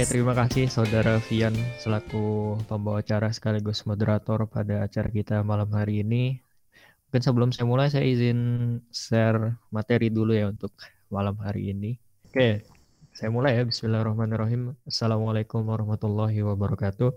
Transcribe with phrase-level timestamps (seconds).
[0.00, 6.00] Oke, terima kasih Saudara Vian selaku pembawa acara sekaligus moderator pada acara kita malam hari
[6.00, 6.40] ini.
[7.04, 8.40] Mungkin sebelum saya mulai, saya izin
[8.88, 10.72] share materi dulu ya untuk
[11.12, 12.00] malam hari ini.
[12.24, 12.64] Oke,
[13.12, 13.68] saya mulai ya.
[13.68, 14.72] Bismillahirrahmanirrahim.
[14.88, 17.12] Assalamualaikum warahmatullahi wabarakatuh.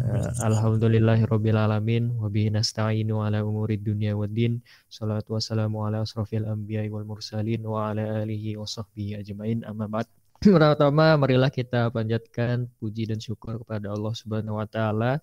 [0.00, 2.24] Uh, Alhamdulillahirrabbilalamin.
[2.24, 4.64] Wabihi nasta'inu ala umuri dunia wa din.
[4.88, 9.60] Salatu wassalamu ala asrafil anbiya wal mursalin wa ala alihi wa sahbihi ajmain.
[9.68, 10.08] Amma ba'd.
[10.54, 15.18] Pertama, marilah kita panjatkan puji dan syukur kepada Allah Subhanahu wa taala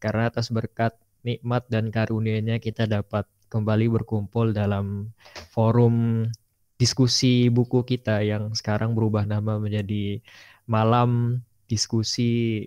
[0.00, 5.12] karena atas berkat nikmat dan karunia-Nya kita dapat kembali berkumpul dalam
[5.52, 6.24] forum
[6.80, 10.24] diskusi buku kita yang sekarang berubah nama menjadi
[10.64, 12.64] malam diskusi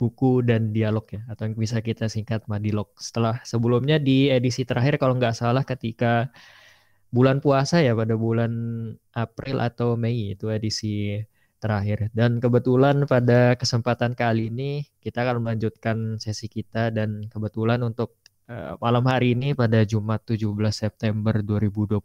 [0.00, 2.96] buku dan dialog ya atau yang bisa kita singkat Madilog.
[2.96, 6.32] Setelah sebelumnya di edisi terakhir kalau nggak salah ketika
[7.10, 8.52] bulan puasa ya pada bulan
[9.14, 11.20] April atau Mei itu edisi
[11.58, 12.12] terakhir.
[12.12, 18.76] Dan kebetulan pada kesempatan kali ini kita akan melanjutkan sesi kita dan kebetulan untuk uh,
[18.78, 22.02] malam hari ini pada Jumat 17 September 2021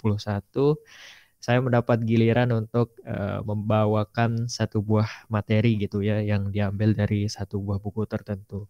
[1.42, 7.58] saya mendapat giliran untuk uh, membawakan satu buah materi gitu ya yang diambil dari satu
[7.58, 8.70] buah buku tertentu.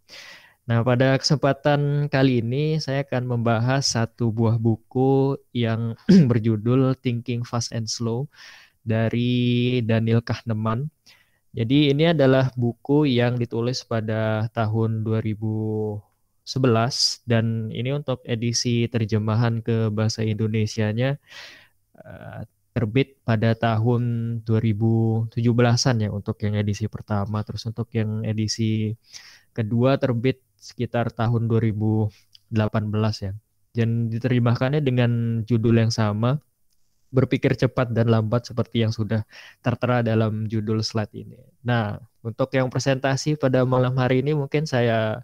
[0.72, 6.00] Nah, pada kesempatan kali ini saya akan membahas satu buah buku yang
[6.32, 8.32] berjudul Thinking Fast and Slow
[8.80, 10.88] dari Daniel Kahneman.
[11.52, 16.00] Jadi ini adalah buku yang ditulis pada tahun 2011
[17.28, 21.20] dan ini untuk edisi terjemahan ke bahasa Indonesianya
[22.00, 24.04] uh, terbit pada tahun
[24.48, 28.96] 2017-an ya untuk yang edisi pertama terus untuk yang edisi
[29.52, 32.54] kedua terbit sekitar tahun 2018
[33.26, 33.34] ya.
[33.74, 36.38] Dan diterjemahkannya dengan judul yang sama,
[37.12, 39.28] berpikir cepat dan lambat seperti yang sudah
[39.60, 41.40] tertera dalam judul slide ini.
[41.68, 45.20] Nah, untuk yang presentasi pada malam hari ini mungkin saya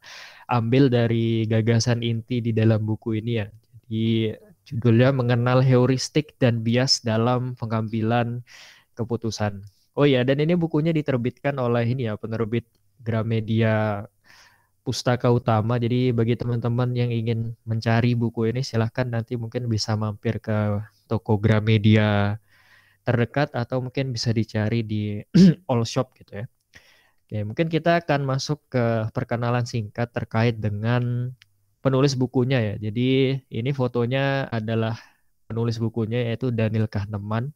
[0.51, 3.47] ambil dari gagasan inti di dalam buku ini ya.
[3.87, 4.35] Jadi
[4.67, 8.43] judulnya mengenal heuristik dan bias dalam pengambilan
[8.99, 9.63] keputusan.
[9.95, 12.67] Oh iya, dan ini bukunya diterbitkan oleh ini ya penerbit
[12.99, 14.03] Gramedia
[14.87, 15.75] Pustaka Utama.
[15.75, 20.79] Jadi bagi teman-teman yang ingin mencari buku ini silahkan nanti mungkin bisa mampir ke
[21.11, 22.39] toko Gramedia
[23.03, 25.19] terdekat atau mungkin bisa dicari di
[25.71, 26.45] all shop gitu ya.
[27.27, 31.35] Oke, mungkin kita akan masuk ke perkenalan singkat terkait dengan
[31.83, 32.75] penulis bukunya ya.
[32.79, 34.95] Jadi ini fotonya adalah
[35.51, 37.51] penulis bukunya yaitu Daniel Kahneman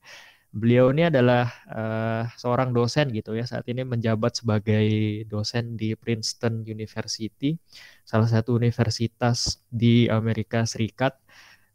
[0.52, 4.86] beliau ini adalah uh, seorang dosen gitu ya saat ini menjabat sebagai
[5.32, 7.56] dosen di Princeton University
[8.04, 11.16] salah satu universitas di Amerika Serikat.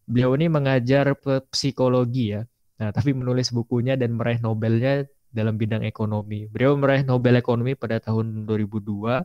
[0.06, 1.16] Beliau ini mengajar
[1.50, 2.44] psikologi ya.
[2.76, 6.44] Nah tapi menulis bukunya dan meraih Nobelnya dalam bidang ekonomi.
[6.46, 9.24] Beliau meraih Nobel ekonomi pada tahun 2002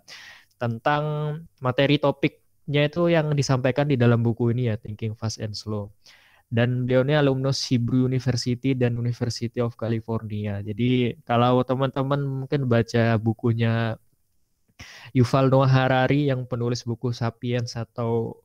[0.58, 1.04] tentang
[1.60, 5.92] materi topiknya itu yang disampaikan di dalam buku ini ya Thinking Fast and Slow
[6.52, 10.60] dan beliau ini alumnus Hebrew University dan University of California.
[10.60, 13.96] Jadi kalau teman-teman mungkin baca bukunya
[15.16, 18.36] Yuval Noah Harari yang penulis buku Sapiens atau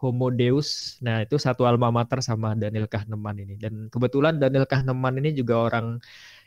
[0.00, 3.56] Homo Deus, nah itu satu alma mater sama Daniel Kahneman ini.
[3.56, 6.00] Dan kebetulan Daniel Kahneman ini juga orang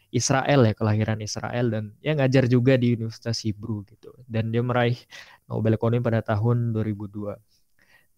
[0.09, 4.13] Israel ya, kelahiran Israel dan yang ngajar juga di Universitas Hebrew gitu.
[4.25, 4.97] Dan dia meraih
[5.49, 7.48] Nobel Ekonomi pada tahun 2002.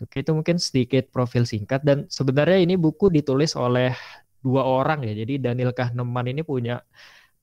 [0.02, 3.94] Oke, itu mungkin sedikit profil singkat dan sebenarnya ini buku ditulis oleh
[4.42, 5.14] dua orang ya.
[5.14, 6.82] Jadi Daniel Kahneman ini punya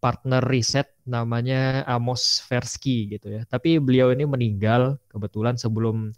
[0.03, 3.43] partner riset namanya Amos Tversky gitu ya.
[3.47, 6.15] Tapi beliau ini meninggal kebetulan sebelum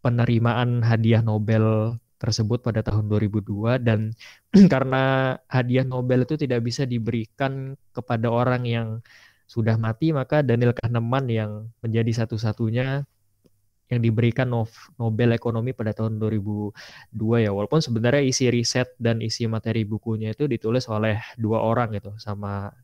[0.00, 4.16] penerimaan hadiah Nobel tersebut pada tahun 2002 dan
[4.72, 8.88] karena hadiah Nobel itu tidak bisa diberikan kepada orang yang
[9.46, 11.50] sudah mati maka Daniel Kahneman yang
[11.84, 13.06] menjadi satu-satunya
[13.86, 14.50] yang diberikan
[14.98, 17.50] Nobel Ekonomi pada tahun 2002 ya.
[17.54, 22.74] Walaupun sebenarnya isi riset dan isi materi bukunya itu ditulis oleh dua orang gitu sama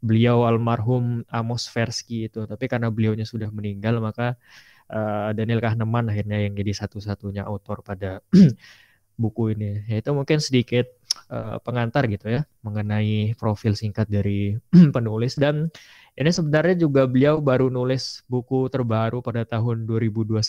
[0.00, 2.48] beliau almarhum Amos Tversky itu.
[2.48, 4.40] Tapi karena beliaunya sudah meninggal maka
[4.88, 8.24] uh, Daniel Kahneman akhirnya yang jadi satu-satunya autor pada
[9.22, 9.84] buku ini.
[9.92, 10.88] Ya itu mungkin sedikit
[11.28, 14.56] uh, pengantar gitu ya mengenai profil singkat dari
[14.96, 15.36] penulis.
[15.36, 15.68] Dan
[16.18, 20.40] ini sebenarnya juga beliau baru nulis buku terbaru pada tahun 2021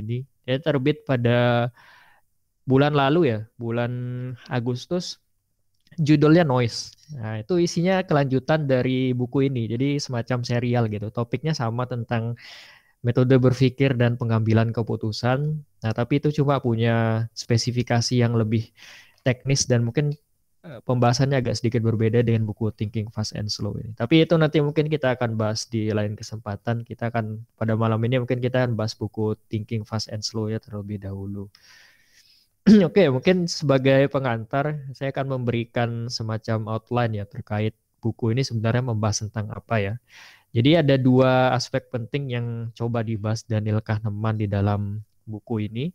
[0.00, 0.18] ini.
[0.48, 1.68] Ya terbit pada
[2.68, 3.92] bulan lalu ya, bulan
[4.48, 5.18] Agustus.
[5.98, 6.94] Judulnya Noise.
[7.16, 9.66] Nah, itu isinya kelanjutan dari buku ini.
[9.66, 11.08] Jadi semacam serial gitu.
[11.08, 12.36] Topiknya sama tentang
[13.02, 15.58] metode berpikir dan pengambilan keputusan.
[15.58, 18.68] Nah, tapi itu cuma punya spesifikasi yang lebih
[19.24, 20.14] teknis dan mungkin
[20.62, 23.94] pembahasannya agak sedikit berbeda dengan buku Thinking Fast and Slow ini.
[23.94, 26.82] Tapi itu nanti mungkin kita akan bahas di lain kesempatan.
[26.82, 30.58] Kita akan pada malam ini mungkin kita akan bahas buku Thinking Fast and Slow ya
[30.58, 31.46] terlebih dahulu.
[32.84, 37.72] Oke, okay, mungkin sebagai pengantar saya akan memberikan semacam outline ya terkait
[38.02, 39.94] buku ini sebenarnya membahas tentang apa ya.
[40.50, 45.92] Jadi ada dua aspek penting yang coba dibahas Daniel Kahneman di dalam buku ini.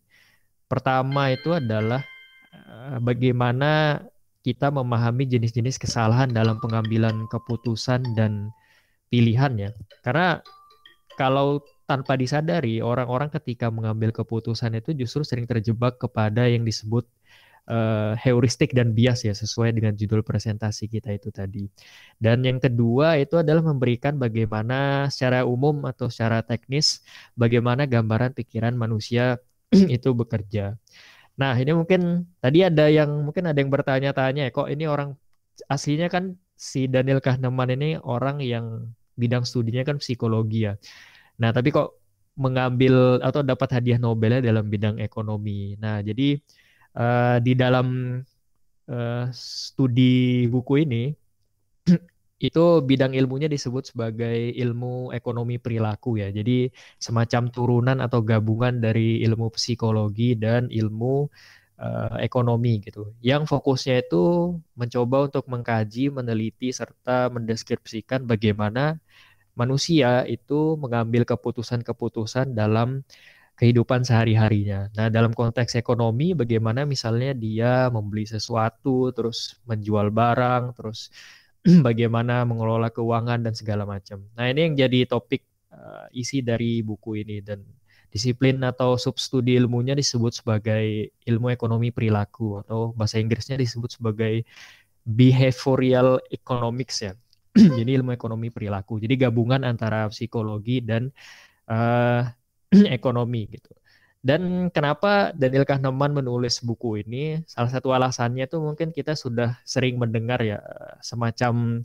[0.70, 2.06] Pertama itu adalah
[2.54, 4.02] eh, bagaimana
[4.44, 8.52] kita memahami jenis-jenis kesalahan dalam pengambilan keputusan dan
[9.08, 9.70] pilihan ya.
[10.04, 10.44] Karena
[11.16, 17.08] kalau tanpa disadari orang-orang ketika mengambil keputusan itu justru sering terjebak kepada yang disebut
[17.68, 21.68] uh, heuristik dan bias ya sesuai dengan judul presentasi kita itu tadi.
[22.20, 27.04] Dan yang kedua itu adalah memberikan bagaimana secara umum atau secara teknis
[27.38, 29.40] bagaimana gambaran pikiran manusia
[29.96, 30.76] itu bekerja.
[31.34, 35.18] Nah, ini mungkin tadi ada yang mungkin ada yang bertanya-tanya, kok ini orang
[35.70, 40.74] aslinya kan si Daniel Kahneman ini orang yang bidang studinya kan psikologi ya.
[41.42, 41.98] Nah, tapi kok
[42.38, 45.78] mengambil atau dapat hadiah Nobelnya dalam bidang ekonomi.
[45.78, 46.38] Nah, jadi
[46.98, 48.18] uh, di dalam
[48.90, 51.14] uh, studi buku ini
[52.44, 56.28] itu bidang ilmunya disebut sebagai ilmu ekonomi perilaku ya.
[56.28, 56.68] Jadi
[57.00, 61.32] semacam turunan atau gabungan dari ilmu psikologi dan ilmu
[61.80, 63.16] uh, ekonomi gitu.
[63.24, 69.00] Yang fokusnya itu mencoba untuk mengkaji, meneliti serta mendeskripsikan bagaimana
[69.56, 73.08] manusia itu mengambil keputusan-keputusan dalam
[73.54, 74.90] kehidupan sehari-harinya.
[74.98, 81.14] Nah, dalam konteks ekonomi bagaimana misalnya dia membeli sesuatu, terus menjual barang, terus
[81.88, 84.24] bagaimana mengelola keuangan dan segala macam.
[84.36, 87.64] Nah, ini yang jadi topik uh, isi dari buku ini dan
[88.14, 94.46] disiplin atau substudi ilmunya disebut sebagai ilmu ekonomi perilaku atau bahasa Inggrisnya disebut sebagai
[95.02, 97.18] behavioral economics ya.
[97.80, 99.02] jadi ilmu ekonomi perilaku.
[99.02, 101.10] Jadi gabungan antara psikologi dan
[101.70, 102.28] uh,
[102.98, 103.74] ekonomi gitu.
[104.24, 107.44] Dan kenapa Daniel Kahneman menulis buku ini?
[107.44, 110.64] Salah satu alasannya itu mungkin kita sudah sering mendengar ya
[111.04, 111.84] semacam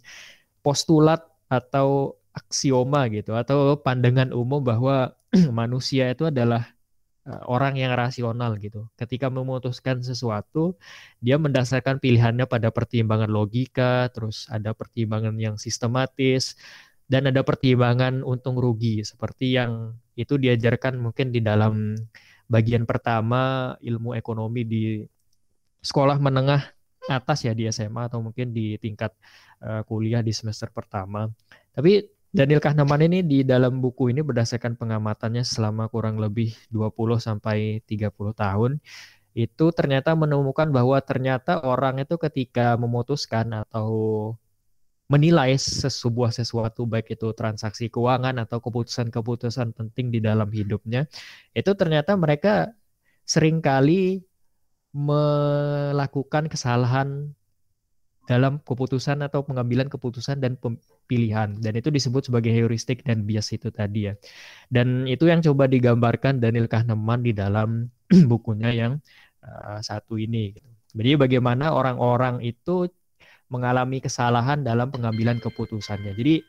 [0.63, 5.11] postulat atau aksioma gitu atau pandangan umum bahwa
[5.51, 6.71] manusia itu adalah
[7.27, 8.87] eh, orang yang rasional gitu.
[8.95, 10.79] Ketika memutuskan sesuatu,
[11.19, 16.55] dia mendasarkan pilihannya pada pertimbangan logika, terus ada pertimbangan yang sistematis,
[17.09, 21.97] dan ada pertimbangan untung rugi seperti yang itu diajarkan mungkin di dalam
[22.49, 24.83] bagian pertama ilmu ekonomi di
[25.81, 26.69] sekolah menengah
[27.09, 29.17] atas ya di SMA atau mungkin di tingkat
[29.65, 31.25] uh, kuliah di semester pertama.
[31.73, 37.81] Tapi Daniel Kahneman ini di dalam buku ini berdasarkan pengamatannya selama kurang lebih 20 sampai
[37.89, 38.73] 30 tahun
[39.33, 43.89] itu ternyata menemukan bahwa ternyata orang itu ketika memutuskan atau
[45.09, 51.09] menilai sebuah sesuatu baik itu transaksi keuangan atau keputusan-keputusan penting di dalam hidupnya
[51.57, 52.69] itu ternyata mereka
[53.25, 54.21] sering kali
[54.93, 57.33] melakukan kesalahan
[58.29, 60.61] dalam keputusan atau pengambilan keputusan dan
[61.09, 64.15] pilihan dan itu disebut sebagai heuristik dan bias itu tadi ya
[64.69, 67.89] dan itu yang coba digambarkan Daniel Kahneman di dalam
[68.33, 69.01] bukunya yang
[69.41, 70.69] uh, satu ini gitu.
[70.93, 72.93] jadi bagaimana orang-orang itu
[73.49, 76.13] mengalami kesalahan dalam pengambilan keputusannya.
[76.17, 76.45] Jadi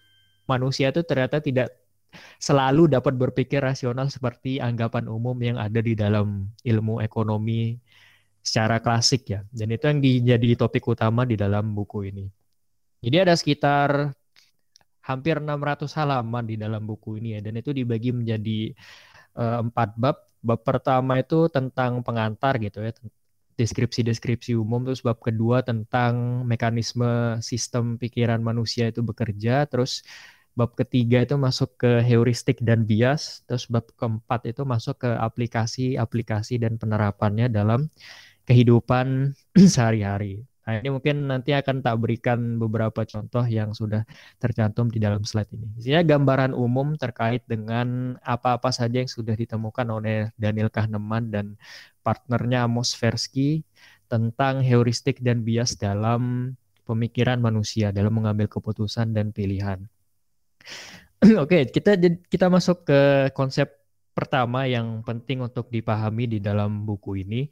[0.48, 1.76] manusia itu ternyata tidak
[2.42, 7.78] selalu dapat berpikir rasional seperti anggapan umum yang ada di dalam ilmu ekonomi
[8.44, 9.40] secara klasik ya.
[9.52, 12.26] Dan itu yang menjadi topik utama di dalam buku ini.
[13.00, 14.12] Jadi ada sekitar
[15.06, 18.76] hampir 600 halaman di dalam buku ini ya dan itu dibagi menjadi
[19.40, 20.18] uh, empat bab.
[20.40, 22.96] Bab pertama itu tentang pengantar gitu ya,
[23.60, 30.08] deskripsi-deskripsi umum terus bab kedua tentang mekanisme sistem pikiran manusia itu bekerja terus
[30.56, 36.64] bab ketiga itu masuk ke heuristik dan bias terus bab keempat itu masuk ke aplikasi-aplikasi
[36.64, 37.92] dan penerapannya dalam
[38.50, 39.38] kehidupan
[39.74, 40.42] sehari-hari.
[40.70, 44.06] Nah, ini mungkin nanti akan tak berikan beberapa contoh yang sudah
[44.38, 45.66] tercantum di dalam slide ini.
[45.82, 51.58] Isinya gambaran umum terkait dengan apa-apa saja yang sudah ditemukan oleh Daniel Kahneman dan
[52.06, 53.66] partnernya Amos Tversky
[54.06, 56.54] tentang heuristik dan bias dalam
[56.86, 59.90] pemikiran manusia dalam mengambil keputusan dan pilihan.
[61.26, 61.98] Oke, okay, kita
[62.30, 63.74] kita masuk ke konsep
[64.14, 67.50] pertama yang penting untuk dipahami di dalam buku ini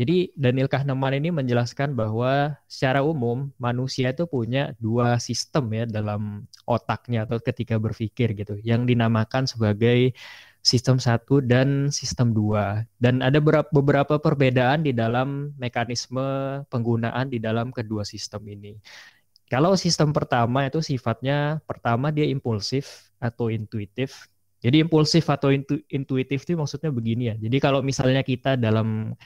[0.00, 6.48] jadi Daniel Kahneman ini menjelaskan bahwa secara umum manusia itu punya dua sistem ya dalam
[6.64, 10.16] otaknya atau ketika berpikir gitu yang dinamakan sebagai
[10.64, 16.24] sistem satu dan sistem dua dan ada beberapa perbedaan di dalam mekanisme
[16.72, 18.80] penggunaan di dalam kedua sistem ini.
[19.52, 24.32] Kalau sistem pertama itu sifatnya pertama dia impulsif atau intuitif.
[24.64, 27.36] Jadi impulsif atau intu, intuitif itu maksudnya begini ya.
[27.36, 29.16] Jadi kalau misalnya kita dalam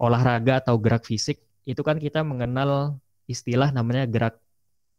[0.00, 4.36] olahraga atau gerak fisik itu kan kita mengenal istilah namanya gerak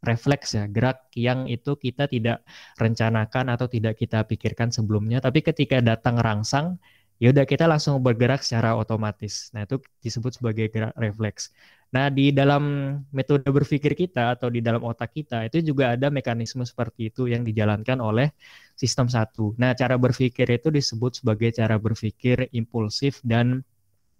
[0.06, 2.46] refleks ya, gerak yang itu kita tidak
[2.78, 6.78] rencanakan atau tidak kita pikirkan sebelumnya, tapi ketika datang rangsang
[7.18, 9.50] ya udah kita langsung bergerak secara otomatis.
[9.56, 11.50] Nah, itu disebut sebagai gerak refleks.
[11.96, 16.68] Nah, di dalam metode berpikir kita atau di dalam otak kita itu juga ada mekanisme
[16.68, 18.36] seperti itu yang dijalankan oleh
[18.76, 19.56] sistem satu.
[19.56, 23.64] Nah, cara berpikir itu disebut sebagai cara berpikir impulsif dan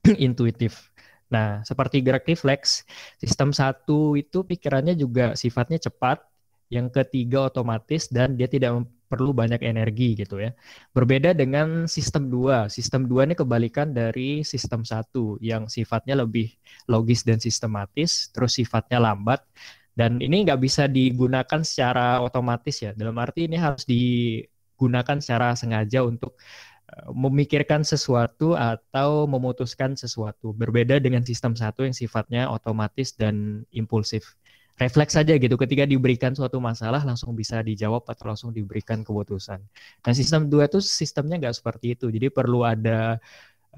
[0.26, 0.94] intuitif.
[1.30, 2.86] Nah, seperti gerak refleks,
[3.18, 6.22] sistem satu itu pikirannya juga sifatnya cepat,
[6.70, 10.52] yang ketiga otomatis dan dia tidak perlu banyak energi gitu ya.
[10.98, 12.74] Berbeda dengan sistem 2.
[12.74, 16.50] Sistem 2 ini kebalikan dari sistem 1 yang sifatnya lebih
[16.90, 19.46] logis dan sistematis, terus sifatnya lambat
[19.96, 22.92] dan ini nggak bisa digunakan secara otomatis ya.
[22.92, 26.36] Dalam arti ini harus digunakan secara sengaja untuk
[27.10, 30.54] memikirkan sesuatu atau memutuskan sesuatu.
[30.54, 34.38] Berbeda dengan sistem satu yang sifatnya otomatis dan impulsif
[34.76, 39.60] refleks saja gitu ketika diberikan suatu masalah langsung bisa dijawab atau langsung diberikan keputusan.
[40.04, 43.16] Nah sistem dua itu sistemnya nggak seperti itu, jadi perlu ada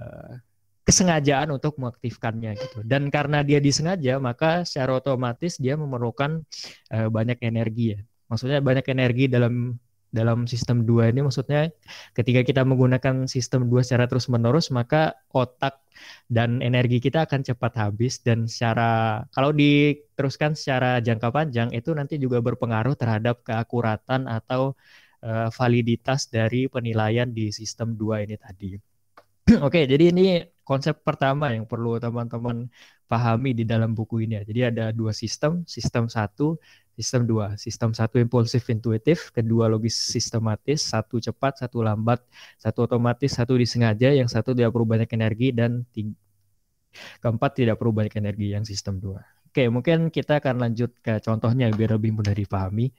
[0.01, 0.33] uh,
[0.81, 2.79] kesengajaan untuk mengaktifkannya gitu.
[2.81, 6.41] Dan karena dia disengaja, maka secara otomatis dia memerlukan
[6.89, 7.99] uh, banyak energi ya.
[8.27, 9.77] Maksudnya banyak energi dalam
[10.11, 11.67] dalam sistem dua ini maksudnya
[12.15, 15.83] ketika kita menggunakan sistem dua secara terus-menerus maka otak
[16.31, 22.15] dan energi kita akan cepat habis dan secara kalau diteruskan secara jangka panjang itu nanti
[22.21, 24.77] juga berpengaruh terhadap keakuratan atau
[25.23, 28.75] uh, validitas dari penilaian di sistem dua ini tadi.
[29.65, 32.67] Oke, jadi ini konsep pertama yang perlu teman-teman
[33.07, 34.43] pahami di dalam buku ini ya.
[34.43, 36.59] Jadi ada dua sistem, sistem satu,
[36.99, 37.55] sistem dua.
[37.55, 42.19] Sistem satu impulsif intuitif, kedua logis sistematis, satu cepat, satu lambat,
[42.59, 46.11] satu otomatis, satu disengaja, yang satu tidak perlu banyak energi dan tiga,
[47.23, 49.23] keempat tidak perlu banyak energi yang sistem dua.
[49.47, 52.91] Oke, mungkin kita akan lanjut ke contohnya biar lebih mudah dipahami.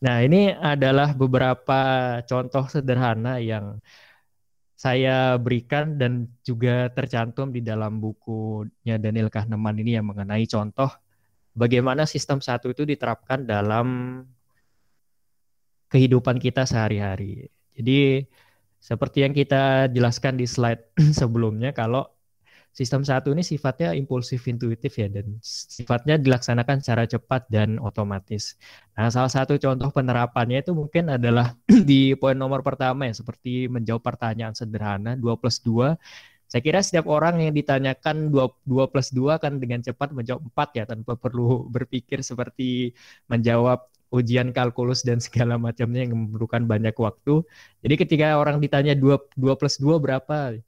[0.00, 1.80] Nah, ini adalah beberapa
[2.24, 3.76] contoh sederhana yang
[4.80, 10.88] saya berikan dan juga tercantum di dalam bukunya Daniel Kahneman ini yang mengenai contoh
[11.52, 14.24] bagaimana sistem satu itu diterapkan dalam
[15.92, 17.52] kehidupan kita sehari-hari.
[17.76, 18.24] Jadi
[18.80, 22.08] seperti yang kita jelaskan di slide sebelumnya kalau
[22.80, 28.56] sistem satu ini sifatnya impulsif intuitif ya dan sifatnya dilaksanakan secara cepat dan otomatis.
[28.96, 31.52] Nah, salah satu contoh penerapannya itu mungkin adalah
[31.90, 35.92] di poin nomor pertama ya seperti menjawab pertanyaan sederhana 2 plus 2
[36.50, 40.78] saya kira setiap orang yang ditanyakan 2, 2 plus 2 kan dengan cepat menjawab 4
[40.82, 42.96] ya tanpa perlu berpikir seperti
[43.30, 47.46] menjawab ujian kalkulus dan segala macamnya yang memerlukan banyak waktu.
[47.86, 50.58] Jadi ketika orang ditanya 2, 2 plus 2 berapa?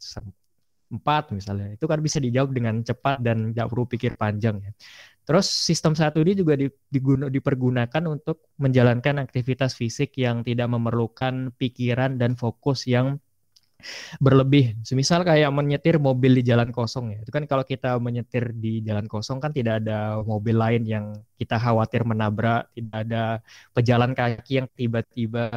[0.93, 4.73] Empat misalnya itu kan bisa dijawab dengan cepat dan tidak perlu pikir panjang ya.
[5.23, 6.59] Terus sistem satu ini juga
[6.91, 13.23] diguna, dipergunakan untuk menjalankan aktivitas fisik yang tidak memerlukan pikiran dan fokus yang
[14.19, 14.79] berlebih.
[14.87, 17.19] Semisal kayak menyetir mobil di jalan kosong ya.
[17.23, 21.05] Itu kan kalau kita menyetir di jalan kosong kan tidak ada mobil lain yang
[21.37, 23.43] kita khawatir menabrak, tidak ada
[23.75, 25.51] pejalan kaki yang tiba-tiba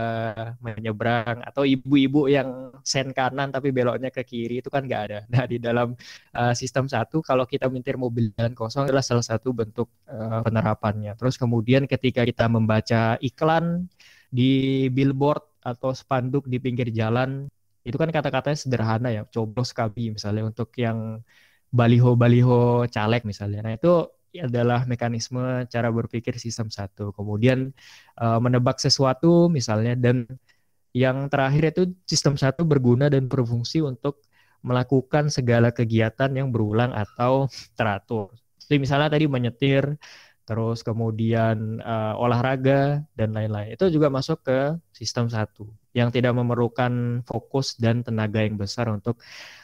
[0.58, 5.20] menyeberang atau ibu-ibu yang sen kanan tapi beloknya ke kiri itu kan nggak ada.
[5.30, 5.94] Nah di dalam
[6.34, 11.14] uh, sistem satu kalau kita menyetir mobil jalan kosong adalah salah satu bentuk uh, penerapannya.
[11.14, 13.86] Terus kemudian ketika kita membaca iklan
[14.34, 17.50] di billboard atau spanduk di pinggir jalan
[17.86, 21.22] itu kan kata-katanya sederhana ya coblos kabi misalnya untuk yang
[21.70, 27.72] baliho-baliho caleg misalnya nah itu adalah mekanisme cara berpikir sistem satu kemudian
[28.20, 30.28] uh, menebak sesuatu misalnya dan
[30.96, 34.24] yang terakhir itu sistem satu berguna dan berfungsi untuk
[34.64, 37.46] melakukan segala kegiatan yang berulang atau
[37.78, 38.34] teratur.
[38.58, 39.94] Jadi misalnya tadi menyetir,
[40.46, 43.74] terus kemudian uh, olahraga dan lain-lain.
[43.74, 49.18] Itu juga masuk ke sistem satu yang tidak memerlukan fokus dan tenaga yang besar untuk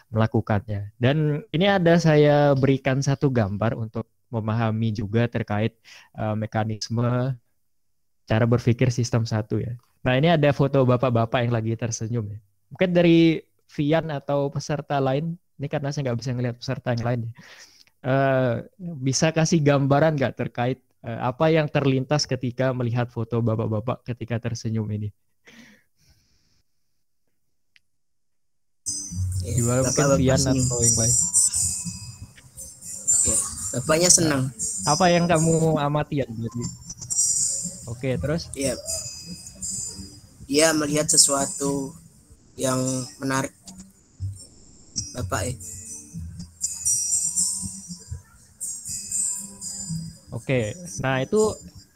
[0.09, 0.91] melakukannya.
[0.97, 5.77] Dan ini ada saya berikan satu gambar untuk memahami juga terkait
[6.17, 7.37] uh, mekanisme
[8.25, 9.75] cara berpikir sistem satu ya.
[10.01, 12.39] Nah ini ada foto bapak-bapak yang lagi tersenyum ya.
[12.73, 17.21] Mungkin dari Vian atau peserta lain, ini karena saya nggak bisa ngelihat peserta yang lain,
[18.05, 24.49] uh, bisa kasih gambaran nggak terkait uh, apa yang terlintas ketika melihat foto bapak-bapak ketika
[24.49, 25.09] tersenyum ini?
[29.41, 31.15] Gimana mungkin Vian atau yang lain?
[33.21, 33.37] Ya,
[33.77, 34.41] bapaknya senang.
[34.85, 36.27] Apa yang kamu amati ya
[37.89, 38.49] Oke, terus?
[38.53, 38.77] Iya.
[40.45, 41.93] Dia melihat sesuatu
[42.57, 42.79] yang
[43.17, 43.53] menarik.
[45.17, 45.55] Bapak eh.
[50.31, 50.71] Oke,
[51.03, 51.51] nah itu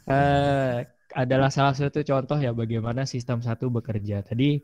[0.06, 0.84] eh,
[1.16, 4.20] adalah salah satu contoh ya bagaimana sistem satu bekerja.
[4.20, 4.60] Tadi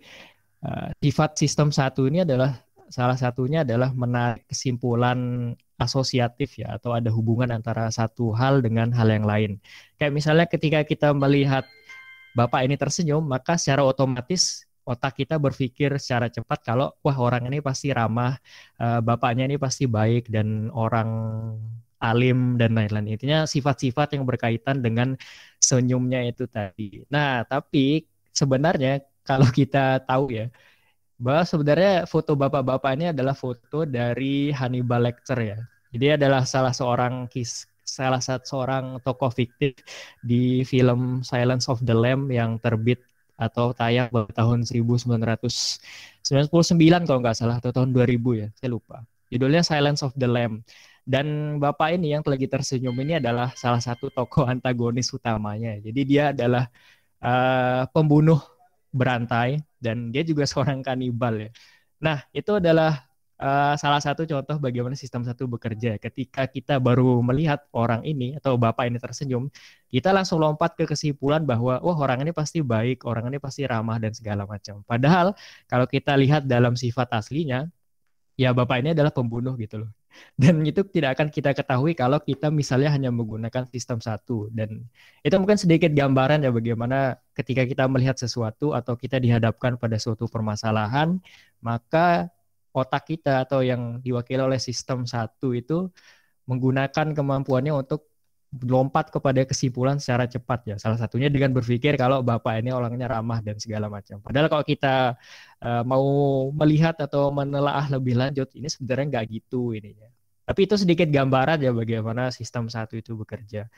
[0.69, 2.61] uh, sifat sistem satu ini adalah
[2.93, 5.51] salah satunya adalah menarik kesimpulan
[5.81, 9.57] asosiatif ya atau ada hubungan antara satu hal dengan hal yang lain.
[9.97, 11.65] Kayak misalnya ketika kita melihat
[12.37, 17.65] bapak ini tersenyum, maka secara otomatis otak kita berpikir secara cepat kalau wah orang ini
[17.65, 18.37] pasti ramah,
[18.77, 21.09] uh, bapaknya ini pasti baik dan orang
[22.03, 23.15] alim dan lain-lain.
[23.15, 25.15] Intinya sifat-sifat yang berkaitan dengan
[25.63, 27.07] senyumnya itu tadi.
[27.07, 28.03] Nah, tapi
[28.35, 30.51] sebenarnya kalau kita tahu ya,
[31.23, 35.59] bahwa sebenarnya foto bapak-bapak ini adalah foto dari Hannibal Lecter ya.
[35.95, 39.75] Jadi adalah salah seorang kis salah satu seorang tokoh fiktif
[40.23, 43.03] di film Silence of the Lamb yang terbit
[43.37, 49.03] atau tayang pada tahun 1999 kalau nggak salah atau tahun 2000 ya, saya lupa.
[49.33, 50.63] Judulnya Silence of the Lamb.
[51.03, 55.75] Dan bapak ini yang lagi tersenyum ini adalah salah satu tokoh antagonis utamanya.
[55.83, 56.71] Jadi dia adalah
[57.19, 58.39] uh, pembunuh
[58.95, 61.51] berantai dan dia juga seorang kanibal ya.
[61.99, 63.03] Nah, itu adalah
[63.43, 65.99] uh, salah satu contoh bagaimana sistem satu bekerja.
[65.99, 69.51] Ketika kita baru melihat orang ini atau bapak ini tersenyum,
[69.91, 73.99] kita langsung lompat ke kesimpulan bahwa wah orang ini pasti baik, orang ini pasti ramah
[73.99, 74.87] dan segala macam.
[74.87, 75.35] Padahal
[75.67, 77.67] kalau kita lihat dalam sifat aslinya,
[78.39, 79.91] ya bapak ini adalah pembunuh gitu loh
[80.41, 84.53] dan itu tidak akan kita ketahui kalau kita misalnya hanya menggunakan sistem satu.
[84.53, 84.85] Dan
[85.25, 90.29] itu mungkin sedikit gambaran ya bagaimana ketika kita melihat sesuatu atau kita dihadapkan pada suatu
[90.29, 91.17] permasalahan
[91.65, 92.29] maka
[92.73, 95.89] otak kita atau yang diwakili oleh sistem satu itu
[96.49, 98.12] menggunakan kemampuannya untuk
[98.61, 100.77] lompat kepada kesimpulan secara cepat ya.
[100.77, 104.21] Salah satunya dengan berpikir kalau bapak ini orangnya ramah dan segala macam.
[104.21, 105.17] Padahal kalau kita
[105.65, 106.05] uh, mau
[106.53, 110.13] melihat atau menelaah lebih lanjut, ini sebenarnya nggak gitu ini ya.
[110.43, 113.71] Tapi itu sedikit gambaran ya bagaimana sistem satu itu bekerja.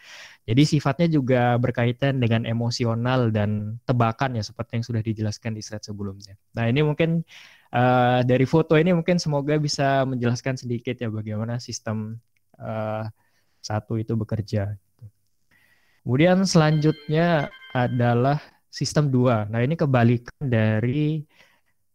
[0.48, 5.84] Jadi sifatnya juga berkaitan dengan emosional dan tebakan ya seperti yang sudah dijelaskan di slide
[5.84, 6.34] sebelumnya.
[6.56, 7.20] Nah ini mungkin
[7.70, 12.16] uh, dari foto ini mungkin semoga bisa menjelaskan sedikit ya bagaimana sistem
[12.56, 13.06] uh,
[13.64, 14.76] satu itu bekerja.
[16.04, 18.36] Kemudian selanjutnya adalah
[18.68, 19.48] sistem dua.
[19.48, 21.24] Nah ini kebalikan dari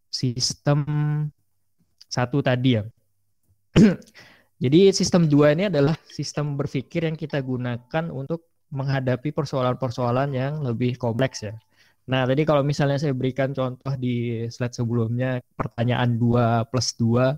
[0.10, 0.82] sistem
[2.10, 2.84] satu tadi ya.
[4.64, 10.98] Jadi sistem dua ini adalah sistem berpikir yang kita gunakan untuk menghadapi persoalan-persoalan yang lebih
[10.98, 11.56] kompleks ya.
[12.10, 17.38] Nah, tadi kalau misalnya saya berikan contoh di slide sebelumnya, pertanyaan 2 plus 2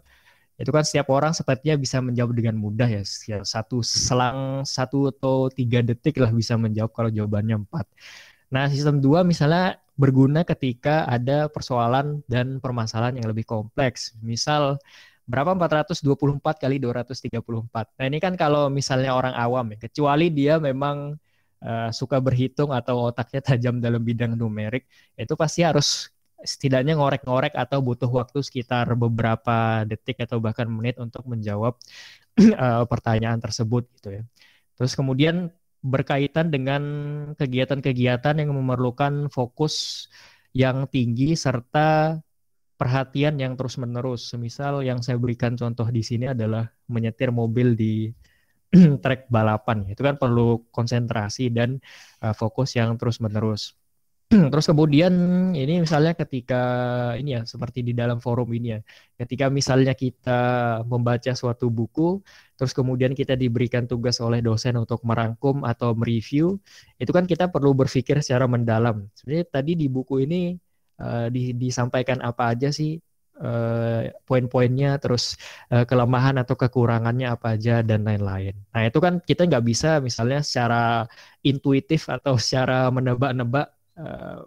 [0.61, 3.03] itu kan setiap orang sepertinya bisa menjawab dengan mudah ya.
[3.25, 7.85] ya satu selang satu atau tiga detik lah bisa menjawab kalau jawabannya empat.
[8.53, 14.13] Nah sistem dua misalnya berguna ketika ada persoalan dan permasalahan yang lebih kompleks.
[14.21, 14.77] Misal
[15.29, 16.03] berapa 424
[16.59, 17.97] kali 234.
[17.97, 21.15] Nah ini kan kalau misalnya orang awam ya, kecuali dia memang
[21.63, 26.11] uh, suka berhitung atau otaknya tajam dalam bidang numerik, itu pasti harus
[26.43, 31.77] setidaknya ngorek-ngorek atau butuh waktu sekitar beberapa detik atau bahkan menit untuk menjawab
[32.57, 34.23] uh, pertanyaan tersebut gitu ya.
[34.77, 36.83] Terus kemudian berkaitan dengan
[37.33, 40.07] kegiatan-kegiatan yang memerlukan fokus
[40.53, 42.21] yang tinggi serta
[42.77, 44.29] perhatian yang terus-menerus.
[44.33, 48.09] Semisal yang saya berikan contoh di sini adalah menyetir mobil di
[49.03, 49.85] trek balapan.
[49.89, 51.77] Itu kan perlu konsentrasi dan
[52.25, 53.80] uh, fokus yang terus-menerus.
[54.51, 55.11] Terus kemudian
[55.51, 56.63] ini misalnya ketika
[57.19, 58.79] ini ya seperti di dalam forum ini ya,
[59.19, 60.39] ketika misalnya kita
[60.87, 62.23] membaca suatu buku,
[62.55, 66.55] terus kemudian kita diberikan tugas oleh dosen untuk merangkum atau mereview,
[66.95, 69.03] itu kan kita perlu berpikir secara mendalam.
[69.19, 70.55] Sebenarnya tadi di buku ini
[71.03, 72.95] uh, di, disampaikan apa aja sih
[73.35, 75.35] uh, poin-poinnya, terus
[75.75, 78.55] uh, kelemahan atau kekurangannya apa aja dan lain-lain.
[78.71, 81.03] Nah itu kan kita nggak bisa misalnya secara
[81.43, 84.41] intuitif atau secara menebak-nebak uh,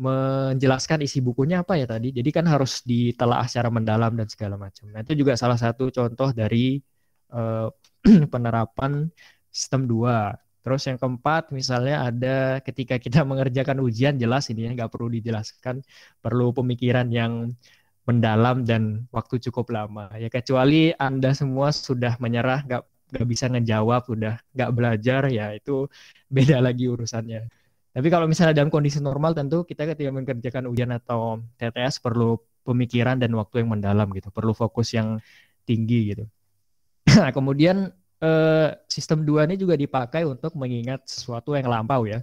[0.00, 2.08] menjelaskan isi bukunya apa ya tadi.
[2.16, 4.88] Jadi kan harus ditelaah secara mendalam dan segala macam.
[4.88, 6.80] Nah, itu juga salah satu contoh dari
[7.36, 7.68] uh,
[8.32, 9.12] penerapan
[9.52, 10.32] sistem dua.
[10.60, 15.84] Terus yang keempat misalnya ada ketika kita mengerjakan ujian jelas ini ya nggak perlu dijelaskan,
[16.24, 17.52] perlu pemikiran yang
[18.08, 20.08] mendalam dan waktu cukup lama.
[20.16, 25.86] Ya kecuali Anda semua sudah menyerah nggak nggak bisa ngejawab, sudah nggak belajar ya itu
[26.32, 27.59] beda lagi urusannya.
[27.90, 33.18] Tapi kalau misalnya dalam kondisi normal tentu kita ketika mengerjakan ujian atau TTS perlu pemikiran
[33.18, 34.30] dan waktu yang mendalam gitu.
[34.30, 35.18] Perlu fokus yang
[35.66, 36.24] tinggi gitu.
[37.10, 37.90] Nah, kemudian
[38.22, 42.22] eh, sistem dua ini juga dipakai untuk mengingat sesuatu yang lampau ya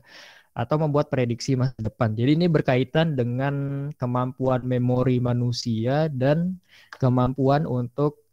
[0.58, 2.18] atau membuat prediksi masa depan.
[2.18, 6.58] Jadi ini berkaitan dengan kemampuan memori manusia dan
[6.98, 8.26] kemampuan untuk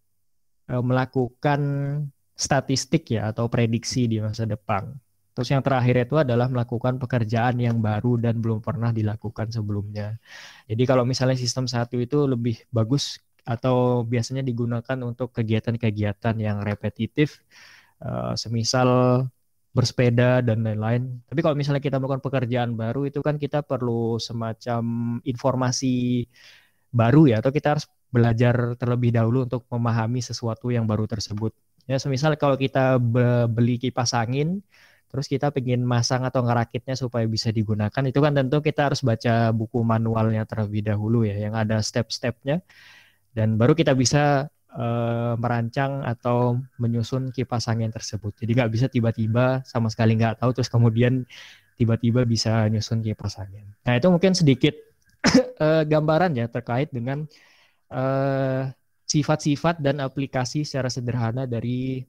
[0.72, 1.60] uh, melakukan
[2.32, 4.96] statistik ya atau prediksi di masa depan.
[5.34, 10.14] Terus yang terakhir itu adalah melakukan pekerjaan yang baru dan belum pernah dilakukan sebelumnya.
[10.70, 17.42] Jadi kalau misalnya sistem satu itu lebih bagus atau biasanya digunakan untuk kegiatan-kegiatan yang repetitif,
[18.00, 19.20] uh, semisal
[19.74, 21.18] bersepeda dan lain-lain.
[21.26, 24.82] Tapi kalau misalnya kita melakukan pekerjaan baru itu kan kita perlu semacam
[25.26, 26.24] informasi
[26.94, 31.50] baru ya atau kita harus belajar terlebih dahulu untuk memahami sesuatu yang baru tersebut.
[31.90, 32.96] Ya, semisal kalau kita
[33.50, 34.62] beli kipas angin,
[35.14, 39.54] terus kita ingin masang atau ngerakitnya supaya bisa digunakan, itu kan tentu kita harus baca
[39.54, 42.66] buku manualnya terlebih dahulu ya, yang ada step-stepnya,
[43.30, 48.34] dan baru kita bisa uh, merancang atau menyusun kipas angin tersebut.
[48.34, 51.22] Jadi nggak bisa tiba-tiba sama sekali nggak tahu, terus kemudian
[51.78, 53.70] tiba-tiba bisa nyusun kipas angin.
[53.86, 54.74] Nah itu mungkin sedikit
[55.62, 57.30] uh, gambaran ya terkait dengan
[57.94, 58.62] Eh,
[59.04, 62.02] sifat-sifat uh, dan aplikasi secara sederhana dari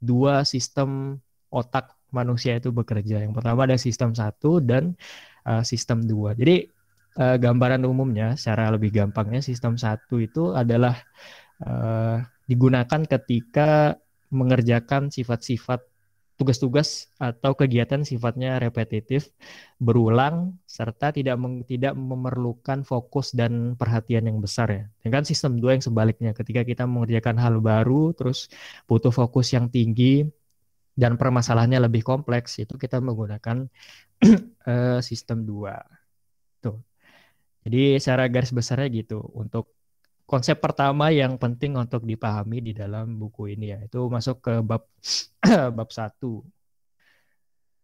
[0.00, 1.20] dua sistem
[1.52, 3.20] otak manusia itu bekerja.
[3.22, 4.96] Yang pertama ada sistem satu dan
[5.44, 6.32] uh, sistem dua.
[6.32, 6.68] Jadi
[7.20, 10.96] uh, gambaran umumnya secara lebih gampangnya sistem satu itu adalah
[11.64, 13.96] uh, digunakan ketika
[14.28, 15.84] mengerjakan sifat-sifat
[16.38, 19.34] tugas-tugas atau kegiatan sifatnya repetitif,
[19.82, 21.34] berulang serta tidak
[21.66, 24.84] tidak memerlukan fokus dan perhatian yang besar ya.
[25.02, 28.46] Dengan sistem dua yang sebaliknya, ketika kita mengerjakan hal baru terus
[28.86, 30.30] butuh fokus yang tinggi
[30.98, 33.70] dan permasalahannya lebih kompleks, itu kita menggunakan
[34.66, 35.78] uh, sistem dua.
[36.58, 36.82] Tuh.
[37.62, 39.70] Jadi secara garis besarnya gitu untuk
[40.26, 44.82] konsep pertama yang penting untuk dipahami di dalam buku ini ya itu masuk ke bab
[45.78, 46.42] bab satu.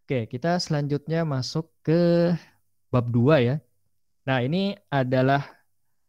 [0.04, 2.34] Oke, kita selanjutnya masuk ke
[2.90, 3.56] bab dua ya.
[4.26, 5.53] Nah, ini adalah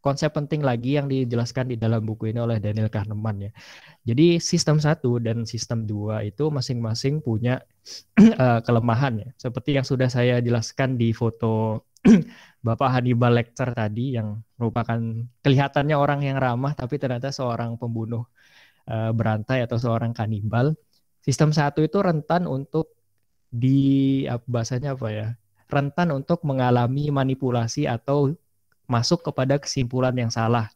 [0.06, 3.52] konsep penting lagi yang dijelaskan di dalam buku ini oleh Daniel Kahneman ya.
[4.06, 7.58] Jadi sistem satu dan sistem dua itu masing-masing punya
[8.38, 9.28] uh, kelemahan ya.
[9.34, 11.82] Seperti yang sudah saya jelaskan di foto
[12.66, 15.02] Bapak Hannibal Lecter tadi yang merupakan
[15.42, 18.30] kelihatannya orang yang ramah tapi ternyata seorang pembunuh
[18.86, 20.78] uh, berantai atau seorang kanibal.
[21.18, 22.94] Sistem satu itu rentan untuk
[23.50, 25.28] di bahasanya apa ya?
[25.66, 28.30] Rentan untuk mengalami manipulasi atau
[28.86, 30.70] masuk kepada kesimpulan yang salah.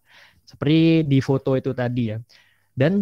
[0.46, 2.18] Seperti di foto itu tadi ya.
[2.75, 2.92] Dan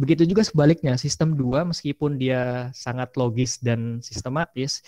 [0.00, 4.84] begitu juga sebaliknya, sistem dua meskipun dia sangat logis dan sistematis,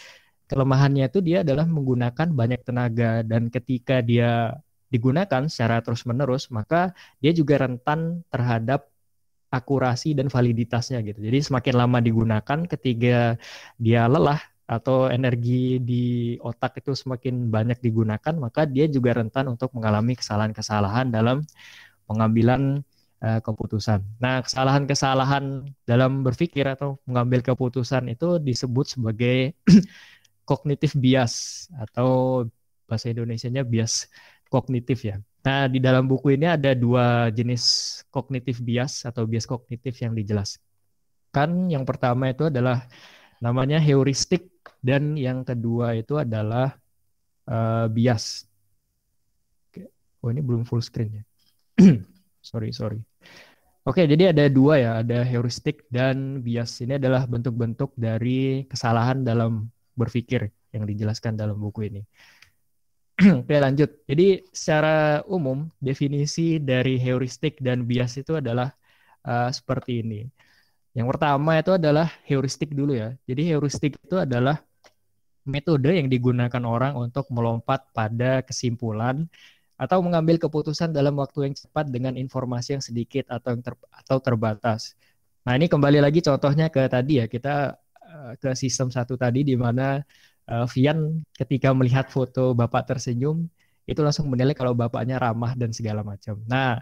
[0.48, 4.56] kelemahannya itu dia adalah menggunakan banyak tenaga dan ketika dia
[4.88, 8.88] digunakan secara terus-menerus maka dia juga rentan terhadap
[9.52, 11.20] akurasi dan validitasnya gitu.
[11.20, 13.36] Jadi semakin lama digunakan ketika
[13.80, 19.72] dia lelah atau energi di otak itu semakin banyak digunakan maka dia juga rentan untuk
[19.72, 21.40] mengalami kesalahan-kesalahan dalam
[22.04, 22.84] pengambilan
[23.24, 24.04] uh, keputusan.
[24.20, 29.56] Nah, kesalahan-kesalahan dalam berpikir atau mengambil keputusan itu disebut sebagai
[30.48, 32.44] kognitif bias atau
[32.88, 34.08] bahasa Indonesia-nya bias
[34.48, 35.16] kognitif ya.
[35.44, 37.64] Nah, di dalam buku ini ada dua jenis
[38.12, 41.72] kognitif bias atau bias kognitif yang dijelaskan.
[41.72, 42.84] Yang pertama itu adalah
[43.38, 46.74] namanya heuristik dan yang kedua itu adalah
[47.48, 48.46] uh, bias.
[50.18, 51.24] Oh, ini belum full screen ya.
[52.50, 52.98] sorry, sorry.
[53.88, 56.84] Oke, jadi ada dua ya, ada heuristik dan bias.
[56.84, 62.02] Ini adalah bentuk-bentuk dari kesalahan dalam berpikir yang dijelaskan dalam buku ini.
[63.42, 64.04] Oke lanjut.
[64.04, 68.70] Jadi secara umum definisi dari heuristik dan bias itu adalah
[69.24, 70.20] uh, seperti ini.
[70.92, 73.16] Yang pertama itu adalah heuristik dulu ya.
[73.24, 74.60] Jadi heuristik itu adalah
[75.48, 79.24] metode yang digunakan orang untuk melompat pada kesimpulan
[79.80, 84.18] atau mengambil keputusan dalam waktu yang cepat dengan informasi yang sedikit atau yang ter, atau
[84.20, 84.94] terbatas.
[85.48, 89.52] Nah ini kembali lagi contohnya ke tadi ya kita Eh, ke sistem satu tadi di
[89.52, 90.00] mana
[90.48, 93.44] uh, Vian ketika melihat foto bapak tersenyum
[93.84, 96.40] itu langsung menilai kalau bapaknya ramah dan segala macam.
[96.48, 96.80] Nah,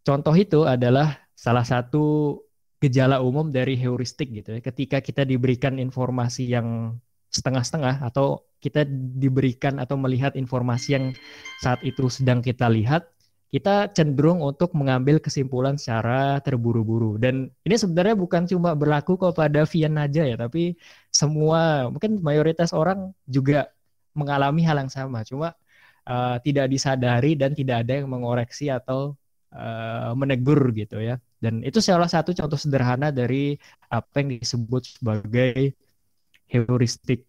[0.00, 2.36] contoh itu adalah salah satu
[2.80, 4.60] gejala umum dari heuristik gitu ya.
[4.64, 6.96] Ketika kita diberikan informasi yang
[7.30, 8.82] setengah-setengah atau kita
[9.18, 11.06] diberikan atau melihat informasi yang
[11.62, 13.06] saat itu sedang kita lihat,
[13.48, 19.96] kita cenderung untuk mengambil kesimpulan secara terburu-buru dan ini sebenarnya bukan cuma berlaku kepada Vian
[19.96, 20.76] aja ya tapi
[21.08, 23.72] semua mungkin mayoritas orang juga
[24.12, 25.56] mengalami hal yang sama cuma
[26.08, 29.14] uh, tidak disadari dan tidak ada yang mengoreksi atau
[29.52, 31.20] uh, menegur gitu ya.
[31.38, 33.54] Dan itu salah satu contoh sederhana dari
[33.92, 35.76] apa yang disebut sebagai
[36.48, 37.24] heuristik.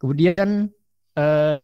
[0.00, 0.72] Kemudian
[1.18, 1.60] uh,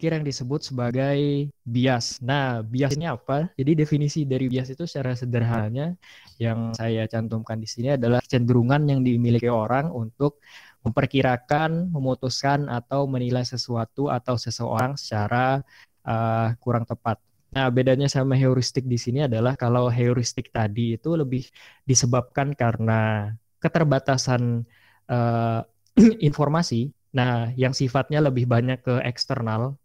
[0.00, 2.18] yang disebut sebagai bias.
[2.20, 3.48] Nah, bias ini apa?
[3.54, 5.94] Jadi definisi dari bias itu secara sederhananya
[6.36, 10.42] yang saya cantumkan di sini adalah kecenderungan yang dimiliki orang untuk
[10.84, 15.64] memperkirakan, memutuskan atau menilai sesuatu atau seseorang secara
[16.04, 17.16] uh, kurang tepat.
[17.54, 21.46] Nah, bedanya sama heuristik di sini adalah kalau heuristik tadi itu lebih
[21.86, 23.30] disebabkan karena
[23.64, 24.68] keterbatasan
[25.08, 25.60] uh,
[26.28, 26.92] informasi.
[27.16, 29.80] Nah, yang sifatnya lebih banyak ke eksternal.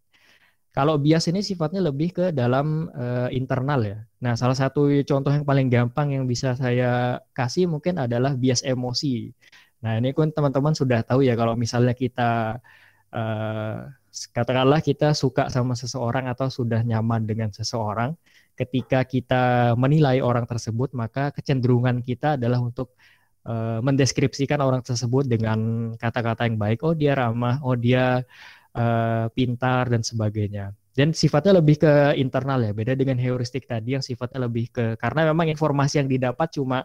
[0.70, 3.98] Kalau bias ini sifatnya lebih ke dalam uh, internal ya.
[4.22, 9.34] Nah, salah satu contoh yang paling gampang yang bisa saya kasih mungkin adalah bias emosi.
[9.82, 12.60] Nah, ini kan teman-teman sudah tahu ya kalau misalnya kita
[13.10, 13.76] uh,
[14.34, 18.14] katakanlah kita suka sama seseorang atau sudah nyaman dengan seseorang,
[18.58, 22.92] ketika kita menilai orang tersebut, maka kecenderungan kita adalah untuk
[23.46, 26.84] uh, mendeskripsikan orang tersebut dengan kata-kata yang baik.
[26.84, 28.24] Oh, dia ramah, oh dia
[28.74, 30.74] uh, pintar dan sebagainya.
[30.90, 35.30] Dan sifatnya lebih ke internal ya, beda dengan heuristik tadi yang sifatnya lebih ke karena
[35.30, 36.82] memang informasi yang didapat cuma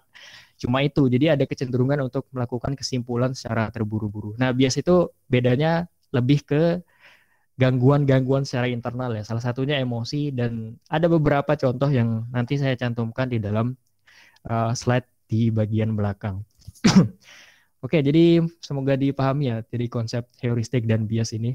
[0.61, 1.09] cuma itu.
[1.09, 4.37] Jadi ada kecenderungan untuk melakukan kesimpulan secara terburu-buru.
[4.37, 6.85] Nah, bias itu bedanya lebih ke
[7.55, 9.23] gangguan-gangguan secara internal ya.
[9.23, 13.73] Salah satunya emosi dan ada beberapa contoh yang nanti saya cantumkan di dalam
[14.47, 16.41] uh, slide di bagian belakang.
[17.85, 21.53] Oke, jadi semoga dipahami ya jadi konsep heuristik dan bias ini.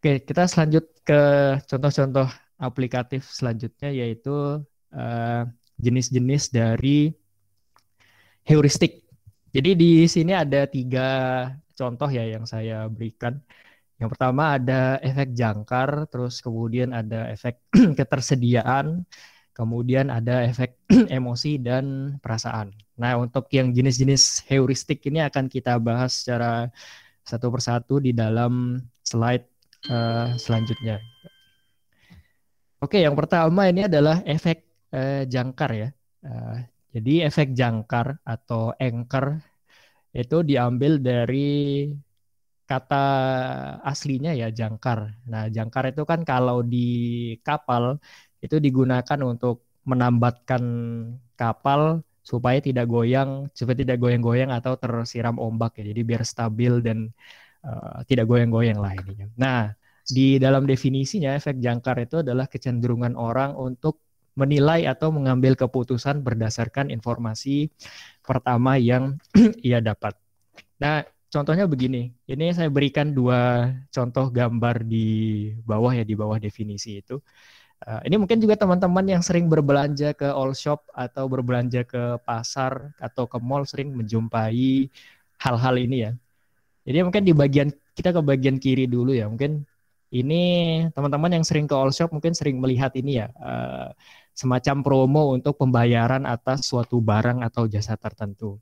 [0.00, 1.20] Oke, kita selanjut ke
[1.64, 2.28] contoh-contoh
[2.60, 4.60] aplikatif selanjutnya yaitu
[4.92, 5.42] uh,
[5.80, 7.12] jenis-jenis dari
[8.44, 9.08] heuristik.
[9.50, 11.08] Jadi di sini ada tiga
[11.72, 13.40] contoh ya yang saya berikan.
[14.00, 17.60] Yang pertama ada efek jangkar, terus kemudian ada efek
[17.98, 19.04] ketersediaan,
[19.60, 20.80] kemudian ada efek
[21.12, 22.72] emosi dan perasaan.
[22.96, 26.72] Nah, untuk yang jenis-jenis heuristik ini akan kita bahas secara
[27.28, 29.44] satu persatu di dalam slide
[29.92, 30.96] uh, selanjutnya.
[32.80, 34.64] Oke, yang pertama ini adalah efek
[34.96, 35.88] uh, jangkar ya.
[36.24, 36.64] Uh,
[36.96, 39.44] jadi efek jangkar atau anchor
[40.16, 41.86] itu diambil dari
[42.64, 43.04] kata
[43.84, 45.20] aslinya ya jangkar.
[45.28, 46.88] Nah, jangkar itu kan kalau di
[47.42, 48.00] kapal
[48.40, 50.62] itu digunakan untuk menambatkan
[51.36, 55.90] kapal supaya tidak goyang, supaya tidak goyang-goyang atau tersiram ombak ya.
[55.92, 57.08] Jadi biar stabil dan
[57.64, 59.28] uh, tidak goyang-goyang lah ini.
[59.40, 59.72] Nah,
[60.04, 64.00] di dalam definisinya efek jangkar itu adalah kecenderungan orang untuk
[64.38, 67.68] menilai atau mengambil keputusan berdasarkan informasi
[68.22, 69.18] pertama yang
[69.66, 70.16] ia dapat.
[70.80, 72.14] Nah, contohnya begini.
[72.24, 75.06] Ini saya berikan dua contoh gambar di
[75.62, 77.20] bawah ya, di bawah definisi itu.
[77.80, 82.92] Uh, ini mungkin juga teman-teman yang sering berbelanja ke all shop atau berbelanja ke pasar
[83.00, 84.92] atau ke mall sering menjumpai
[85.40, 86.12] hal-hal ini ya.
[86.84, 89.32] Jadi mungkin di bagian kita ke bagian kiri dulu ya.
[89.32, 89.64] Mungkin
[90.12, 90.42] ini
[90.92, 93.32] teman-teman yang sering ke all shop mungkin sering melihat ini ya.
[93.40, 93.88] Uh,
[94.36, 98.56] semacam promo untuk pembayaran atas suatu barang atau jasa tertentu.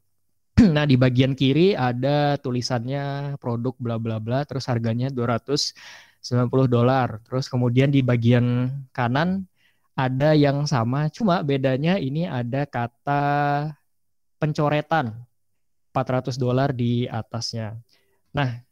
[0.74, 5.06] nah, di bagian kiri ada tulisannya produk bla bla bla terus harganya
[6.22, 7.22] 290 dolar.
[7.24, 9.46] Terus kemudian di bagian kanan
[9.98, 13.22] ada yang sama, cuma bedanya ini ada kata
[14.38, 15.26] pencoretan
[15.90, 17.74] 400 dolar di atasnya.
[18.30, 18.62] Nah,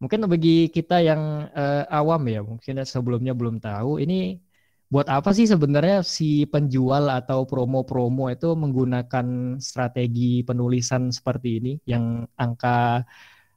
[0.00, 4.40] mungkin bagi kita yang uh, awam ya, mungkin sebelumnya belum tahu, ini
[4.92, 12.28] buat apa sih sebenarnya si penjual atau promo-promo itu menggunakan strategi penulisan seperti ini yang
[12.36, 13.00] angka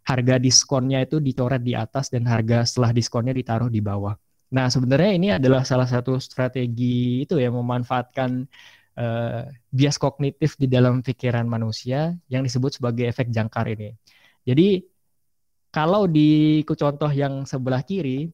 [0.06, 4.14] harga diskonnya itu dicoret di atas dan harga setelah diskonnya ditaruh di bawah.
[4.54, 8.46] Nah, sebenarnya ini adalah salah satu strategi itu ya memanfaatkan
[9.02, 9.42] uh,
[9.74, 13.98] bias kognitif di dalam pikiran manusia yang disebut sebagai efek jangkar ini.
[14.46, 14.86] Jadi
[15.74, 18.32] kalau di contoh yang sebelah kiri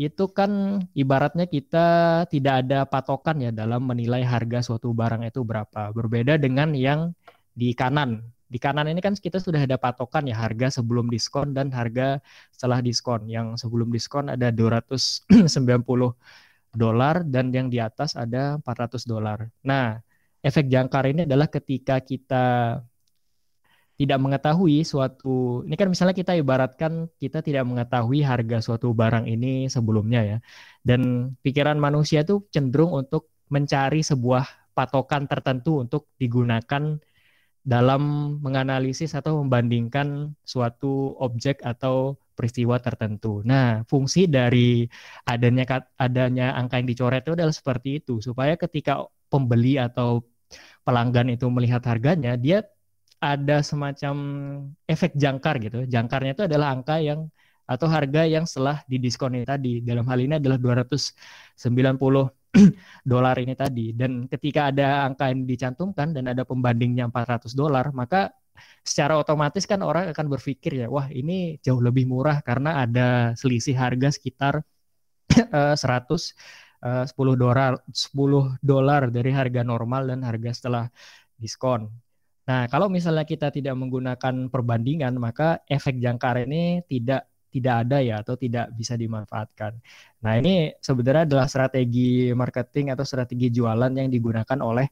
[0.00, 1.86] itu kan ibaratnya kita
[2.32, 5.92] tidak ada patokan ya dalam menilai harga suatu barang itu berapa.
[5.92, 7.12] Berbeda dengan yang
[7.52, 8.31] di kanan.
[8.52, 12.20] Di kanan ini kan kita sudah ada patokan ya harga sebelum diskon dan harga
[12.52, 13.24] setelah diskon.
[13.24, 15.32] Yang sebelum diskon ada 290
[16.76, 19.48] dolar dan yang di atas ada 400 dolar.
[19.64, 20.04] Nah,
[20.44, 22.44] efek jangkar ini adalah ketika kita
[23.96, 29.72] tidak mengetahui suatu ini kan misalnya kita ibaratkan kita tidak mengetahui harga suatu barang ini
[29.72, 30.38] sebelumnya ya.
[30.84, 37.00] Dan pikiran manusia itu cenderung untuk mencari sebuah patokan tertentu untuk digunakan
[37.62, 43.40] dalam menganalisis atau membandingkan suatu objek atau peristiwa tertentu.
[43.46, 44.82] Nah, fungsi dari
[45.30, 50.26] adanya adanya angka yang dicoret itu adalah seperti itu supaya ketika pembeli atau
[50.82, 52.66] pelanggan itu melihat harganya, dia
[53.22, 54.14] ada semacam
[54.90, 55.86] efek jangkar gitu.
[55.86, 57.30] Jangkarnya itu adalah angka yang
[57.62, 59.78] atau harga yang setelah didiskon tadi.
[59.86, 62.41] Dalam hal ini adalah 290
[63.12, 63.96] dolar ini tadi.
[63.96, 68.32] Dan ketika ada angka yang dicantumkan dan ada pembandingnya 400 dolar, maka
[68.84, 73.74] secara otomatis kan orang akan berpikir ya, wah ini jauh lebih murah karena ada selisih
[73.74, 74.60] harga sekitar
[75.32, 75.80] 100
[76.82, 80.84] 10 dolar 10 dolar dari harga normal dan harga setelah
[81.38, 81.86] diskon.
[82.42, 88.24] Nah, kalau misalnya kita tidak menggunakan perbandingan, maka efek jangkar ini tidak tidak ada ya
[88.24, 89.76] atau tidak bisa dimanfaatkan.
[90.24, 94.88] Nah, ini sebenarnya adalah strategi marketing atau strategi jualan yang digunakan oleh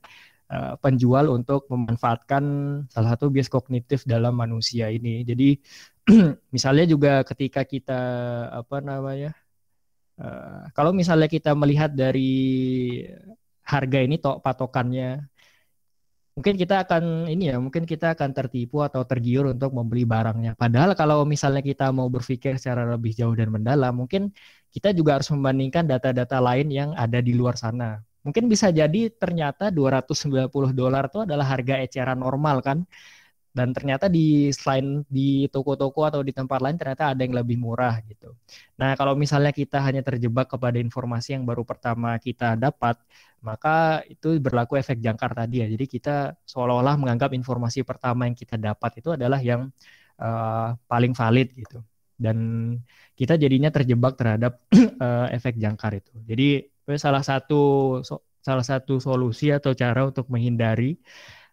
[0.52, 2.44] uh, penjual untuk memanfaatkan
[2.92, 5.24] salah satu bias kognitif dalam manusia ini.
[5.24, 5.56] Jadi
[6.54, 8.00] misalnya juga ketika kita
[8.52, 9.32] apa namanya
[10.20, 13.00] Uh, kalau misalnya kita melihat dari
[13.64, 15.29] harga ini tok patokannya
[16.40, 20.56] mungkin kita akan ini ya mungkin kita akan tertipu atau tergiur untuk membeli barangnya.
[20.56, 24.32] Padahal kalau misalnya kita mau berpikir secara lebih jauh dan mendalam mungkin
[24.72, 28.00] kita juga harus membandingkan data-data lain yang ada di luar sana.
[28.24, 32.88] Mungkin bisa jadi ternyata 290 dolar itu adalah harga eceran normal kan
[33.50, 37.98] dan ternyata di selain di toko-toko atau di tempat lain ternyata ada yang lebih murah
[38.06, 38.38] gitu.
[38.78, 42.94] Nah, kalau misalnya kita hanya terjebak kepada informasi yang baru pertama kita dapat,
[43.42, 45.66] maka itu berlaku efek jangkar tadi ya.
[45.66, 49.66] Jadi kita seolah-olah menganggap informasi pertama yang kita dapat itu adalah yang
[50.22, 51.82] uh, paling valid gitu.
[52.14, 52.38] Dan
[53.18, 54.62] kita jadinya terjebak terhadap
[55.02, 56.14] uh, efek jangkar itu.
[56.22, 56.48] Jadi
[56.98, 57.62] salah satu
[58.40, 60.96] salah satu solusi atau cara untuk menghindari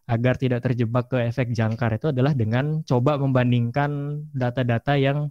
[0.08, 5.28] agar tidak terjebak ke efek jangkar itu adalah dengan coba membandingkan data-data yang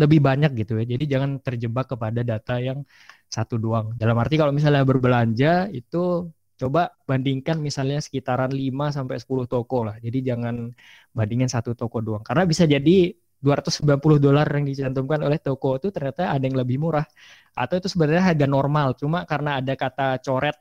[0.00, 0.84] lebih banyak gitu ya.
[0.96, 2.86] Jadi jangan terjebak kepada data yang
[3.28, 3.92] satu doang.
[4.00, 9.96] Dalam arti kalau misalnya berbelanja itu coba bandingkan misalnya sekitaran 5 sampai 10 toko lah.
[10.00, 10.72] Jadi jangan
[11.12, 12.24] bandingin satu toko doang.
[12.24, 17.06] Karena bisa jadi 290 dolar yang dicantumkan oleh toko itu ternyata ada yang lebih murah.
[17.54, 20.58] Atau itu sebenarnya harga normal, cuma karena ada kata coret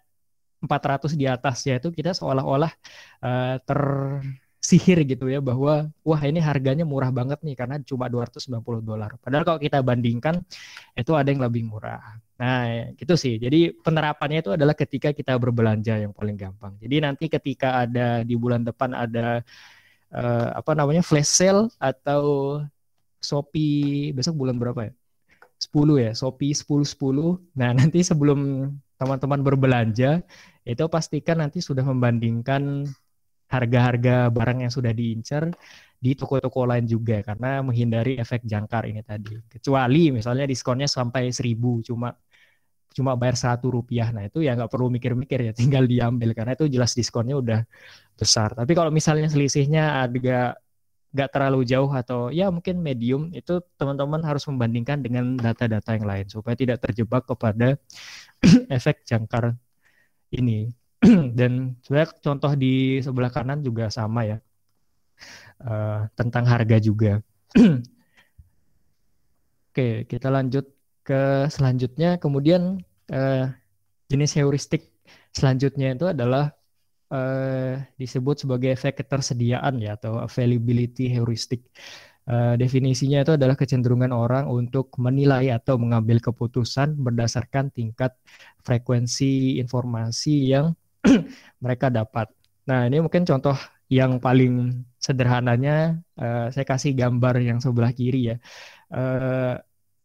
[0.63, 2.71] 400 di atasnya itu kita seolah-olah
[3.21, 9.13] uh, tersihir gitu ya bahwa wah ini harganya murah banget nih karena cuma 290 dolar.
[9.21, 10.41] Padahal kalau kita bandingkan
[10.97, 12.17] itu ada yang lebih murah.
[12.37, 13.37] Nah, gitu sih.
[13.41, 16.73] Jadi penerapannya itu adalah ketika kita berbelanja yang paling gampang.
[16.81, 19.41] Jadi nanti ketika ada di bulan depan ada
[20.13, 22.57] uh, apa namanya flash sale atau
[23.21, 24.93] Shopee besok bulan berapa ya?
[25.57, 27.57] 10 ya, Shopee 10 10.
[27.57, 30.25] Nah, nanti sebelum teman-teman berbelanja
[30.65, 32.85] itu pastikan nanti sudah membandingkan
[33.47, 35.47] harga-harga barang yang sudah diincar
[35.97, 39.33] di toko-toko lain juga karena menghindari efek jangkar ini tadi.
[39.47, 42.13] Kecuali misalnya diskonnya sampai seribu cuma
[42.93, 44.09] cuma bayar satu rupiah.
[44.13, 47.59] Nah itu ya nggak perlu mikir-mikir ya tinggal diambil karena itu jelas diskonnya udah
[48.19, 48.53] besar.
[48.53, 50.59] Tapi kalau misalnya selisihnya agak
[51.07, 56.25] nggak terlalu jauh atau ya mungkin medium itu teman-teman harus membandingkan dengan data-data yang lain
[56.27, 57.79] supaya tidak terjebak kepada
[58.75, 59.55] efek jangkar
[60.33, 60.71] ini.
[61.37, 64.37] Dan sebenarnya contoh di sebelah kanan juga sama ya.
[65.57, 67.21] Uh, tentang harga juga.
[69.69, 70.65] Oke kita lanjut
[71.05, 72.17] ke selanjutnya.
[72.21, 72.81] Kemudian
[73.13, 73.45] uh,
[74.09, 74.89] jenis heuristik
[75.33, 76.57] selanjutnya itu adalah
[77.11, 81.65] uh, disebut sebagai efek ketersediaan ya atau availability heuristic.
[82.27, 88.19] Uh, definisinya itu adalah kecenderungan orang untuk menilai atau mengambil keputusan berdasarkan tingkat
[88.67, 90.75] frekuensi informasi yang
[91.63, 92.27] mereka dapat.
[92.67, 93.55] Nah, ini mungkin contoh
[93.87, 98.37] yang paling sederhananya uh, saya kasih gambar yang sebelah kiri ya.
[98.91, 99.55] Uh,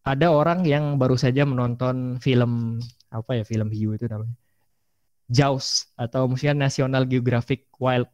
[0.06, 2.78] ada orang yang baru saja menonton film
[3.10, 4.34] apa ya film hiu itu namanya
[5.30, 8.10] JAWS atau Museum National Geographic Wild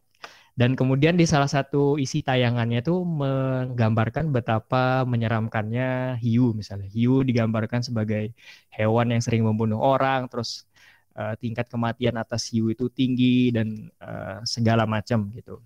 [0.58, 6.90] dan kemudian di salah satu isi tayangannya itu menggambarkan betapa menyeramkannya hiu misalnya.
[6.90, 8.34] Hiu digambarkan sebagai
[8.74, 10.66] hewan yang sering membunuh orang, terus
[11.14, 15.62] uh, tingkat kematian atas hiu itu tinggi dan uh, segala macam gitu.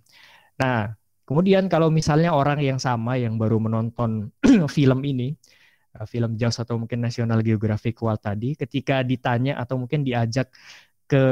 [0.60, 0.92] Nah,
[1.24, 4.28] kemudian kalau misalnya orang yang sama yang baru menonton
[4.76, 5.32] film ini,
[5.96, 10.52] uh, film Jaws atau mungkin National Geographic Wild tadi, ketika ditanya atau mungkin diajak
[11.08, 11.24] ke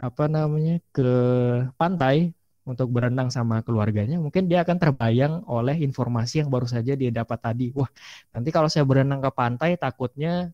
[0.00, 1.02] apa namanya ke
[1.80, 2.16] pantai
[2.70, 7.38] untuk berenang sama keluarganya, mungkin dia akan terbayang oleh informasi yang baru saja dia dapat
[7.46, 7.66] tadi.
[7.78, 7.88] Wah,
[8.34, 10.52] nanti kalau saya berenang ke pantai takutnya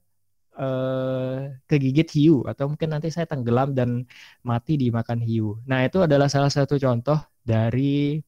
[0.59, 1.38] eh,
[1.68, 3.90] kegigit hiu atau mungkin nanti saya tenggelam dan
[4.47, 5.61] mati dimakan hiu.
[5.70, 8.18] Nah, itu adalah salah satu contoh dari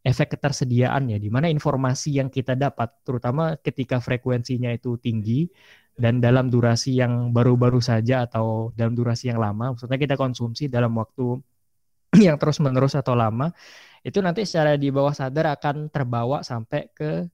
[0.00, 5.48] efek ketersediaan ya, di mana informasi yang kita dapat, terutama ketika frekuensinya itu tinggi
[5.96, 10.94] dan dalam durasi yang baru-baru saja atau dalam durasi yang lama, maksudnya kita konsumsi dalam
[10.96, 11.38] waktu
[12.26, 13.52] yang terus-menerus atau lama,
[14.00, 17.28] itu nanti secara di bawah sadar akan terbawa sampai ke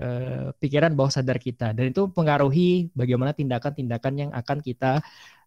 [0.00, 5.04] eh, pikiran bawah sadar kita dan itu pengaruhi bagaimana tindakan-tindakan yang akan kita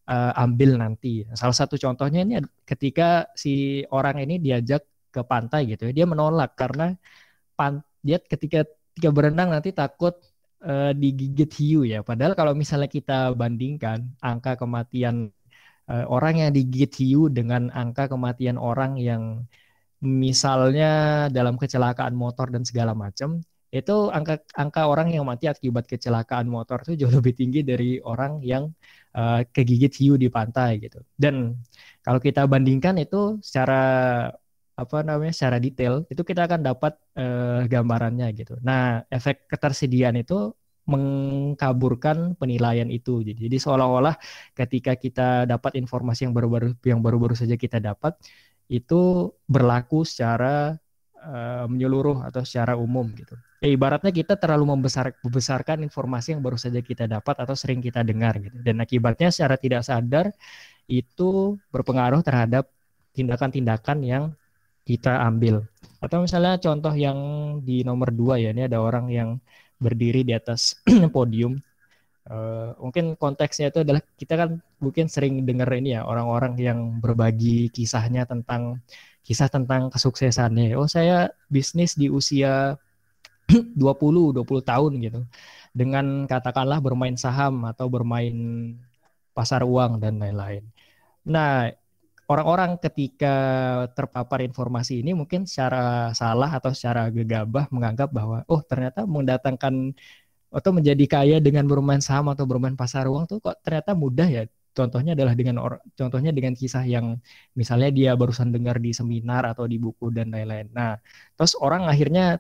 [0.08, 1.28] uh, ambil nanti.
[1.38, 6.56] Salah satu contohnya ini ketika si orang ini diajak ke pantai gitu ya, dia menolak
[6.56, 6.96] karena
[7.54, 10.18] pan dia ketika ketika berenang nanti takut
[10.66, 12.02] uh, digigit hiu ya.
[12.06, 15.34] Padahal kalau misalnya kita bandingkan angka kematian
[15.90, 19.46] uh, orang yang digigit hiu dengan angka kematian orang yang
[20.02, 26.50] misalnya dalam kecelakaan motor dan segala macam itu angka angka orang yang mati akibat kecelakaan
[26.52, 28.68] motor itu jauh lebih tinggi dari orang yang
[29.16, 31.00] uh, kegigit hiu di pantai gitu.
[31.16, 31.56] Dan
[32.04, 33.80] kalau kita bandingkan itu secara
[34.82, 38.58] apa namanya secara detail itu kita akan dapat uh, gambarannya gitu.
[38.66, 40.52] Nah, efek ketersediaan itu
[40.90, 43.22] mengkaburkan penilaian itu.
[43.22, 44.18] Jadi, jadi seolah-olah
[44.58, 48.18] ketika kita dapat informasi yang baru-baru yang baru-baru saja kita dapat
[48.66, 50.80] itu berlaku secara
[51.22, 53.38] uh, menyeluruh atau secara umum gitu.
[53.62, 58.02] Ya, ibaratnya kita terlalu membesar, membesarkan informasi yang baru saja kita dapat atau sering kita
[58.02, 58.58] dengar gitu.
[58.58, 60.34] Dan akibatnya secara tidak sadar
[60.90, 62.74] itu berpengaruh terhadap
[63.14, 64.24] tindakan-tindakan yang
[64.86, 65.66] kita ambil.
[66.02, 67.18] Atau misalnya contoh yang
[67.62, 69.30] di nomor dua ya, ini ada orang yang
[69.78, 70.78] berdiri di atas
[71.16, 71.62] podium.
[72.22, 77.74] Uh, mungkin konteksnya itu adalah kita kan mungkin sering dengar ini ya orang-orang yang berbagi
[77.74, 78.78] kisahnya tentang
[79.26, 80.78] kisah tentang kesuksesannya.
[80.78, 82.78] Oh saya bisnis di usia
[83.50, 85.22] 20 20 tahun gitu.
[85.74, 88.38] Dengan katakanlah bermain saham atau bermain
[89.34, 90.64] pasar uang dan lain-lain.
[91.26, 91.70] Nah,
[92.32, 93.36] orang-orang ketika
[93.98, 99.92] terpapar informasi ini mungkin secara salah atau secara gegabah menganggap bahwa oh ternyata mendatangkan
[100.52, 104.44] atau menjadi kaya dengan bermain saham atau bermain pasar uang tuh kok ternyata mudah ya
[104.72, 107.20] contohnya adalah dengan or, contohnya dengan kisah yang
[107.60, 110.72] misalnya dia barusan dengar di seminar atau di buku dan lain-lain.
[110.72, 110.96] Nah,
[111.36, 112.40] terus orang akhirnya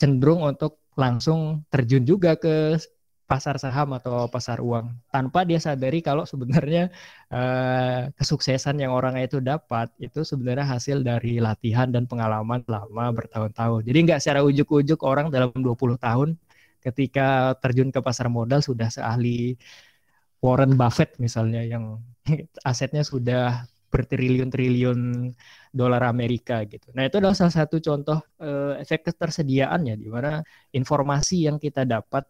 [0.00, 2.80] cenderung untuk langsung terjun juga ke
[3.30, 6.90] pasar saham atau pasar uang tanpa dia sadari kalau sebenarnya
[7.30, 13.86] uh, kesuksesan yang orang itu dapat itu sebenarnya hasil dari latihan dan pengalaman lama bertahun-tahun.
[13.86, 16.28] Jadi nggak secara ujuk-ujuk orang dalam 20 tahun
[16.82, 19.54] ketika terjun ke pasar modal sudah seahli
[20.42, 22.02] Warren Buffett misalnya yang
[22.70, 23.62] asetnya sudah
[23.94, 25.30] bertriliun-triliun
[25.70, 26.90] dolar Amerika gitu.
[26.98, 30.42] Nah itu adalah salah satu contoh uh, efek ketersediaan ya di mana
[30.74, 32.26] informasi yang kita dapat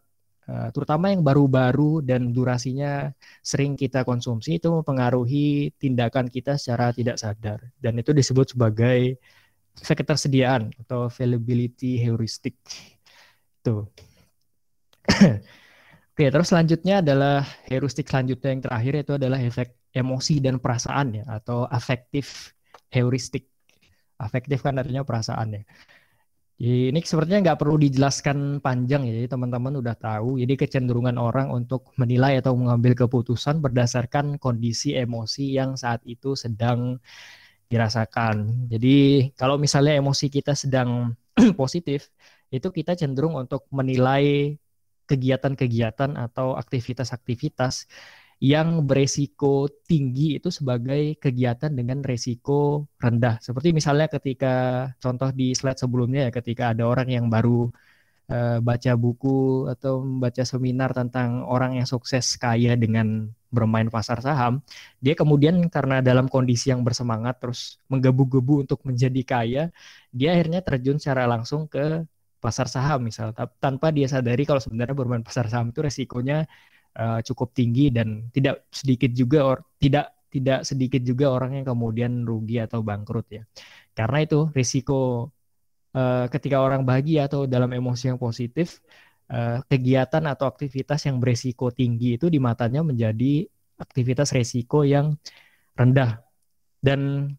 [0.75, 7.61] terutama yang baru-baru dan durasinya sering kita konsumsi itu mempengaruhi tindakan kita secara tidak sadar
[7.79, 9.21] dan itu disebut sebagai
[9.79, 12.57] ketersediaan atau availability heuristic
[13.61, 13.87] itu.
[16.11, 21.23] Oke, terus selanjutnya adalah heuristik selanjutnya yang terakhir itu adalah efek emosi dan perasaan ya
[21.27, 22.51] atau afektif
[22.91, 23.47] heuristik.
[24.19, 25.63] Afektif kan artinya perasaan ya.
[26.61, 30.37] Ini sepertinya nggak perlu dijelaskan panjang ya, teman-teman udah tahu.
[30.37, 37.01] Jadi kecenderungan orang untuk menilai atau mengambil keputusan berdasarkan kondisi emosi yang saat itu sedang
[37.65, 38.69] dirasakan.
[38.69, 41.17] Jadi kalau misalnya emosi kita sedang
[41.61, 42.13] positif,
[42.53, 44.53] itu kita cenderung untuk menilai
[45.09, 47.89] kegiatan-kegiatan atau aktivitas-aktivitas
[48.41, 53.37] yang beresiko tinggi itu sebagai kegiatan dengan resiko rendah.
[53.37, 54.53] Seperti misalnya ketika
[54.97, 57.69] contoh di slide sebelumnya ya ketika ada orang yang baru
[58.33, 64.63] uh, baca buku atau membaca seminar tentang orang yang sukses kaya dengan bermain pasar saham,
[65.03, 69.63] dia kemudian karena dalam kondisi yang bersemangat terus menggebu-gebu untuk menjadi kaya,
[70.09, 72.07] dia akhirnya terjun secara langsung ke
[72.41, 76.49] pasar saham misal tanpa dia sadari kalau sebenarnya bermain pasar saham itu resikonya
[76.97, 82.23] uh, cukup tinggi dan tidak sedikit juga or tidak tidak sedikit juga orang yang kemudian
[82.23, 83.43] rugi atau bangkrut ya.
[83.91, 85.27] Karena itu risiko
[85.95, 88.79] uh, ketika orang bahagia atau dalam emosi yang positif
[89.27, 93.43] uh, kegiatan atau aktivitas yang beresiko tinggi itu di matanya menjadi
[93.75, 95.19] aktivitas resiko yang
[95.75, 96.23] rendah
[96.79, 97.33] dan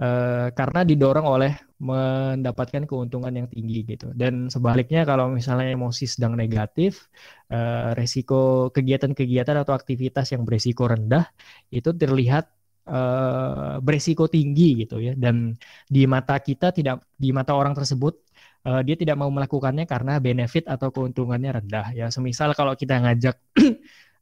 [0.00, 4.08] uh, karena didorong oleh mendapatkan keuntungan yang tinggi gitu.
[4.16, 7.12] Dan sebaliknya kalau misalnya emosi sedang negatif,
[7.52, 11.28] uh, resiko kegiatan-kegiatan atau aktivitas yang beresiko rendah
[11.68, 12.48] itu terlihat
[12.88, 15.12] uh, beresiko tinggi gitu ya.
[15.12, 15.52] Dan
[15.84, 18.24] di mata kita tidak di mata orang tersebut
[18.64, 22.08] uh, dia tidak mau melakukannya karena benefit atau keuntungannya rendah ya.
[22.08, 23.36] Semisal kalau kita ngajak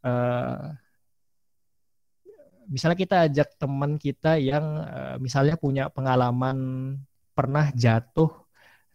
[0.03, 0.75] uh,
[2.75, 6.59] misalnya kita ajak teman kita yang uh, misalnya punya pengalaman
[7.37, 8.31] pernah jatuh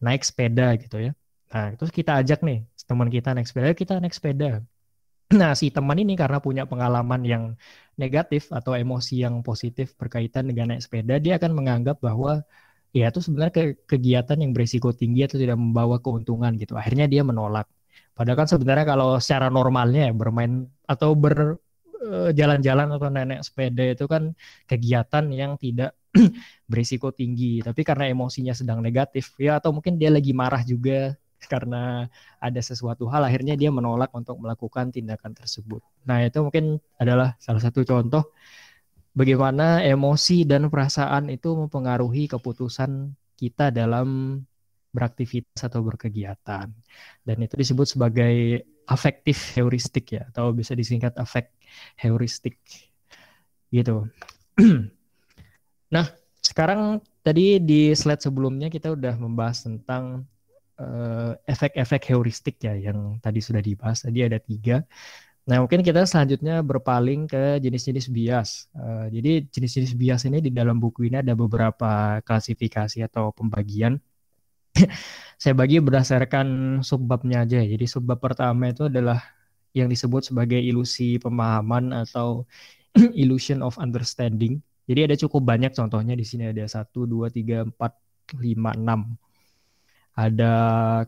[0.06, 1.12] naik sepeda gitu ya.
[1.54, 2.58] Nah, terus kita ajak nih
[2.90, 4.50] teman kita naik sepeda, kita naik sepeda.
[5.30, 7.44] Nah, si teman ini karena punya pengalaman yang
[8.02, 12.42] negatif atau emosi yang positif berkaitan dengan naik sepeda, dia akan menganggap bahwa
[12.98, 16.74] ya itu sebenarnya ke kegiatan yang berisiko tinggi atau tidak membawa keuntungan gitu.
[16.74, 17.70] Akhirnya dia menolak.
[18.18, 24.06] Padahal kan sebenarnya kalau secara normalnya ya bermain atau berjalan-jalan eh, atau naik sepeda itu
[24.10, 24.34] kan
[24.66, 25.99] kegiatan yang tidak
[26.72, 27.62] berisiko tinggi.
[27.62, 31.14] Tapi karena emosinya sedang negatif ya atau mungkin dia lagi marah juga
[31.48, 32.04] karena
[32.44, 35.80] ada sesuatu hal akhirnya dia menolak untuk melakukan tindakan tersebut.
[36.04, 38.36] Nah, itu mungkin adalah salah satu contoh
[39.16, 44.40] bagaimana emosi dan perasaan itu mempengaruhi keputusan kita dalam
[44.92, 46.68] beraktivitas atau berkegiatan.
[47.24, 51.54] Dan itu disebut sebagai afektif heuristik ya atau bisa disingkat afek
[52.02, 52.58] heuristik
[53.70, 54.10] gitu.
[55.94, 56.06] nah,
[56.40, 60.26] sekarang tadi di slide sebelumnya kita udah membahas tentang
[60.80, 64.08] uh, efek-efek heuristik ya yang tadi sudah dibahas.
[64.08, 64.82] Tadi ada tiga.
[65.50, 68.50] Nah, mungkin kita selanjutnya berpaling ke jenis-jenis bias.
[68.72, 73.98] Uh, jadi jenis-jenis bias ini di dalam buku ini ada beberapa klasifikasi atau pembagian.
[75.42, 77.66] Saya bagi berdasarkan subbabnya aja.
[77.66, 79.26] Jadi subbab pertama itu adalah
[79.74, 82.46] yang disebut sebagai ilusi pemahaman atau
[83.22, 84.62] illusion of understanding.
[84.90, 87.94] Jadi ada cukup banyak contohnya di sini ada satu, dua, tiga, empat,
[88.42, 89.14] lima, enam
[90.20, 90.54] ada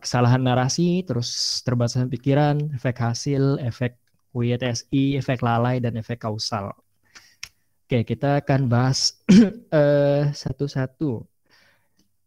[0.00, 4.00] kesalahan narasi, terus terbatasan pikiran, efek hasil, efek
[4.32, 6.72] WTSI, efek lalai, dan efek kausal.
[7.84, 9.20] Oke, kita akan bahas
[9.68, 11.28] uh, satu-satu.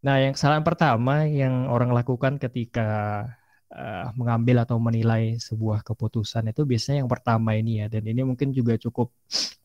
[0.06, 2.90] Nah, yang kesalahan pertama yang orang lakukan ketika
[3.74, 8.54] uh, mengambil atau menilai sebuah keputusan itu biasanya yang pertama ini ya, dan ini mungkin
[8.54, 9.10] juga cukup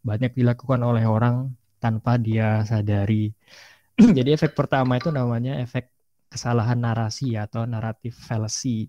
[0.01, 1.53] banyak dilakukan oleh orang
[1.83, 3.33] tanpa dia sadari.
[4.19, 5.91] Jadi efek pertama itu namanya efek
[6.31, 8.87] kesalahan narasi atau naratif fallacy.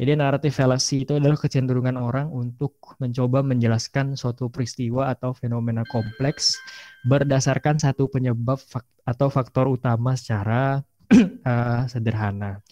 [0.00, 6.56] Jadi naratif fallacy itu adalah kecenderungan orang untuk mencoba menjelaskan suatu peristiwa atau fenomena kompleks
[7.06, 10.80] berdasarkan satu penyebab fak atau faktor utama secara
[11.44, 12.64] uh, sederhana.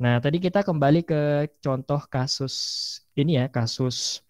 [0.00, 1.20] Nah, tadi kita kembali ke
[1.60, 2.54] contoh kasus
[3.12, 4.24] ini ya, kasus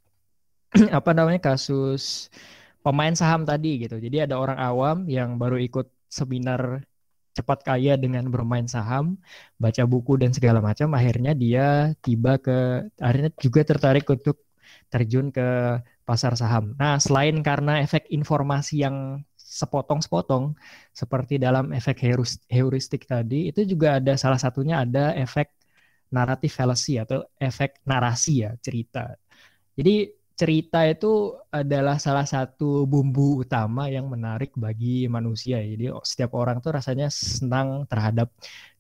[0.99, 1.39] apa namanya?
[1.55, 2.33] kasus
[2.81, 3.97] pemain saham tadi gitu.
[4.01, 6.83] Jadi ada orang awam yang baru ikut seminar
[7.31, 9.15] cepat kaya dengan bermain saham,
[9.57, 14.43] baca buku dan segala macam, akhirnya dia tiba ke akhirnya juga tertarik untuk
[14.91, 16.75] terjun ke pasar saham.
[16.75, 20.55] Nah, selain karena efek informasi yang sepotong-sepotong
[20.91, 22.03] seperti dalam efek
[22.51, 25.55] heuristik tadi, itu juga ada salah satunya ada efek
[26.11, 29.15] naratif fallacy atau efek narasi ya, cerita.
[29.79, 30.11] Jadi
[30.41, 35.61] cerita itu adalah salah satu bumbu utama yang menarik bagi manusia.
[35.61, 38.33] Jadi setiap orang tuh rasanya senang terhadap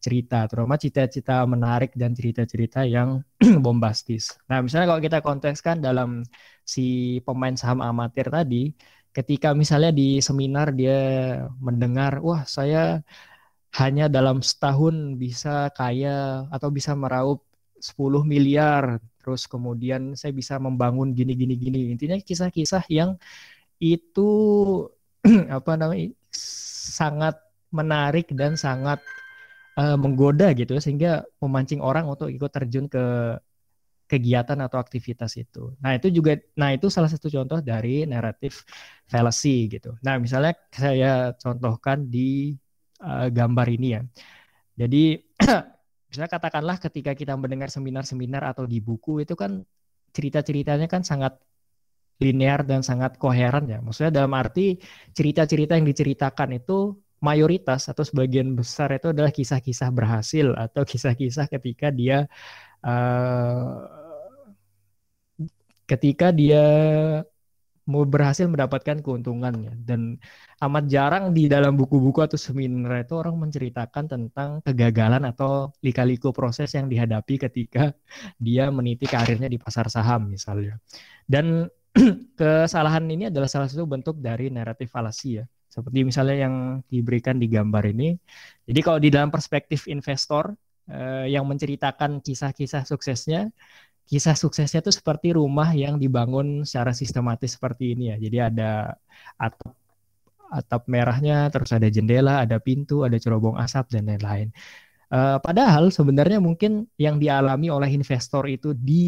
[0.05, 3.21] cerita, terutama cita-cita menarik dan cerita-cerita yang
[3.65, 4.41] bombastis.
[4.49, 6.25] Nah, misalnya kalau kita kontekskan dalam
[6.65, 8.73] si pemain saham amatir tadi,
[9.13, 10.97] ketika misalnya di seminar dia
[11.61, 13.05] mendengar, wah saya
[13.77, 17.45] hanya dalam setahun bisa kaya atau bisa meraup
[17.81, 23.21] 10 miliar terus kemudian saya bisa membangun gini gini gini intinya kisah-kisah yang
[23.81, 24.29] itu
[25.57, 27.37] apa namanya sangat
[27.71, 28.99] menarik dan sangat
[29.79, 33.37] uh, menggoda gitu sehingga memancing orang untuk ikut terjun ke
[34.11, 35.71] kegiatan atau aktivitas itu.
[35.79, 38.67] Nah, itu juga nah itu salah satu contoh dari naratif
[39.07, 39.95] fallacy gitu.
[40.03, 42.59] Nah, misalnya saya contohkan di
[43.07, 44.03] uh, gambar ini ya.
[44.75, 45.15] Jadi
[46.11, 49.63] misalnya katakanlah ketika kita mendengar seminar-seminar atau di buku itu kan
[50.11, 51.39] cerita-ceritanya kan sangat
[52.21, 53.79] linear dan sangat koheren ya.
[53.81, 54.77] Maksudnya dalam arti
[55.17, 61.89] cerita-cerita yang diceritakan itu mayoritas atau sebagian besar itu adalah kisah-kisah berhasil atau kisah-kisah ketika
[61.93, 62.29] dia
[62.85, 63.87] uh,
[65.89, 66.65] ketika dia
[67.91, 69.75] mau berhasil mendapatkan keuntungannya.
[69.83, 70.17] Dan
[70.63, 76.71] amat jarang di dalam buku-buku atau seminar itu orang menceritakan tentang kegagalan atau lika-liku proses
[76.79, 77.91] yang dihadapi ketika
[78.39, 80.79] dia meniti karirnya di pasar saham misalnya.
[81.27, 81.67] Dan
[82.39, 85.45] kesalahan ini adalah salah satu bentuk dari naratif falasi ya.
[85.71, 86.55] Seperti misalnya yang
[86.91, 88.15] diberikan di gambar ini.
[88.67, 90.55] Jadi kalau di dalam perspektif investor
[90.91, 93.51] eh, yang menceritakan kisah-kisah suksesnya
[94.09, 98.17] kisah suksesnya itu seperti rumah yang dibangun secara sistematis seperti ini ya.
[98.19, 98.71] Jadi ada
[99.37, 99.75] atap
[100.51, 104.51] atap merahnya, terus ada jendela, ada pintu, ada cerobong asap dan lain-lain.
[105.11, 109.07] Uh, padahal sebenarnya mungkin yang dialami oleh investor itu di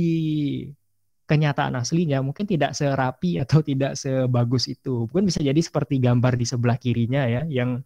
[1.27, 5.07] kenyataan aslinya mungkin tidak serapi atau tidak sebagus itu.
[5.11, 7.83] Mungkin bisa jadi seperti gambar di sebelah kirinya ya, yang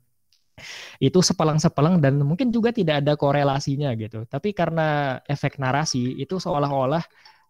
[0.99, 4.25] itu sepelang-sepelang dan mungkin juga tidak ada korelasinya gitu.
[4.25, 7.05] Tapi karena efek narasi itu seolah-olah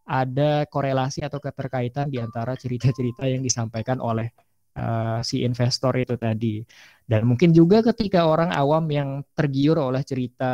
[0.07, 4.31] ada korelasi atau keterkaitan di antara cerita-cerita yang disampaikan oleh
[4.79, 6.63] uh, si investor itu tadi.
[7.07, 10.53] Dan mungkin juga ketika orang awam yang tergiur oleh cerita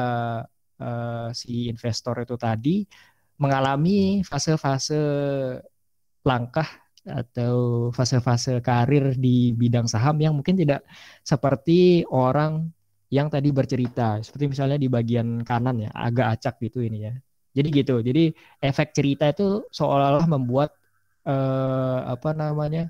[0.80, 2.84] uh, si investor itu tadi
[3.40, 5.00] mengalami fase-fase
[6.22, 6.68] langkah
[7.02, 10.86] atau fase-fase karir di bidang saham yang mungkin tidak
[11.26, 12.70] seperti orang
[13.12, 14.22] yang tadi bercerita.
[14.22, 17.14] Seperti misalnya di bagian kanan ya agak acak gitu ini ya.
[17.52, 18.32] Jadi gitu jadi
[18.64, 20.72] efek cerita itu seolah-olah membuat
[21.28, 22.88] eh, apa namanya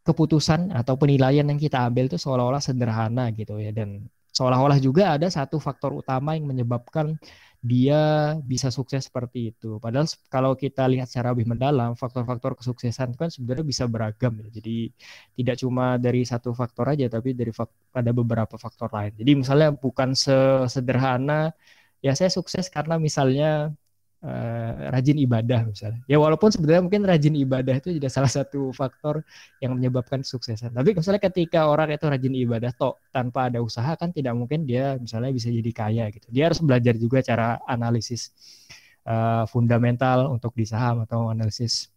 [0.00, 3.70] keputusan atau penilaian yang kita ambil itu seolah-olah sederhana gitu ya.
[3.74, 7.18] Dan seolah-olah juga ada satu faktor utama yang menyebabkan
[7.60, 7.96] dia
[8.40, 9.76] bisa sukses seperti itu.
[9.84, 14.48] Padahal kalau kita lihat secara lebih mendalam, faktor-faktor kesuksesan itu kan sebenarnya bisa beragam ya.
[14.48, 14.88] Jadi
[15.36, 17.52] tidak cuma dari satu faktor aja, tapi dari
[17.92, 19.12] ada beberapa faktor lain.
[19.20, 21.52] Jadi misalnya bukan sesederhana
[22.00, 23.76] ya saya sukses karena misalnya
[24.24, 26.00] uh, rajin ibadah misalnya.
[26.04, 29.24] Ya walaupun sebenarnya mungkin rajin ibadah itu juga salah satu faktor
[29.60, 30.72] yang menyebabkan suksesan.
[30.72, 34.96] Tapi misalnya ketika orang itu rajin ibadah toh tanpa ada usaha kan tidak mungkin dia
[35.00, 36.26] misalnya bisa jadi kaya gitu.
[36.32, 38.32] Dia harus belajar juga cara analisis
[39.08, 41.88] uh, fundamental untuk di saham atau analisis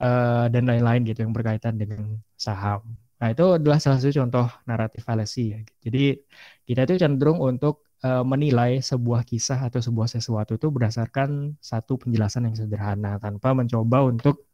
[0.00, 2.82] uh, dan lain-lain gitu yang berkaitan dengan saham.
[3.22, 5.60] Nah, itu adalah salah satu contoh naratif fallacy ya.
[5.78, 6.18] Jadi
[6.66, 12.50] kita itu cenderung untuk uh, menilai sebuah kisah atau sebuah sesuatu itu berdasarkan satu penjelasan
[12.50, 14.46] yang sederhana tanpa mencoba untuk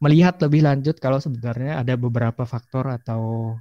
[0.00, 3.54] melihat lebih lanjut kalau sebenarnya ada beberapa faktor atau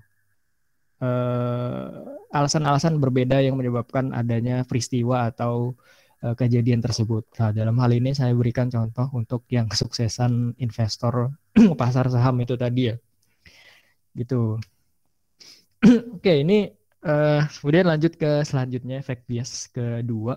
[1.03, 1.87] uh,
[2.31, 5.75] alasan-alasan berbeda yang menyebabkan adanya peristiwa atau
[6.23, 7.27] uh, kejadian tersebut.
[7.43, 11.35] Nah, dalam hal ini saya berikan contoh untuk yang kesuksesan investor
[11.79, 12.95] pasar saham itu tadi ya.
[14.15, 14.55] Gitu.
[16.15, 20.35] Oke, ini Uh, kemudian lanjut ke selanjutnya efek bias kedua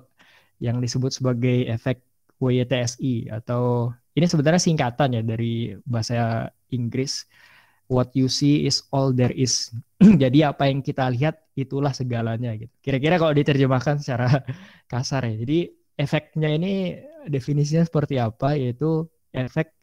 [0.63, 2.07] yang disebut sebagai efek
[2.39, 7.27] WYTSI atau ini sebenarnya singkatan ya dari bahasa Inggris
[7.91, 9.75] what you see is all there is.
[10.23, 12.73] Jadi apa yang kita lihat itulah segalanya gitu.
[12.81, 14.41] Kira-kira kalau diterjemahkan secara
[14.91, 15.35] kasar ya.
[15.43, 15.59] Jadi
[15.99, 16.97] efeknya ini
[17.29, 19.75] definisinya seperti apa yaitu efek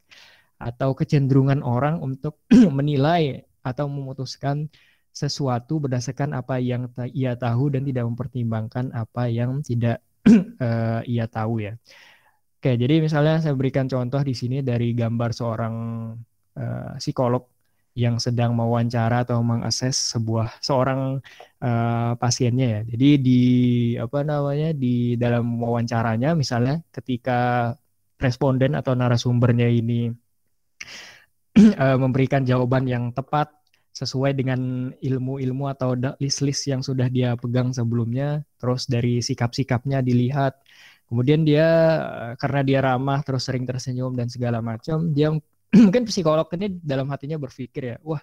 [0.60, 2.40] atau kecenderungan orang untuk
[2.78, 4.68] menilai atau memutuskan
[5.10, 10.00] sesuatu berdasarkan apa yang ia tahu dan tidak mempertimbangkan apa yang tidak
[10.62, 11.74] uh, ia tahu ya.
[12.60, 15.74] Oke, jadi misalnya saya berikan contoh di sini dari gambar seorang
[16.60, 17.48] uh, psikolog
[17.96, 21.18] yang sedang mewawancara atau mengakses sebuah seorang
[21.58, 22.80] uh, pasiennya ya.
[22.94, 23.40] Jadi di
[23.98, 27.72] apa namanya di dalam wawancaranya misalnya ketika
[28.20, 30.12] responden atau narasumbernya ini
[32.02, 33.59] memberikan jawaban yang tepat
[34.00, 38.40] sesuai dengan ilmu-ilmu atau list-list yang sudah dia pegang sebelumnya.
[38.56, 40.56] Terus dari sikap-sikapnya dilihat.
[41.10, 41.68] Kemudian dia
[42.00, 45.28] eh, karena dia ramah terus sering tersenyum dan segala macam, dia
[45.84, 48.22] mungkin psikolog ini dalam hatinya berpikir ya, wah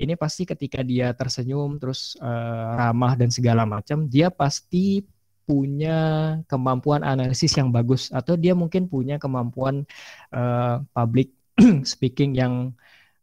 [0.00, 5.04] ini pasti ketika dia tersenyum terus uh, ramah dan segala macam, dia pasti
[5.46, 5.98] punya
[6.46, 9.82] kemampuan analisis yang bagus atau dia mungkin punya kemampuan
[10.30, 11.34] uh, public
[11.92, 12.74] speaking yang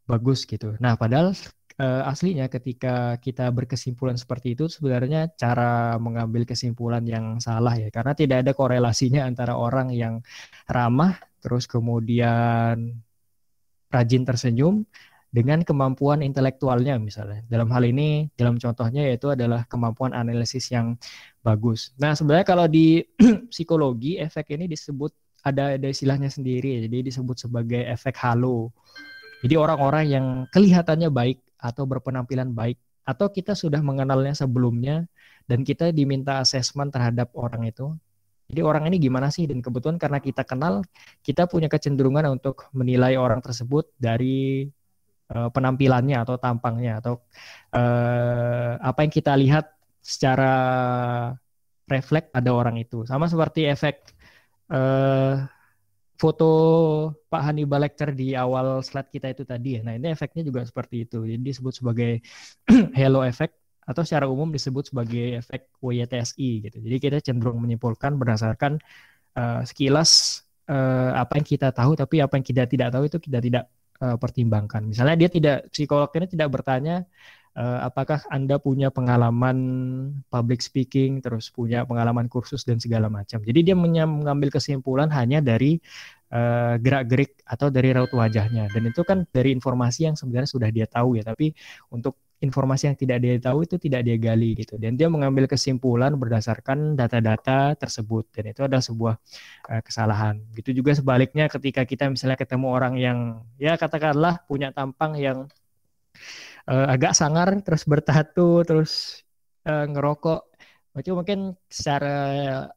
[0.10, 0.76] bagus gitu.
[0.82, 1.38] Nah, padahal
[1.80, 8.14] uh, aslinya ketika kita berkesimpulan seperti itu sebenarnya cara mengambil kesimpulan yang salah ya karena
[8.14, 10.20] tidak ada korelasinya antara orang yang
[10.68, 13.00] ramah terus kemudian
[13.90, 14.86] rajin tersenyum
[15.30, 17.46] dengan kemampuan intelektualnya misalnya.
[17.46, 20.98] Dalam hal ini, dalam contohnya yaitu adalah kemampuan analisis yang
[21.46, 21.94] bagus.
[22.02, 23.06] Nah, sebenarnya kalau di
[23.54, 25.14] psikologi efek ini disebut
[25.46, 28.74] ada ada istilahnya sendiri, jadi disebut sebagai efek halo.
[29.40, 35.10] Jadi orang-orang yang kelihatannya baik atau berpenampilan baik atau kita sudah mengenalnya sebelumnya
[35.50, 37.98] dan kita diminta asesmen terhadap orang itu.
[38.50, 39.46] Jadi orang ini gimana sih?
[39.46, 40.82] Dan kebetulan karena kita kenal,
[41.22, 44.66] kita punya kecenderungan untuk menilai orang tersebut dari
[45.34, 47.22] uh, penampilannya atau tampangnya atau
[47.78, 49.70] uh, apa yang kita lihat
[50.02, 50.54] secara
[51.86, 53.06] refleks pada orang itu.
[53.06, 54.02] Sama seperti efek
[54.74, 55.46] uh,
[56.20, 56.50] foto
[57.32, 59.82] Pak Hannibal Lecter di awal slide kita itu tadi ya.
[59.88, 61.24] Nah, ini efeknya juga seperti itu.
[61.24, 62.20] Jadi disebut sebagai
[63.00, 63.56] halo effect
[63.88, 66.78] atau secara umum disebut sebagai efek WYTSI gitu.
[66.84, 68.78] Jadi kita cenderung menyimpulkan berdasarkan
[69.40, 73.40] uh, sekilas uh, apa yang kita tahu tapi apa yang kita tidak tahu itu kita
[73.42, 73.64] tidak
[74.04, 74.86] uh, pertimbangkan.
[74.86, 77.08] Misalnya dia tidak psikolog ini tidak bertanya
[77.58, 79.58] uh, apakah Anda punya pengalaman
[80.30, 83.42] public speaking, terus punya pengalaman kursus dan segala macam.
[83.42, 85.80] Jadi dia mengambil kesimpulan hanya dari
[86.34, 88.70] uh, gerak-gerik atau dari raut wajahnya.
[88.70, 91.24] Dan itu kan dari informasi yang sebenarnya sudah dia tahu ya.
[91.26, 91.54] Tapi
[91.90, 96.16] untuk informasi yang tidak dia tahu itu tidak dia gali gitu dan dia mengambil kesimpulan
[96.16, 99.14] berdasarkan data-data tersebut dan itu adalah sebuah
[99.68, 105.20] uh, kesalahan gitu juga sebaliknya ketika kita misalnya ketemu orang yang ya katakanlah punya tampang
[105.20, 105.52] yang
[106.70, 109.26] uh, agak sangar terus bertatu terus
[109.66, 110.46] uh, ngerokok.
[111.00, 112.18] Itu mungkin secara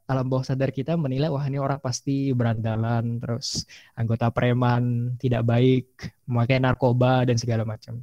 [0.06, 3.66] alam bawah sadar kita menilai wah ini orang pasti berandalan terus
[3.98, 5.86] anggota preman tidak baik
[6.30, 7.98] memakai narkoba dan segala macam.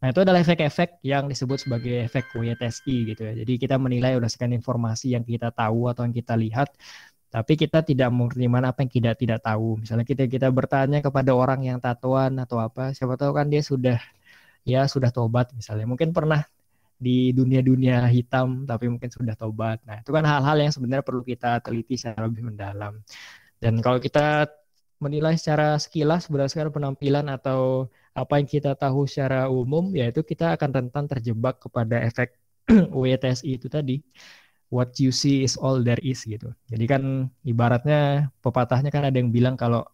[0.00, 3.32] Nah itu adalah efek-efek yang disebut sebagai efek WTSI gitu ya.
[3.42, 6.70] Jadi kita menilai berdasarkan informasi yang kita tahu atau yang kita lihat
[7.26, 9.82] tapi kita tidak mengerti mana apa yang kita tidak tahu.
[9.82, 13.98] Misalnya kita kita bertanya kepada orang yang tatuan atau apa siapa tahu kan dia sudah
[14.66, 16.42] ya sudah tobat misalnya mungkin pernah
[16.96, 19.84] di dunia-dunia hitam tapi mungkin sudah tobat.
[19.84, 23.04] Nah, itu kan hal-hal yang sebenarnya perlu kita teliti secara lebih mendalam.
[23.60, 24.48] Dan kalau kita
[24.96, 30.72] menilai secara sekilas berdasarkan penampilan atau apa yang kita tahu secara umum, yaitu kita akan
[30.72, 32.32] rentan terjebak kepada efek
[32.96, 34.00] WTSI itu tadi.
[34.66, 36.50] What you see is all there is gitu.
[36.66, 39.86] Jadi kan ibaratnya pepatahnya kan ada yang bilang kalau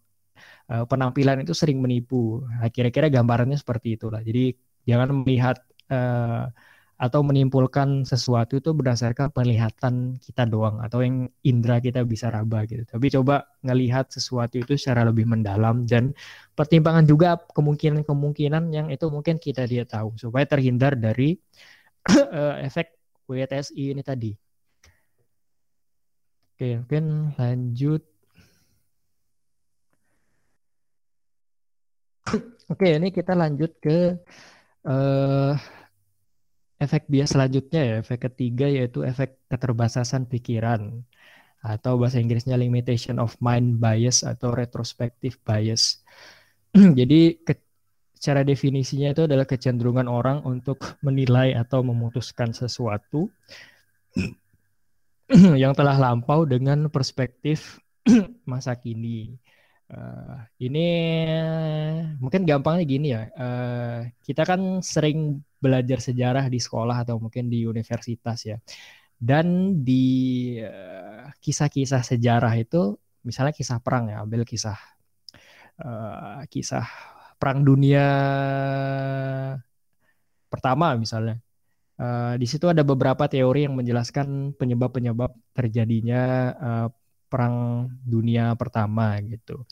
[0.73, 2.41] uh, penampilan itu sering menipu.
[2.49, 4.25] Nah, kira-kira gambarannya seperti itulah.
[4.25, 4.57] Jadi
[4.89, 5.61] jangan melihat
[5.93, 6.49] uh,
[7.03, 12.87] atau menimpulkan sesuatu itu berdasarkan penglihatan kita doang atau yang indera kita bisa raba gitu.
[12.87, 16.15] Tapi coba ngelihat sesuatu itu secara lebih mendalam dan
[16.55, 21.35] pertimbangan juga kemungkinan-kemungkinan yang itu mungkin kita dia tahu supaya terhindar dari
[22.13, 22.93] eh, efek
[23.27, 24.31] WTSI ini tadi.
[26.55, 28.12] Oke, mungkin lanjut.
[32.71, 34.17] Oke, ini kita lanjut ke
[34.87, 35.53] uh,
[36.79, 41.03] efek bias selanjutnya ya, efek ketiga yaitu efek keterbatasan pikiran
[41.63, 46.03] atau bahasa Inggrisnya limitation of mind bias atau retrospective bias.
[46.99, 47.55] Jadi ke,
[48.19, 53.31] secara definisinya itu adalah kecenderungan orang untuk menilai atau memutuskan sesuatu
[55.63, 57.79] yang telah lampau dengan perspektif
[58.51, 59.39] masa kini.
[59.93, 60.89] Uh, ini
[62.17, 63.29] mungkin gampangnya gini ya.
[63.37, 68.57] Uh, kita kan sering belajar sejarah di sekolah atau mungkin di universitas ya.
[69.13, 74.75] Dan di uh, kisah-kisah sejarah itu, misalnya kisah perang ya, ambil kisah
[75.85, 76.89] uh, kisah
[77.37, 78.07] perang dunia
[80.49, 81.37] pertama misalnya.
[81.93, 86.23] Uh, di situ ada beberapa teori yang menjelaskan penyebab-penyebab terjadinya
[86.57, 86.87] uh,
[87.33, 89.65] perang dunia pertama gitu.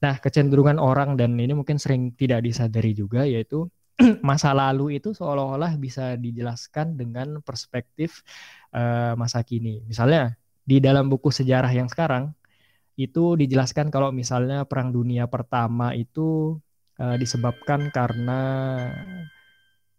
[0.00, 3.68] Nah, kecenderungan orang dan ini mungkin sering tidak disadari juga yaitu
[4.28, 8.24] masa lalu itu seolah-olah bisa dijelaskan dengan perspektif
[8.72, 9.84] uh, masa kini.
[9.84, 10.34] Misalnya
[10.64, 12.32] di dalam buku sejarah yang sekarang
[12.96, 16.56] itu dijelaskan kalau misalnya perang dunia pertama itu
[16.98, 18.40] uh, disebabkan karena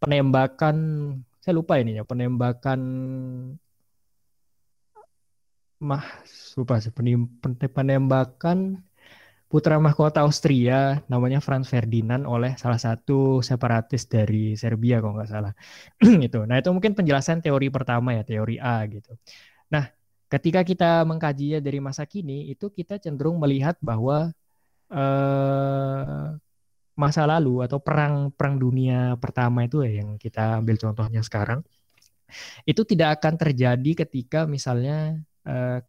[0.03, 0.75] penembakan
[1.43, 2.79] saya lupa ini ya penembakan
[5.79, 6.03] mah
[6.57, 6.79] lupa
[7.73, 8.83] penembakan
[9.53, 15.53] putra mahkota Austria namanya Franz Ferdinand oleh salah satu separatis dari Serbia kalau nggak salah.
[16.27, 19.13] Itu nah itu mungkin penjelasan teori pertama ya teori A gitu.
[19.69, 19.93] Nah
[20.25, 24.33] ketika kita mengkajinya dari masa kini itu kita cenderung melihat bahwa
[24.89, 26.27] eh,
[26.97, 31.61] masa lalu atau perang perang dunia pertama itu ya yang kita ambil contohnya sekarang
[32.65, 35.79] itu tidak akan terjadi ketika misalnya uh,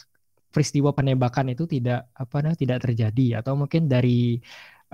[0.54, 4.38] peristiwa penembakan itu tidak apa nah, tidak terjadi atau mungkin dari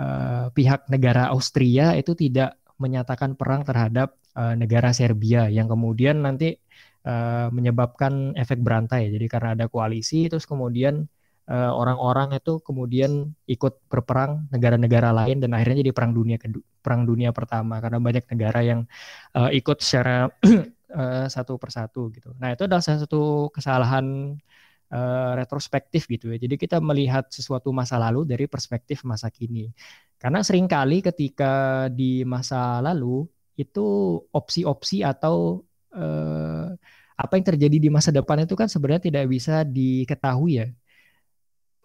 [0.01, 6.57] uh, pihak negara Austria itu tidak menyatakan perang terhadap uh, negara Serbia yang kemudian nanti
[7.05, 9.13] uh, menyebabkan efek berantai.
[9.13, 11.05] Jadi karena ada koalisi terus kemudian
[11.51, 16.39] orang-orang uh, itu kemudian ikut berperang negara-negara lain dan akhirnya jadi perang dunia
[16.79, 18.81] perang dunia pertama karena banyak negara yang
[19.35, 20.31] uh, ikut secara
[20.95, 22.35] uh, satu persatu gitu.
[22.39, 24.37] Nah itu adalah salah satu kesalahan
[24.93, 26.39] uh, retrospektif gitu ya.
[26.39, 29.71] Jadi kita melihat sesuatu masa lalu dari perspektif masa kini.
[30.21, 33.25] Karena sering kali ketika di masa lalu
[33.57, 35.65] itu opsi-opsi atau
[35.97, 36.69] uh,
[37.21, 40.69] apa yang terjadi di masa depan itu kan sebenarnya tidak bisa diketahui ya.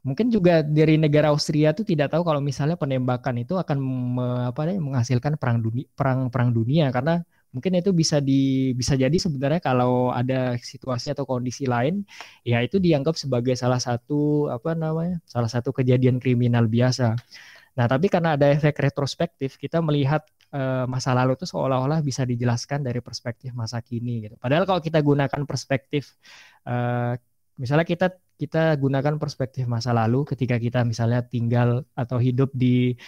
[0.06, 4.70] Mungkin juga dari negara Austria itu tidak tahu kalau misalnya penembakan itu akan me, apa,
[4.78, 7.26] menghasilkan perang dunia perang perang dunia karena
[7.56, 12.04] mungkin itu bisa di bisa jadi sebenarnya kalau ada situasi atau kondisi lain
[12.44, 17.16] ya itu dianggap sebagai salah satu apa namanya salah satu kejadian kriminal biasa.
[17.80, 22.84] Nah tapi karena ada efek retrospektif kita melihat uh, masa lalu itu seolah-olah bisa dijelaskan
[22.84, 24.36] dari perspektif masa kini gitu.
[24.36, 26.20] Padahal kalau kita gunakan perspektif
[26.68, 27.16] uh,
[27.56, 33.00] misalnya kita kita gunakan perspektif masa lalu ketika kita misalnya tinggal atau hidup di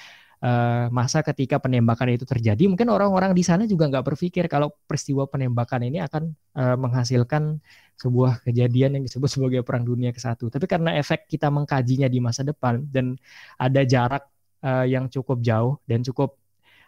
[0.44, 5.26] uh, masa ketika penembakan itu terjadi, mungkin orang-orang di sana juga nggak berpikir kalau peristiwa
[5.26, 7.58] penembakan ini akan uh, menghasilkan
[7.98, 10.38] sebuah kejadian yang disebut sebagai Perang Dunia ke-1.
[10.38, 13.18] Tapi karena efek kita mengkajinya di masa depan dan
[13.58, 14.30] ada jarak
[14.62, 16.38] uh, yang cukup jauh dan cukup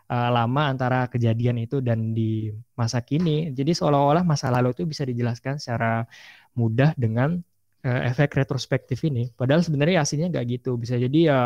[0.10, 5.62] lama antara kejadian itu dan di masa kini, jadi seolah-olah masa lalu itu bisa dijelaskan
[5.62, 6.02] secara
[6.58, 7.38] mudah dengan
[7.86, 9.30] efek retrospektif ini.
[9.30, 10.82] Padahal sebenarnya aslinya nggak gitu.
[10.82, 11.40] Bisa jadi ya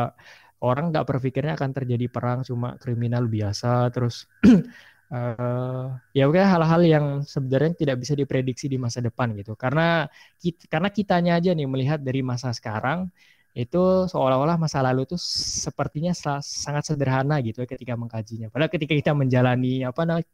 [0.63, 4.31] orang nggak berpikirnya akan terjadi perang cuma kriminal biasa terus
[5.11, 9.53] uh, ya oke hal-hal yang sebenarnya tidak bisa diprediksi di masa depan gitu.
[9.59, 10.07] Karena
[10.39, 13.11] kita, karena kitanya aja nih melihat dari masa sekarang
[13.53, 15.17] itu seolah-olah masa lalu itu
[15.61, 16.09] sepertinya
[16.41, 18.47] sangat sederhana gitu ya ketika mengkajinya.
[18.49, 20.27] Padahal ketika kita menjalani apa namanya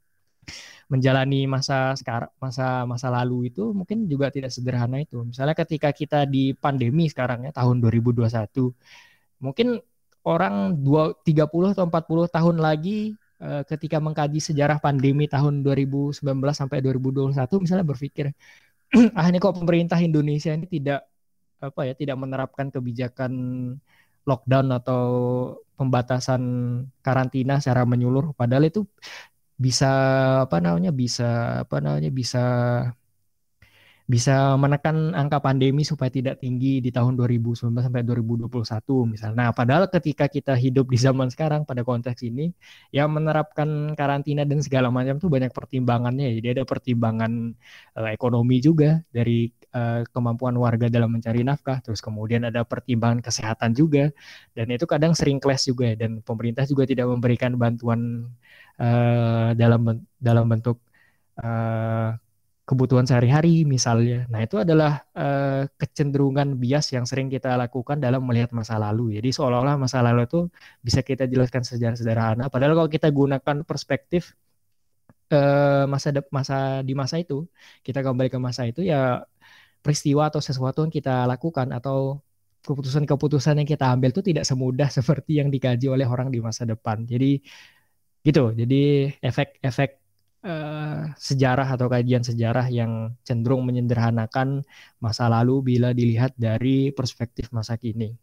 [0.89, 5.21] menjalani masa sekarang masa masa lalu itu mungkin juga tidak sederhana itu.
[5.25, 8.23] Misalnya ketika kita di pandemi sekarang ya tahun 2021
[9.43, 9.79] mungkin
[10.27, 16.19] orang 2, 30 atau 40 tahun lagi uh, ketika mengkaji sejarah pandemi tahun 2019
[16.51, 18.31] sampai 2021 misalnya berpikir
[19.17, 21.05] ah ini kok pemerintah Indonesia ini tidak
[21.59, 23.31] apa ya tidak menerapkan kebijakan
[24.23, 25.03] lockdown atau
[25.79, 26.41] pembatasan
[26.99, 28.35] karantina secara menyeluruh?
[28.35, 28.83] Padahal itu
[29.59, 29.91] bisa
[30.47, 32.43] apa namanya bisa apa namanya bisa
[34.09, 38.49] bisa menekan angka pandemi supaya tidak tinggi di tahun 2019 sampai 2021
[39.05, 39.37] misalnya.
[39.37, 42.49] Nah, padahal ketika kita hidup di zaman sekarang pada konteks ini
[42.89, 46.33] ya menerapkan karantina dan segala macam tuh banyak pertimbangannya.
[46.41, 47.53] Jadi ada pertimbangan
[48.01, 53.77] uh, ekonomi juga dari uh, kemampuan warga dalam mencari nafkah, terus kemudian ada pertimbangan kesehatan
[53.77, 54.09] juga
[54.57, 56.09] dan itu kadang sering clash juga ya.
[56.09, 58.25] dan pemerintah juga tidak memberikan bantuan
[58.81, 60.81] uh, dalam dalam bentuk
[61.37, 62.17] uh,
[62.69, 64.29] kebutuhan sehari-hari misalnya.
[64.29, 69.17] Nah, itu adalah uh, kecenderungan bias yang sering kita lakukan dalam melihat masa lalu.
[69.17, 70.39] Jadi seolah-olah masa lalu itu
[70.85, 72.45] bisa kita jelaskan secara sederhana.
[72.53, 74.37] Padahal kalau kita gunakan perspektif
[75.33, 77.49] uh, masa de masa di masa itu,
[77.81, 79.25] kita kembali ke masa itu ya
[79.81, 82.21] peristiwa atau sesuatu yang kita lakukan atau
[82.61, 87.01] keputusan-keputusan yang kita ambil itu tidak semudah seperti yang dikaji oleh orang di masa depan.
[87.09, 87.41] Jadi
[88.21, 88.53] gitu.
[88.53, 89.98] Jadi efek-efek
[90.43, 94.63] uh, sejarah atau kajian sejarah yang cenderung menyederhanakan
[95.03, 98.15] masa lalu bila dilihat dari perspektif masa kini.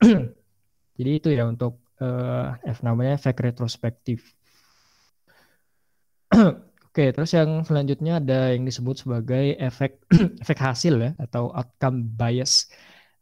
[0.98, 4.34] Jadi itu ya untuk uh, F namanya efek retrospektif.
[6.94, 9.98] Oke, terus yang selanjutnya ada yang disebut sebagai efek
[10.42, 12.70] efek hasil ya atau outcome bias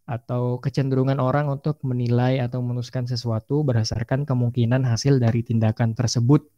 [0.02, 6.52] atau kecenderungan orang untuk menilai atau menuliskan sesuatu berdasarkan kemungkinan hasil dari tindakan tersebut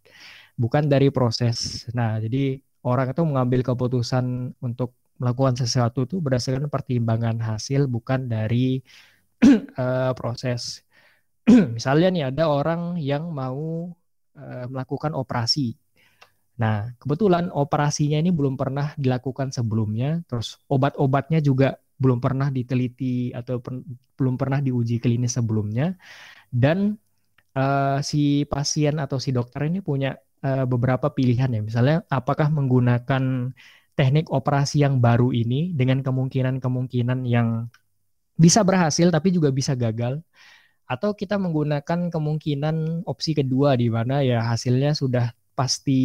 [0.55, 1.87] bukan dari proses.
[1.95, 8.83] Nah, jadi orang itu mengambil keputusan untuk melakukan sesuatu itu berdasarkan pertimbangan hasil bukan dari
[9.79, 10.83] uh, proses.
[11.77, 13.93] Misalnya nih ada orang yang mau
[14.39, 15.75] uh, melakukan operasi.
[16.55, 23.59] Nah, kebetulan operasinya ini belum pernah dilakukan sebelumnya, terus obat-obatnya juga belum pernah diteliti atau
[23.59, 23.83] per,
[24.15, 25.99] belum pernah diuji klinis sebelumnya,
[26.55, 26.95] dan
[27.59, 30.15] uh, si pasien atau si dokter ini punya
[30.45, 31.61] uh, beberapa pilihan ya.
[31.65, 33.51] Misalnya apakah menggunakan
[33.97, 37.71] teknik operasi yang baru ini dengan kemungkinan-kemungkinan yang
[38.35, 40.19] bisa berhasil tapi juga bisa gagal
[40.85, 46.01] atau kita menggunakan kemungkinan opsi kedua di mana ya hasilnya sudah pasti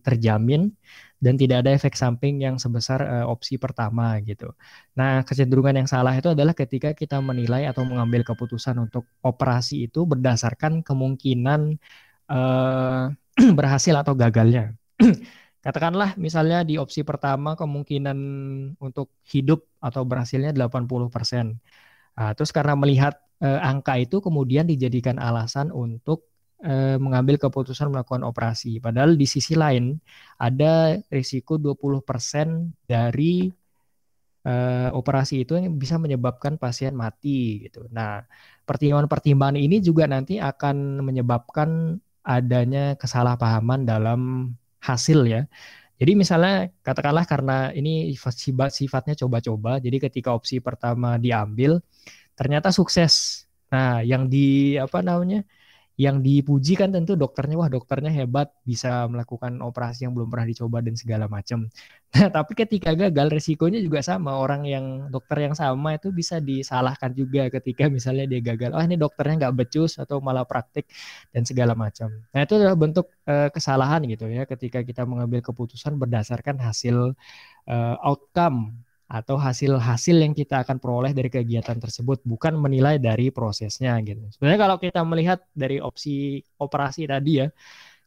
[0.00, 0.72] terjamin
[1.20, 4.56] dan tidak ada efek samping yang sebesar uh, opsi pertama gitu.
[4.96, 10.08] Nah, kecenderungan yang salah itu adalah ketika kita menilai atau mengambil keputusan untuk operasi itu
[10.08, 11.76] berdasarkan kemungkinan
[12.32, 13.12] uh,
[13.58, 14.74] berhasil atau gagalnya.
[15.64, 18.18] Katakanlah misalnya di opsi pertama kemungkinan
[18.78, 21.58] untuk hidup atau berhasilnya 80%.
[22.18, 26.26] Nah, terus karena melihat eh, angka itu kemudian dijadikan alasan untuk
[26.62, 28.78] eh, mengambil keputusan melakukan operasi.
[28.82, 29.98] Padahal di sisi lain
[30.38, 33.50] ada risiko 20% dari
[34.46, 37.86] eh, operasi itu yang bisa menyebabkan pasien mati gitu.
[37.90, 38.22] Nah,
[38.66, 41.98] pertimbangan-pertimbangan ini juga nanti akan menyebabkan
[42.28, 44.52] adanya kesalahpahaman dalam
[44.84, 45.42] hasil ya.
[45.98, 51.82] Jadi misalnya katakanlah karena ini sifat sifatnya coba-coba, jadi ketika opsi pertama diambil
[52.38, 53.44] ternyata sukses.
[53.72, 55.42] Nah, yang di apa namanya?
[55.98, 60.78] Yang dipuji kan tentu dokternya wah dokternya hebat bisa melakukan operasi yang belum pernah dicoba
[60.78, 61.66] dan segala macam.
[62.08, 64.40] Nah, tapi ketika gagal resikonya juga sama.
[64.40, 68.72] Orang yang dokter yang sama itu bisa disalahkan juga ketika misalnya dia gagal.
[68.72, 70.88] Oh, ini dokternya nggak becus atau malah praktik
[71.36, 72.08] dan segala macam.
[72.32, 77.12] Nah, itu adalah bentuk uh, kesalahan gitu ya ketika kita mengambil keputusan berdasarkan hasil
[77.68, 83.96] uh, outcome atau hasil-hasil yang kita akan peroleh dari kegiatan tersebut, bukan menilai dari prosesnya
[84.04, 84.20] gitu.
[84.36, 87.48] Sebenarnya kalau kita melihat dari opsi operasi tadi ya,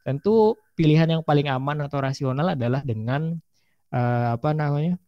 [0.06, 3.34] tentu pilihan yang paling aman atau rasional adalah dengan
[3.90, 5.02] uh, apa namanya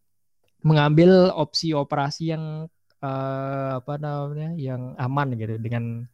[0.66, 2.66] mengambil opsi operasi yang
[2.98, 6.08] uh, apa namanya yang aman gitu dengan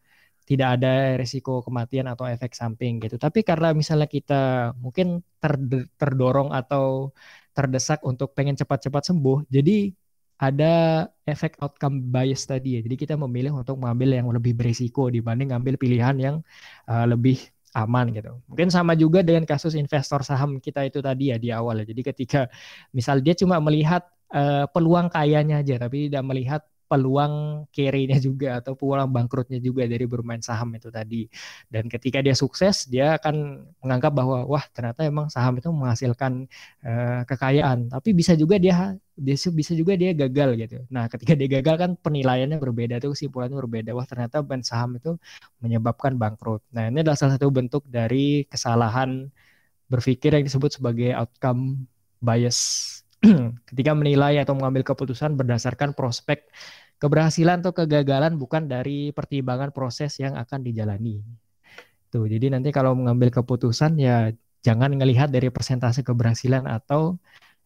[0.44, 3.16] tidak ada resiko kematian atau efek samping gitu.
[3.22, 5.22] Tapi karena misalnya kita mungkin
[5.94, 7.14] terdorong atau
[7.52, 9.46] terdesak untuk pengen cepat-cepat sembuh.
[9.50, 9.92] Jadi
[10.40, 12.80] ada efek outcome bias tadi ya.
[12.80, 16.36] Jadi kita memilih untuk mengambil yang lebih berisiko dibanding ngambil pilihan yang
[16.88, 17.36] uh, lebih
[17.76, 18.40] aman gitu.
[18.48, 21.92] Mungkin sama juga dengan kasus investor saham kita itu tadi ya di awal ya.
[21.92, 22.40] Jadi ketika
[22.90, 28.74] misal dia cuma melihat uh, peluang kayanya aja tapi tidak melihat peluang carry-nya juga atau
[28.74, 31.30] peluang bangkrutnya juga dari bermain saham itu tadi.
[31.70, 36.50] Dan ketika dia sukses, dia akan menganggap bahwa wah ternyata emang saham itu menghasilkan
[36.82, 37.86] uh, kekayaan.
[37.94, 40.78] Tapi bisa juga dia bisa juga dia gagal gitu.
[40.90, 43.90] Nah, ketika dia gagal kan penilaiannya berbeda tuh kesimpulannya berbeda.
[43.94, 45.14] Wah, ternyata main saham itu
[45.62, 46.64] menyebabkan bangkrut.
[46.74, 49.30] Nah, ini adalah salah satu bentuk dari kesalahan
[49.90, 51.86] berpikir yang disebut sebagai outcome
[52.22, 52.99] bias
[53.68, 56.48] ketika menilai atau mengambil keputusan berdasarkan prospek
[57.00, 61.24] keberhasilan atau kegagalan bukan dari pertimbangan proses yang akan dijalani.
[62.12, 64.28] Tuh, jadi nanti kalau mengambil keputusan ya
[64.60, 67.16] jangan melihat dari persentase keberhasilan atau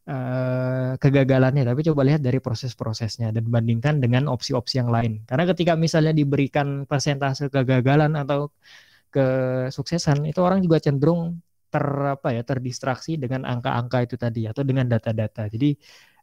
[0.06, 5.26] uh, kegagalannya, tapi coba lihat dari proses-prosesnya dan bandingkan dengan opsi-opsi yang lain.
[5.26, 8.54] Karena ketika misalnya diberikan persentase kegagalan atau
[9.10, 11.42] kesuksesan, itu orang juga cenderung
[11.74, 11.82] ter
[12.14, 15.50] apa ya terdistraksi dengan angka-angka itu tadi atau dengan data-data.
[15.50, 15.74] Jadi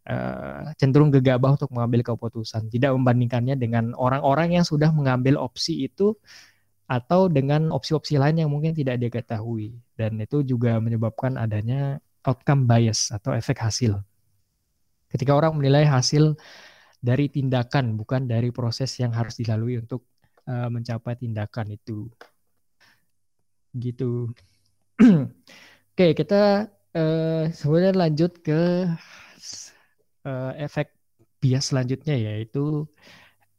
[0.08, 6.16] uh, cenderung gegabah untuk mengambil keputusan, tidak membandingkannya dengan orang-orang yang sudah mengambil opsi itu
[6.88, 13.12] atau dengan opsi-opsi lain yang mungkin tidak diketahui dan itu juga menyebabkan adanya outcome bias
[13.12, 13.99] atau efek hasil.
[15.12, 16.39] Ketika orang menilai hasil
[17.02, 20.08] dari tindakan bukan dari proses yang harus dilalui untuk
[20.47, 22.08] uh, mencapai tindakan itu.
[23.72, 24.30] Gitu.
[25.91, 28.86] Oke, kita uh, sebenarnya lanjut ke
[30.26, 30.93] uh, efek
[31.41, 32.86] bias selanjutnya yaitu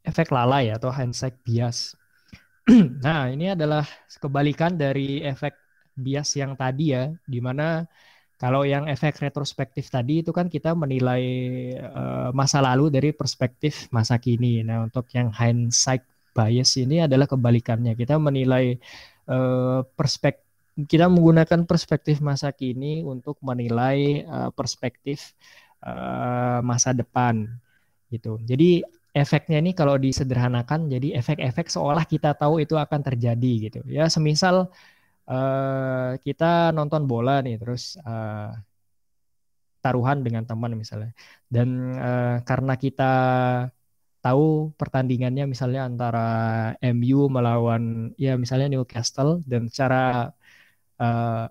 [0.07, 1.99] efek lalai atau hindsight bias.
[3.03, 3.83] nah, ini adalah
[4.23, 5.55] kebalikan dari efek
[5.99, 7.83] bias yang tadi ya, di mana
[8.39, 11.23] kalau yang efek retrospektif tadi itu kan kita menilai
[11.79, 14.63] uh, masa lalu dari perspektif masa kini.
[14.63, 17.95] Nah, untuk yang hindsight bias ini adalah kebalikannya.
[17.95, 18.79] Kita menilai
[19.27, 20.42] uh, perspektif
[20.73, 25.37] kita menggunakan perspektif masa kini untuk menilai uh, perspektif
[25.85, 27.45] uh, masa depan
[28.09, 28.41] gitu.
[28.41, 28.81] Jadi
[29.13, 33.79] efeknya ini kalau disederhanakan jadi efek-efek seolah kita tahu itu akan terjadi gitu.
[33.85, 34.73] Ya semisal
[35.29, 38.49] uh, kita nonton bola nih terus uh,
[39.83, 41.11] taruhan dengan teman misalnya
[41.51, 41.67] dan
[41.99, 43.13] uh, karena kita
[44.23, 46.27] tahu pertandingannya misalnya antara
[46.95, 50.31] MU melawan ya misalnya Newcastle dan secara
[50.99, 51.45] uh,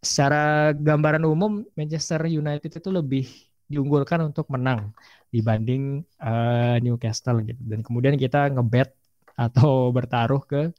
[0.00, 3.26] secara gambaran umum Manchester United itu lebih
[3.66, 4.94] diunggulkan untuk menang
[5.34, 7.58] dibanding uh, Newcastle gitu.
[7.66, 8.94] Dan kemudian kita ngebet
[9.34, 10.70] atau bertaruh ke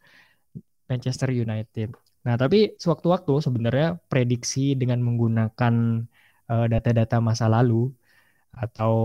[0.87, 1.91] Manchester United.
[2.23, 6.03] Nah, tapi sewaktu-waktu sebenarnya prediksi dengan menggunakan
[6.51, 7.91] uh, data-data masa lalu
[8.55, 8.95] atau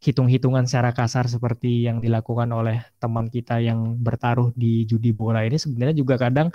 [0.00, 5.60] hitung-hitungan secara kasar seperti yang dilakukan oleh teman kita yang bertaruh di judi bola ini
[5.60, 6.48] sebenarnya juga kadang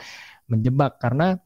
[0.50, 1.40] menjebak karena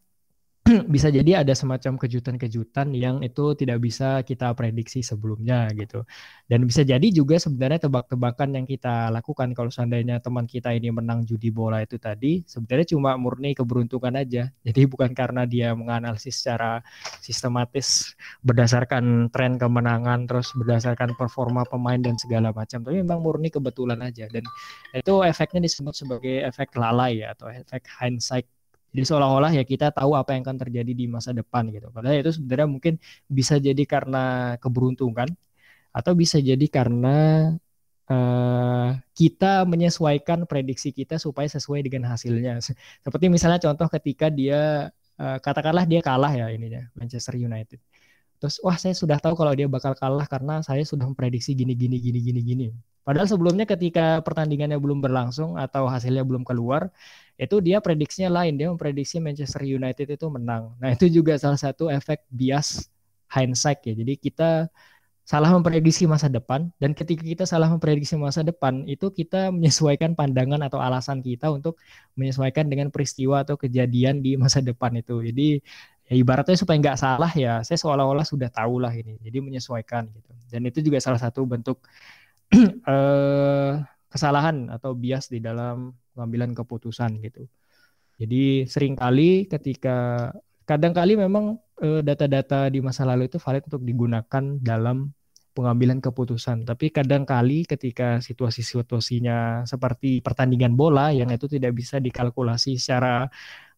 [0.94, 6.06] bisa jadi ada semacam kejutan-kejutan yang itu tidak bisa kita prediksi sebelumnya gitu.
[6.46, 11.26] Dan bisa jadi juga sebenarnya tebak-tebakan yang kita lakukan kalau seandainya teman kita ini menang
[11.26, 14.52] judi bola itu tadi sebenarnya cuma murni keberuntungan aja.
[14.68, 16.84] Jadi bukan karena dia menganalisis secara
[17.24, 18.14] sistematis
[18.46, 24.30] berdasarkan tren kemenangan terus berdasarkan performa pemain dan segala macam, tapi memang murni kebetulan aja
[24.30, 24.46] dan
[24.94, 28.46] itu efeknya disebut sebagai efek lalai ya atau efek hindsight
[28.90, 31.94] jadi seolah-olah ya kita tahu apa yang akan terjadi di masa depan gitu.
[31.94, 32.94] Padahal itu sebenarnya mungkin
[33.30, 35.30] bisa jadi karena keberuntungan
[35.94, 37.50] atau bisa jadi karena
[38.10, 42.58] uh, kita menyesuaikan prediksi kita supaya sesuai dengan hasilnya.
[43.06, 44.90] Seperti misalnya contoh ketika dia
[45.22, 47.78] uh, katakanlah dia kalah ya ininya Manchester United.
[48.40, 52.00] Terus wah saya sudah tahu kalau dia bakal kalah karena saya sudah memprediksi gini gini
[52.02, 52.68] gini gini gini.
[53.04, 56.94] Padahal sebelumnya ketika pertandingannya belum berlangsung atau hasilnya belum keluar,
[57.40, 58.60] itu dia prediksinya lain.
[58.60, 60.76] Dia memprediksi Manchester United itu menang.
[60.78, 62.92] Nah, itu juga salah satu efek bias
[63.32, 63.94] hindsight ya.
[63.96, 64.68] Jadi kita
[65.24, 70.58] salah memprediksi masa depan dan ketika kita salah memprediksi masa depan itu kita menyesuaikan pandangan
[70.66, 71.78] atau alasan kita untuk
[72.18, 75.22] menyesuaikan dengan peristiwa atau kejadian di masa depan itu.
[75.22, 75.62] Jadi
[76.10, 80.32] ya ibaratnya supaya nggak salah ya saya seolah-olah sudah tahu lah ini jadi menyesuaikan gitu
[80.50, 81.78] dan itu juga salah satu bentuk
[82.90, 83.74] eh,
[84.10, 87.46] kesalahan atau bias di dalam pengambilan keputusan gitu
[88.20, 90.30] jadi sering kali ketika
[90.68, 95.16] kadang-kali memang eh, data-data di masa lalu itu valid untuk digunakan dalam
[95.56, 96.68] pengambilan keputusan.
[96.68, 103.32] Tapi kadang-kali ketika situasi-situasinya seperti pertandingan bola yang itu tidak bisa dikalkulasi secara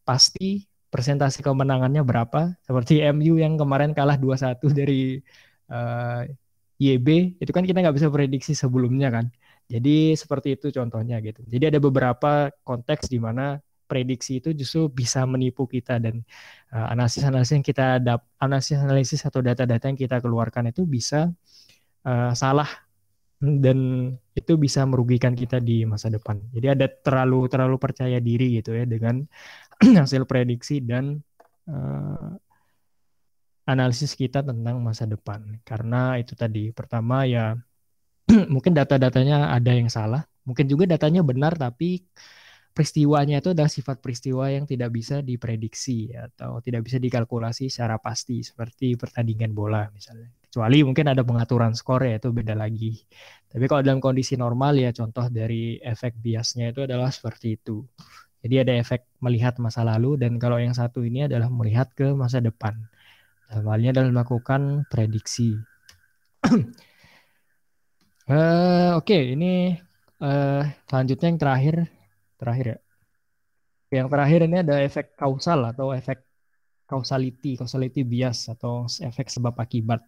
[0.03, 5.23] pasti presentasi kemenangannya berapa seperti MU yang kemarin kalah 2-1 dari
[5.71, 6.35] uh, eh,
[6.81, 9.31] YB itu kan kita nggak bisa prediksi sebelumnya kan
[9.71, 15.27] jadi seperti itu contohnya gitu jadi ada beberapa konteks di mana prediksi itu justru bisa
[15.27, 16.23] menipu kita dan
[16.71, 21.27] uh, analisis-analisis yang kita dap analisis-analisis atau data-data yang kita keluarkan itu bisa
[22.07, 22.71] uh, salah
[23.41, 26.37] dan itu bisa merugikan kita di masa depan.
[26.53, 29.25] Jadi ada terlalu terlalu percaya diri gitu ya dengan
[29.99, 31.19] hasil prediksi dan
[31.65, 32.37] uh,
[33.65, 35.57] analisis kita tentang masa depan.
[35.65, 37.57] Karena itu tadi pertama ya
[38.53, 42.01] mungkin data-datanya ada yang salah, mungkin juga datanya benar tapi
[42.71, 48.39] peristiwanya itu adalah sifat peristiwa yang tidak bisa diprediksi atau tidak bisa dikalkulasi secara pasti
[48.47, 50.31] seperti pertandingan bola misalnya.
[50.47, 52.95] Kecuali mungkin ada pengaturan skor ya itu beda lagi.
[53.51, 57.83] Tapi kalau dalam kondisi normal ya contoh dari efek biasnya itu adalah seperti itu.
[58.41, 62.41] Jadi ada efek melihat masa lalu dan kalau yang satu ini adalah melihat ke masa
[62.41, 62.73] depan.
[63.51, 65.59] Dalam adalah melakukan prediksi.
[68.31, 69.75] uh, Oke, okay, ini
[70.23, 71.75] uh, selanjutnya yang terakhir,
[72.39, 72.79] terakhir ya.
[73.91, 76.23] Yang terakhir ini ada efek kausal atau efek
[76.87, 79.99] causality, causality bias atau efek sebab akibat.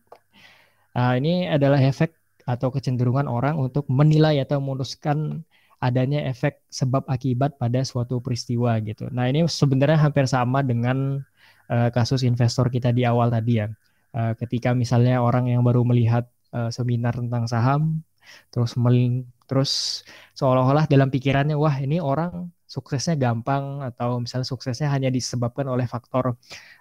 [0.95, 2.15] Nah, ini adalah efek
[2.47, 5.43] atau kecenderungan orang untuk menilai atau memutuskan
[5.83, 9.11] adanya efek sebab akibat pada suatu peristiwa gitu.
[9.11, 11.19] Nah, ini sebenarnya hampir sama dengan
[11.67, 13.67] uh, kasus investor kita di awal tadi ya.
[14.13, 18.05] Uh, ketika misalnya orang yang baru melihat uh, seminar tentang saham
[18.51, 20.03] terus mel terus
[20.33, 26.33] seolah-olah dalam pikirannya wah ini orang suksesnya gampang atau misalnya suksesnya hanya disebabkan oleh faktor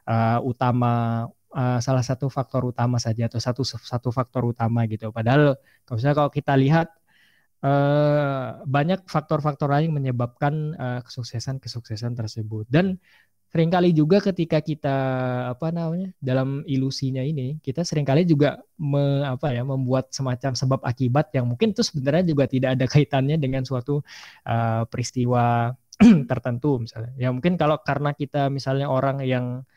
[0.08, 5.12] uh, utama uh, salah satu faktor utama saja atau satu satu faktor utama gitu.
[5.12, 6.88] Padahal kalau misalnya kalau kita lihat
[7.60, 12.96] uh, banyak faktor-faktor lain menyebabkan uh, kesuksesan-kesuksesan tersebut dan
[13.52, 14.96] sering kali juga ketika kita
[15.52, 20.80] apa namanya dalam ilusinya ini kita sering kali juga me, apa ya membuat semacam sebab
[20.80, 24.00] akibat yang mungkin itu sebenarnya juga tidak ada kaitannya dengan suatu
[24.48, 25.68] uh, peristiwa
[26.30, 27.12] tertentu misalnya.
[27.20, 29.68] Ya mungkin kalau karena kita misalnya orang yang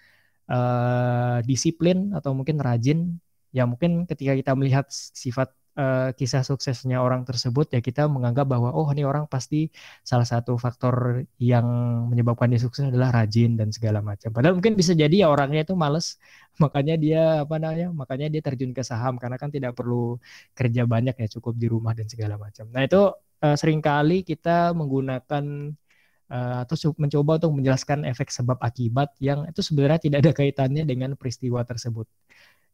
[0.48, 3.20] uh, disiplin atau mungkin rajin
[3.52, 8.72] ya mungkin ketika kita melihat sifat uh, kisah suksesnya orang tersebut ya kita menganggap bahwa
[8.72, 9.70] oh ini orang pasti
[10.02, 11.68] salah satu faktor yang
[12.10, 14.32] menyebabkan dia sukses adalah rajin dan segala macam.
[14.32, 16.18] Padahal mungkin bisa jadi ya orangnya itu males,
[16.64, 20.18] makanya dia apa namanya, makanya dia terjun ke saham karena kan tidak perlu
[20.56, 22.68] kerja banyak ya cukup di rumah dan segala macam.
[22.72, 23.12] Nah itu
[23.44, 25.76] uh, sering kali kita menggunakan
[26.32, 31.14] uh, atau mencoba untuk menjelaskan efek sebab akibat yang itu sebenarnya tidak ada kaitannya dengan
[31.20, 32.08] peristiwa tersebut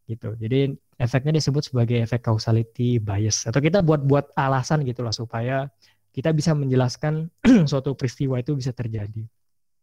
[0.08, 0.34] gitu.
[0.38, 5.68] Jadi efeknya disebut sebagai efek causality bias atau kita buat-buat alasan gitulah supaya
[6.12, 7.32] kita bisa menjelaskan
[7.70, 9.24] suatu peristiwa itu bisa terjadi.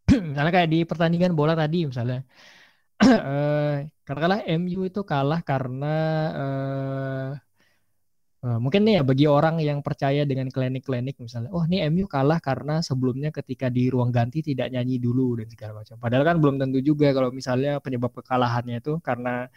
[0.35, 2.23] Karena kayak di pertandingan bola tadi misalnya
[3.03, 5.95] eh, katakanlah MU itu kalah karena
[6.35, 7.31] eh,
[8.39, 12.39] Uh, mungkin nih ya bagi orang yang percaya dengan klinik-klinik misalnya, oh ini MU kalah
[12.39, 15.99] karena sebelumnya ketika di ruang ganti tidak nyanyi dulu dan segala macam.
[15.99, 19.51] Padahal kan belum tentu juga kalau misalnya penyebab kekalahannya itu karena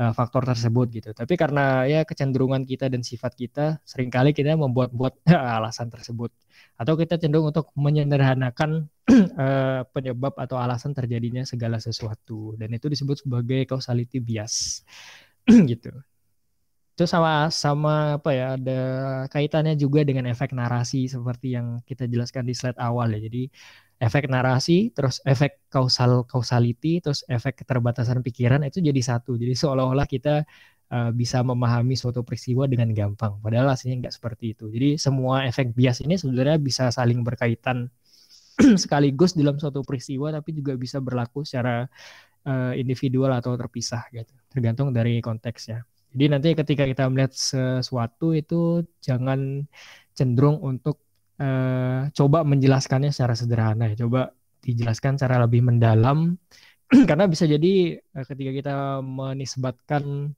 [0.00, 1.10] uh, faktor tersebut gitu.
[1.16, 5.24] Tapi karena ya kecenderungan kita dan sifat kita sering kali kita membuat-buat
[5.58, 6.32] alasan tersebut.
[6.76, 8.88] Atau kita cenderung untuk menyederhanakan
[9.36, 12.54] uh, penyebab atau alasan terjadinya segala sesuatu.
[12.60, 14.84] Dan itu disebut sebagai causality bias.
[15.70, 15.92] Gitu.
[16.96, 18.80] Itu sama sama apa ya ada
[19.28, 23.20] kaitannya juga dengan efek narasi seperti yang kita jelaskan di slide awal ya.
[23.20, 23.52] Jadi
[23.96, 29.40] efek narasi terus efek kausal causality terus efek keterbatasan pikiran itu jadi satu.
[29.40, 30.44] Jadi seolah-olah kita
[30.92, 33.40] uh, bisa memahami suatu peristiwa dengan gampang.
[33.40, 34.68] Padahal aslinya nggak seperti itu.
[34.68, 37.88] Jadi semua efek bias ini sebenarnya bisa saling berkaitan
[38.82, 41.88] sekaligus dalam suatu peristiwa tapi juga bisa berlaku secara
[42.44, 44.32] uh, individual atau terpisah gitu.
[44.52, 45.84] Tergantung dari konteksnya.
[46.16, 49.68] Jadi nanti ketika kita melihat sesuatu itu jangan
[50.16, 51.05] cenderung untuk
[51.40, 54.06] uh, coba menjelaskannya secara sederhana ya.
[54.06, 54.32] Coba
[54.64, 56.34] dijelaskan secara lebih mendalam
[57.08, 60.34] karena bisa jadi uh, ketika kita menisbatkan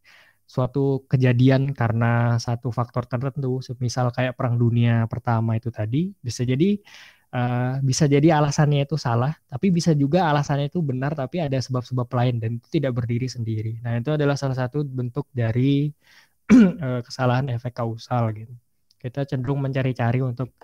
[0.49, 6.81] suatu kejadian karena satu faktor tertentu, misal kayak perang dunia pertama itu tadi, bisa jadi
[7.37, 12.09] uh, bisa jadi alasannya itu salah, tapi bisa juga alasannya itu benar, tapi ada sebab-sebab
[12.09, 13.77] lain dan itu tidak berdiri sendiri.
[13.85, 15.93] Nah itu adalah salah satu bentuk dari
[16.53, 18.55] uh, kesalahan efek kausal gitu.
[18.99, 20.55] Kita cenderung mencari-cari untuk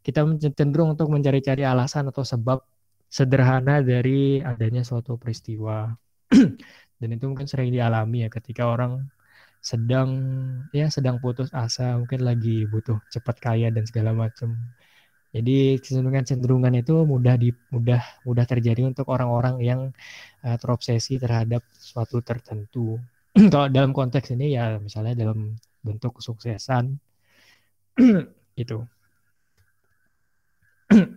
[0.00, 0.24] kita
[0.56, 2.62] cenderung untuk mencari-cari alasan atau sebab
[3.10, 5.90] sederhana dari adanya suatu peristiwa.
[7.00, 9.08] dan itu mungkin sering dialami ya ketika orang
[9.60, 10.10] sedang
[10.72, 14.56] ya sedang putus asa mungkin lagi butuh cepat kaya dan segala macam
[15.30, 19.80] jadi cenderungan-cenderungan itu mudah di mudah mudah terjadi untuk orang-orang yang
[20.44, 22.96] uh, terobsesi terhadap suatu tertentu
[23.52, 26.96] kalau dalam konteks ini ya misalnya dalam bentuk kesuksesan
[28.62, 28.78] itu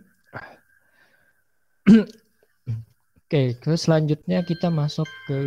[3.24, 5.38] Oke, terus selanjutnya kita masuk ke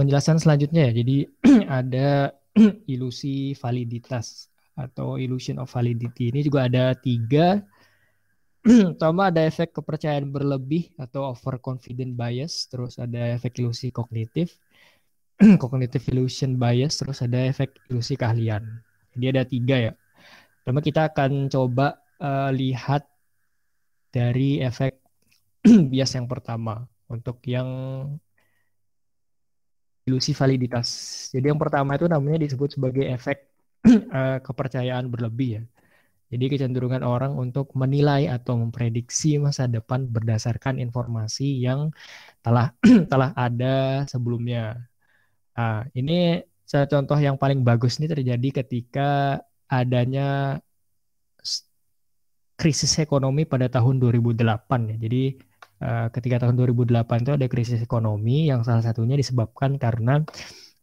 [0.00, 0.92] penjelasan selanjutnya ya.
[0.96, 1.16] Jadi
[1.82, 2.32] ada
[2.88, 6.32] ilusi validitas atau illusion of validity.
[6.32, 7.60] Ini juga ada tiga.
[8.64, 12.66] Pertama ada efek kepercayaan berlebih atau overconfident bias.
[12.72, 14.56] Terus ada efek ilusi kognitif,
[15.62, 16.96] cognitive illusion bias.
[16.96, 18.64] Terus ada efek ilusi keahlian.
[19.14, 19.92] Jadi ada tiga ya.
[20.62, 23.06] Pertama kita akan coba uh, lihat
[24.10, 24.98] dari efek
[25.92, 26.86] bias yang pertama.
[27.10, 27.66] Untuk yang
[30.06, 30.88] ilusi validitas.
[31.34, 33.50] Jadi yang pertama itu namanya disebut sebagai efek
[33.86, 35.62] uh, kepercayaan berlebih ya.
[36.30, 41.90] Jadi kecenderungan orang untuk menilai atau memprediksi masa depan berdasarkan informasi yang
[42.46, 42.70] telah
[43.10, 44.78] telah ada sebelumnya.
[45.58, 46.38] Nah, ini
[46.86, 50.58] contoh yang paling bagus ini terjadi ketika adanya
[52.60, 54.96] krisis ekonomi pada tahun 2008 ya.
[55.00, 55.22] Jadi
[55.80, 60.20] Eh, ketika tahun 2008 itu ada krisis ekonomi yang salah satunya disebabkan karena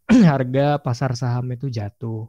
[0.31, 2.25] harga pasar saham itu jatuh.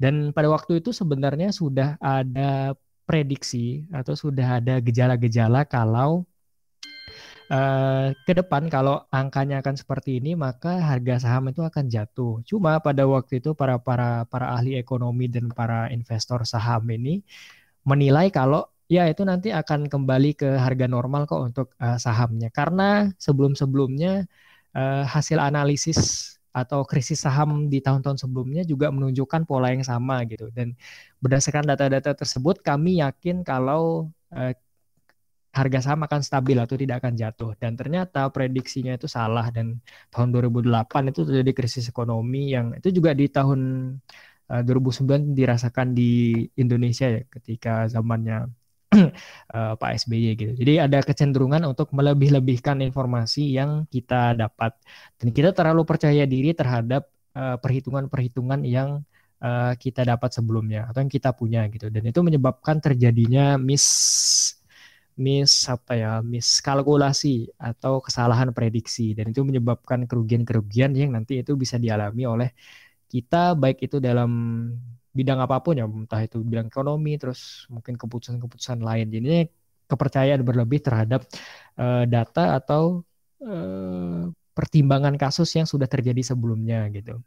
[0.00, 2.72] Dan pada waktu itu sebenarnya sudah ada
[3.04, 6.24] prediksi atau sudah ada gejala-gejala kalau
[7.52, 12.40] uh, ke depan kalau angkanya akan seperti ini maka harga saham itu akan jatuh.
[12.44, 17.24] Cuma pada waktu itu para para para ahli ekonomi dan para investor saham ini
[17.84, 23.12] menilai kalau ya itu nanti akan kembali ke harga normal kok untuk uh, sahamnya karena
[23.20, 24.24] sebelum-sebelumnya
[24.72, 30.48] uh, hasil analisis atau krisis saham di tahun-tahun sebelumnya juga menunjukkan pola yang sama gitu
[30.56, 30.74] dan
[31.20, 34.52] berdasarkan data-data tersebut kami yakin kalau uh,
[35.48, 39.80] harga saham akan stabil atau tidak akan jatuh dan ternyata prediksinya itu salah dan
[40.12, 43.60] tahun 2008 itu terjadi krisis ekonomi yang itu juga di tahun
[44.52, 48.48] uh, 2009 dirasakan di Indonesia ya ketika zamannya
[48.92, 50.52] uh, Pak SBY gitu.
[50.56, 54.76] Jadi ada kecenderungan untuk melebih-lebihkan informasi yang kita dapat
[55.20, 59.04] dan kita terlalu percaya diri terhadap eh, perhitungan-perhitungan yang
[59.78, 61.86] kita dapat sebelumnya atau yang kita punya gitu.
[61.94, 63.86] Dan itu menyebabkan terjadinya mis
[65.18, 69.12] mis apa ya miskalkulasi atau kesalahan prediksi.
[69.18, 72.48] Dan itu menyebabkan kerugian-kerugian yang nanti itu bisa dialami oleh
[73.10, 74.30] kita baik itu dalam
[75.10, 79.06] bidang apa pun ya entah itu bidang ekonomi terus mungkin keputusan-keputusan lain.
[79.10, 79.50] Jadi
[79.90, 81.26] kepercayaan berlebih terhadap
[81.80, 83.02] uh, data atau
[83.42, 87.18] uh, pertimbangan kasus yang sudah terjadi sebelumnya gitu.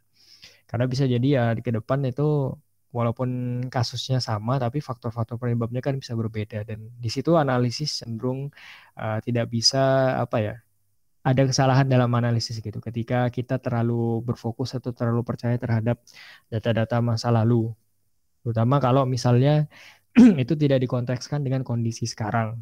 [0.64, 2.56] Karena bisa jadi ya ke depan itu
[2.92, 3.28] walaupun
[3.72, 8.52] kasusnya sama tapi faktor-faktor penyebabnya kan bisa berbeda dan di situ analisis cenderung
[9.00, 10.54] uh, tidak bisa apa ya
[11.22, 16.02] ada kesalahan dalam analisis gitu ketika kita terlalu berfokus atau terlalu percaya terhadap
[16.52, 17.72] data-data masa lalu
[18.42, 19.70] Terutama kalau misalnya
[20.42, 22.58] itu tidak dikontekskan dengan kondisi sekarang.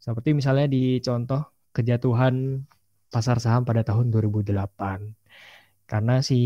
[0.00, 2.64] Seperti misalnya di contoh kejatuhan
[3.12, 5.21] pasar saham pada tahun 2008.
[5.92, 6.40] Karena si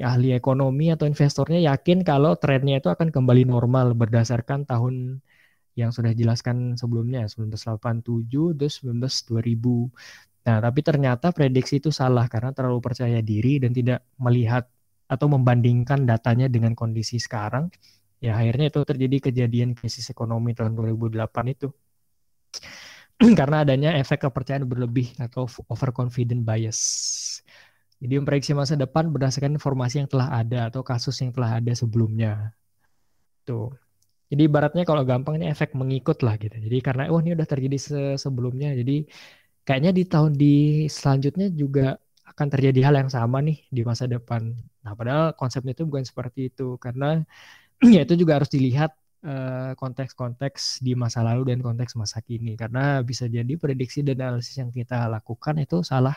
[0.00, 5.20] ahli ekonomi atau investornya yakin kalau trennya itu akan kembali normal berdasarkan tahun
[5.76, 10.48] yang sudah dijelaskan sebelumnya 1987 terus 19 2000.
[10.48, 14.64] Nah, tapi ternyata prediksi itu salah karena terlalu percaya diri dan tidak melihat
[15.12, 17.70] atau membandingkan datanya dengan kondisi sekarang
[18.18, 21.68] ya akhirnya itu terjadi kejadian krisis ekonomi tahun 2008 itu
[23.38, 26.80] karena adanya efek kepercayaan berlebih atau overconfident bias.
[28.02, 32.52] Jadi memprediksi masa depan berdasarkan informasi yang telah ada atau kasus yang telah ada sebelumnya.
[33.48, 33.72] Tuh.
[34.32, 36.56] Jadi ibaratnya kalau gampang ini efek mengikut lah gitu.
[36.58, 39.06] Jadi karena oh ini udah terjadi se sebelumnya, jadi
[39.66, 40.54] kayaknya di tahun di
[40.90, 44.42] selanjutnya juga akan terjadi hal yang sama nih di masa depan.
[44.84, 47.22] Nah, padahal konsepnya itu bukan seperti itu karena
[47.94, 48.92] ya itu juga harus dilihat
[49.24, 54.56] eh, konteks-konteks di masa lalu dan konteks masa kini karena bisa jadi prediksi dan analisis
[54.60, 56.16] yang kita lakukan itu salah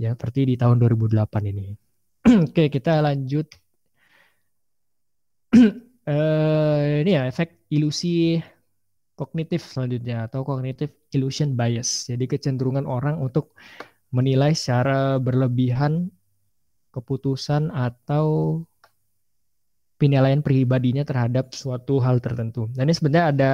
[0.00, 1.76] ya seperti di tahun 2008 ini.
[2.48, 3.44] Oke, kita lanjut.
[5.52, 8.40] uh, ini ya efek ilusi
[9.12, 12.08] kognitif selanjutnya atau cognitive illusion bias.
[12.08, 13.52] Jadi kecenderungan orang untuk
[14.08, 16.08] menilai secara berlebihan
[16.90, 18.58] keputusan atau
[20.00, 22.72] penilaian pribadinya terhadap suatu hal tertentu.
[22.72, 23.52] Dan ini sebenarnya ada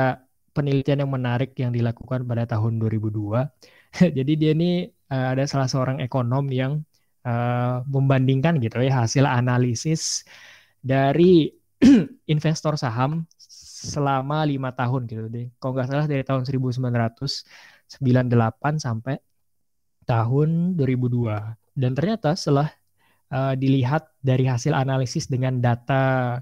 [0.54, 3.85] penelitian yang menarik yang dilakukan pada tahun 2002.
[4.16, 6.84] Jadi dia ini uh, ada salah seorang ekonom yang
[7.24, 10.24] uh, membandingkan gitu ya hasil analisis
[10.84, 11.52] dari
[12.32, 13.24] investor saham
[13.86, 15.48] selama lima tahun gitu deh.
[15.60, 18.00] Kalau nggak salah dari tahun 1998
[18.80, 19.16] sampai
[20.06, 21.76] tahun 2002.
[21.76, 22.72] Dan ternyata setelah
[23.30, 26.38] uh, dilihat dari hasil analisis dengan data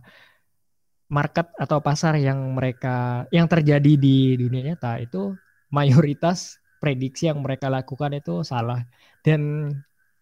[1.10, 5.36] market atau pasar yang mereka yang terjadi di dunia nyata itu
[5.68, 8.84] mayoritas prediksi yang mereka lakukan itu salah
[9.24, 9.72] dan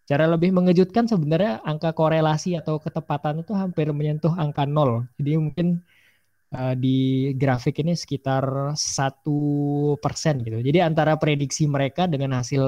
[0.06, 5.82] cara lebih mengejutkan sebenarnya angka korelasi atau ketepatan itu hampir menyentuh angka nol jadi mungkin
[6.54, 9.40] uh, di grafik ini sekitar satu
[9.98, 12.62] persen gitu jadi antara prediksi mereka dengan hasil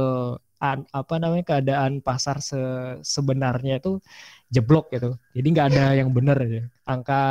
[0.72, 2.56] apa namanya keadaan pasar se
[3.04, 4.00] sebenarnya itu
[4.48, 5.10] jeblok gitu.
[5.36, 6.64] Jadi nggak ada yang benar ya.
[6.88, 7.22] Angka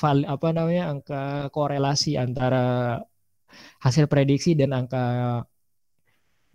[0.00, 1.22] val, apa namanya angka
[1.52, 2.98] korelasi antara
[3.84, 5.02] hasil prediksi dan angka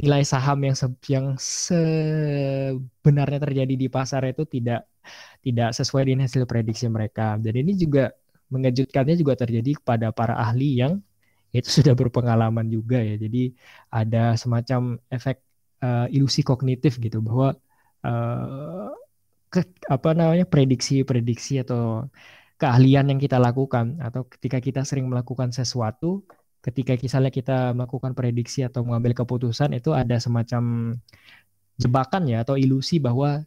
[0.02, 4.86] nilai saham yang se yang sebenarnya terjadi di pasar itu tidak
[5.46, 7.38] tidak sesuai dengan hasil prediksi mereka.
[7.42, 8.14] Dan ini juga
[8.54, 11.02] mengejutkannya juga terjadi kepada para ahli yang
[11.56, 13.16] itu sudah berpengalaman juga ya.
[13.18, 13.56] Jadi
[13.90, 15.42] ada semacam efek
[15.84, 17.58] uh, ilusi kognitif gitu bahwa
[18.06, 18.92] uh,
[19.54, 22.06] ke, apa namanya prediksi-prediksi atau
[22.62, 26.26] keahlian yang kita lakukan atau ketika kita sering melakukan sesuatu
[26.62, 30.96] ketika misalnya kita melakukan prediksi atau mengambil keputusan itu ada semacam
[31.78, 33.46] jebakan ya atau ilusi bahwa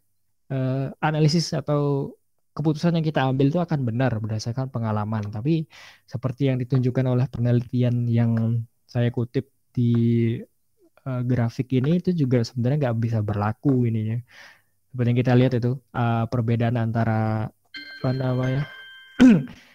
[0.49, 2.15] uh, analisis atau
[2.55, 5.67] keputusan yang kita ambil itu akan benar berdasarkan pengalaman tapi
[6.07, 9.95] seperti yang ditunjukkan oleh penelitian yang saya kutip di
[11.07, 14.19] uh, grafik ini itu juga sebenarnya nggak bisa berlaku ininya.
[14.91, 17.47] Seperti yang kita lihat itu uh, perbedaan antara
[18.01, 18.65] apa namanya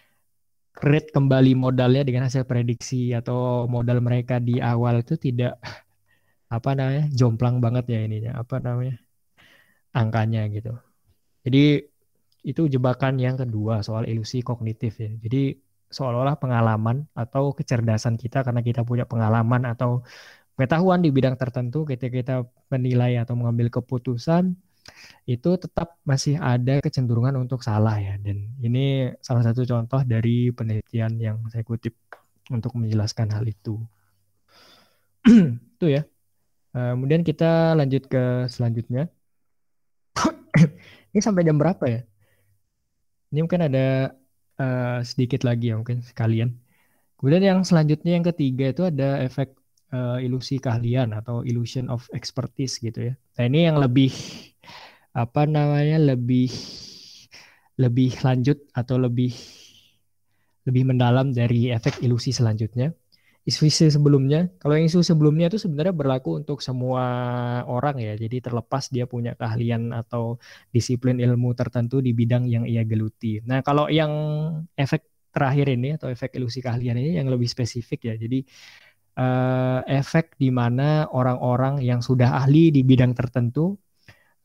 [0.83, 5.59] rate kembali modalnya dengan hasil prediksi atau modal mereka di awal itu tidak
[6.55, 8.95] apa namanya jomplang banget ya ininya apa namanya
[9.95, 10.75] angkanya gitu.
[11.45, 11.87] Jadi
[12.45, 15.09] itu jebakan yang kedua soal ilusi kognitif ya.
[15.23, 15.55] Jadi
[15.89, 20.03] seolah-olah pengalaman atau kecerdasan kita karena kita punya pengalaman atau
[20.55, 22.35] pengetahuan di bidang tertentu ketika kita
[22.73, 24.55] menilai atau mengambil keputusan
[25.25, 28.15] itu tetap masih ada kecenderungan untuk salah ya.
[28.21, 31.97] Dan ini salah satu contoh dari penelitian yang saya kutip
[32.53, 33.81] untuk menjelaskan hal itu.
[35.75, 36.05] Itu ya.
[36.75, 39.09] Eh, kemudian kita lanjut ke selanjutnya.
[41.15, 42.01] Ini sampai jam berapa ya?
[43.31, 44.15] Ini mungkin ada
[44.59, 46.55] uh, sedikit lagi ya mungkin sekalian.
[47.19, 49.55] Kemudian yang selanjutnya yang ketiga itu ada efek
[49.95, 53.13] uh, ilusi keahlian atau illusion of expertise gitu ya.
[53.39, 54.11] Nah ini yang lebih
[55.15, 56.51] apa namanya lebih
[57.79, 59.31] lebih lanjut atau lebih
[60.67, 62.91] lebih mendalam dari efek ilusi selanjutnya.
[63.45, 67.05] Isu sebelumnya, kalau yang isu sebelumnya itu sebenarnya berlaku untuk semua
[67.69, 68.17] orang ya.
[68.17, 70.41] Jadi terlepas dia punya keahlian atau
[70.73, 73.45] disiplin ilmu tertentu di bidang yang ia geluti.
[73.45, 74.09] Nah kalau yang
[74.73, 78.15] efek terakhir ini atau efek ilusi keahlian ini yang lebih spesifik ya.
[78.17, 78.41] Jadi
[79.21, 83.77] uh, efek di mana orang-orang yang sudah ahli di bidang tertentu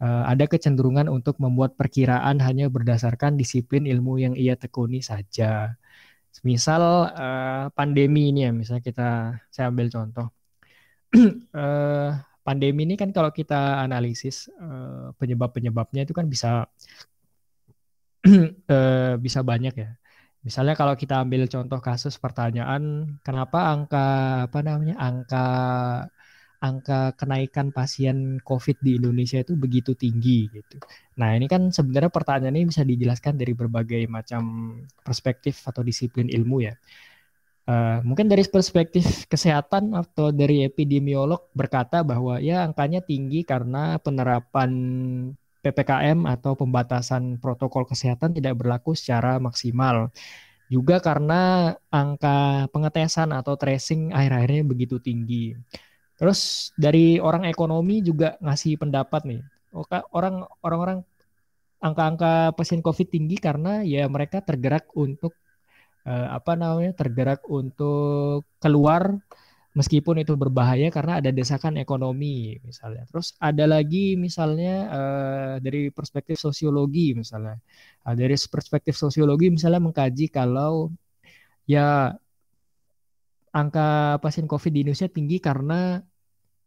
[0.01, 5.77] ada kecenderungan untuk membuat perkiraan hanya berdasarkan disiplin ilmu yang ia tekuni saja.
[6.41, 9.09] Misal uh, pandemi ini ya, misalnya kita
[9.53, 10.33] saya ambil contoh.
[11.53, 12.17] uh,
[12.47, 14.49] pandemi ini kan kalau kita analisis
[15.21, 16.65] penyebab-penyebabnya itu kan bisa
[19.25, 19.91] bisa banyak ya.
[20.41, 24.07] Misalnya kalau kita ambil contoh kasus pertanyaan, kenapa angka
[24.49, 25.45] apa namanya angka
[26.61, 30.77] angka kenaikan pasien COVID di Indonesia itu begitu tinggi gitu.
[31.17, 36.69] Nah ini kan sebenarnya pertanyaan ini bisa dijelaskan dari berbagai macam perspektif atau disiplin ilmu
[36.69, 36.77] ya.
[37.65, 44.71] Uh, mungkin dari perspektif kesehatan atau dari epidemiolog berkata bahwa ya angkanya tinggi karena penerapan
[45.61, 50.13] PPKM atau pembatasan protokol kesehatan tidak berlaku secara maksimal.
[50.71, 55.57] Juga karena angka pengetesan atau tracing akhir-akhirnya begitu tinggi.
[56.21, 59.41] Terus dari orang ekonomi juga ngasih pendapat nih.
[60.13, 61.01] Orang orang-orang
[61.81, 65.33] angka-angka pasien COVID tinggi karena ya mereka tergerak untuk
[66.05, 66.93] eh, apa namanya?
[66.93, 69.17] tergerak untuk keluar
[69.71, 73.07] meskipun itu berbahaya karena ada desakan ekonomi misalnya.
[73.09, 77.57] Terus ada lagi misalnya uh, dari perspektif sosiologi misalnya.
[78.03, 80.91] Uh, dari perspektif sosiologi misalnya mengkaji kalau
[81.71, 82.11] ya
[83.55, 86.03] angka pasien COVID di Indonesia tinggi karena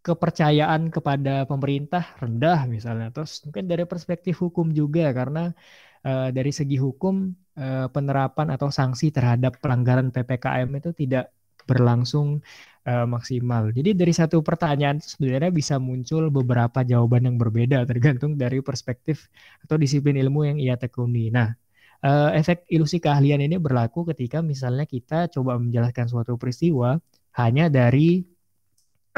[0.04, 3.10] kepercayaan kepada pemerintah rendah misalnya.
[3.16, 5.56] Terus mungkin dari perspektif hukum juga karena
[6.04, 11.32] uh, dari segi hukum uh, penerapan atau sanksi terhadap pelanggaran PPKM itu tidak
[11.64, 12.44] berlangsung
[12.84, 13.72] uh, maksimal.
[13.72, 19.32] Jadi dari satu pertanyaan sebenarnya bisa muncul beberapa jawaban yang berbeda tergantung dari perspektif
[19.64, 21.32] atau disiplin ilmu yang ia tekuni.
[21.32, 21.56] Nah,
[22.04, 27.00] uh, efek ilusi keahlian ini berlaku ketika misalnya kita coba menjelaskan suatu peristiwa
[27.40, 28.33] hanya dari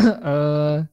[0.01, 0.84] uh,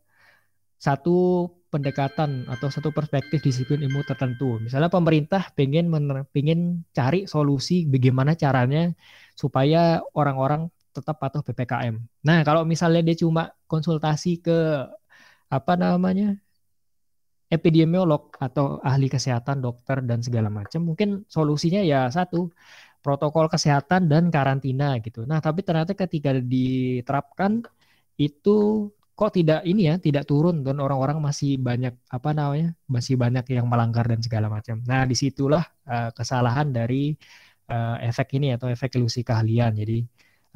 [0.79, 4.61] satu pendekatan atau satu perspektif disiplin ilmu tertentu.
[4.61, 5.89] Misalnya pemerintah pengen
[6.35, 8.93] pengen cari solusi bagaimana caranya
[9.33, 11.97] supaya orang-orang tetap patuh PPKM.
[12.29, 14.85] Nah, kalau misalnya dia cuma konsultasi ke
[15.49, 16.37] apa namanya?
[17.53, 22.49] epidemiolog atau ahli kesehatan, dokter dan segala macam, mungkin solusinya ya satu,
[23.05, 25.29] protokol kesehatan dan karantina gitu.
[25.29, 27.61] Nah, tapi ternyata ketika diterapkan
[28.19, 33.45] itu kok tidak ini ya tidak turun dan orang-orang masih banyak apa namanya masih banyak
[33.55, 34.81] yang melanggar dan segala macam.
[34.89, 37.13] Nah di situlah uh, kesalahan dari
[37.69, 39.77] uh, efek ini atau efek ilusi keahlian.
[39.77, 40.03] Jadi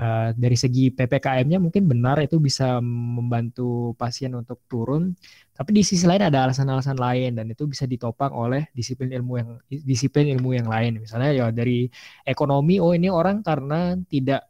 [0.01, 5.12] uh, dari segi ppkm-nya mungkin benar itu bisa membantu pasien untuk turun,
[5.53, 9.51] tapi di sisi lain ada alasan-alasan lain dan itu bisa ditopang oleh disiplin ilmu yang
[9.69, 10.99] disiplin ilmu yang lain.
[11.05, 11.87] Misalnya ya dari
[12.24, 14.49] ekonomi, oh ini orang karena tidak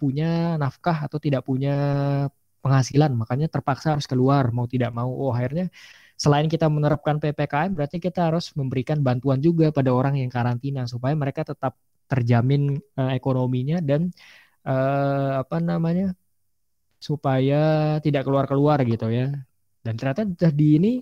[0.00, 1.76] punya nafkah atau tidak punya
[2.64, 5.10] penghasilan, makanya terpaksa harus keluar mau tidak mau.
[5.10, 5.68] Oh, akhirnya
[6.14, 11.16] selain kita menerapkan PPKM berarti kita harus memberikan bantuan juga pada orang yang karantina supaya
[11.16, 11.76] mereka tetap
[12.10, 14.12] terjamin uh, ekonominya dan
[14.68, 16.14] uh, apa namanya?
[17.00, 19.32] supaya tidak keluar-keluar gitu ya.
[19.80, 20.92] Dan ternyata di ini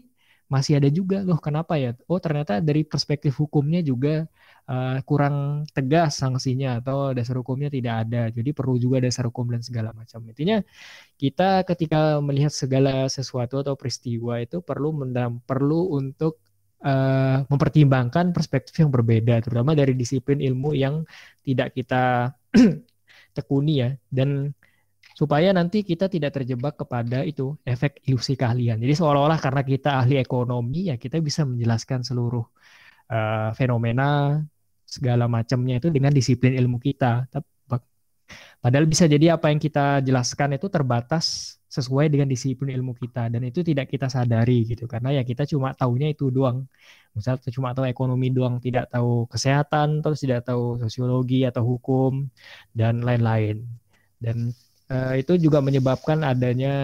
[0.48, 1.92] masih ada juga loh kenapa ya?
[2.08, 4.24] Oh, ternyata dari perspektif hukumnya juga
[4.64, 8.32] uh, kurang tegas sanksinya atau dasar hukumnya tidak ada.
[8.32, 10.24] Jadi perlu juga dasar hukum dan segala macam.
[10.24, 10.64] Intinya
[11.20, 16.40] kita ketika melihat segala sesuatu atau peristiwa itu perlu mendam, perlu untuk
[16.84, 21.04] uh, mempertimbangkan perspektif yang berbeda, terutama dari disiplin ilmu yang
[21.44, 22.32] tidak kita
[23.36, 24.52] tekuni ya dan
[25.18, 28.78] supaya nanti kita tidak terjebak kepada itu efek ilusi keahlian.
[28.78, 32.46] Jadi seolah-olah karena kita ahli ekonomi ya kita bisa menjelaskan seluruh
[33.10, 34.38] uh, fenomena
[34.86, 37.26] segala macamnya itu dengan disiplin ilmu kita.
[38.62, 43.42] Padahal bisa jadi apa yang kita jelaskan itu terbatas sesuai dengan disiplin ilmu kita dan
[43.44, 46.62] itu tidak kita sadari gitu karena ya kita cuma tahunya itu doang.
[47.10, 52.30] Misal cuma tahu ekonomi doang, tidak tahu kesehatan, terus tidak tahu sosiologi atau hukum
[52.70, 53.66] dan lain-lain.
[54.22, 54.54] Dan
[54.92, 56.74] uh, itu juga menyebabkan adanya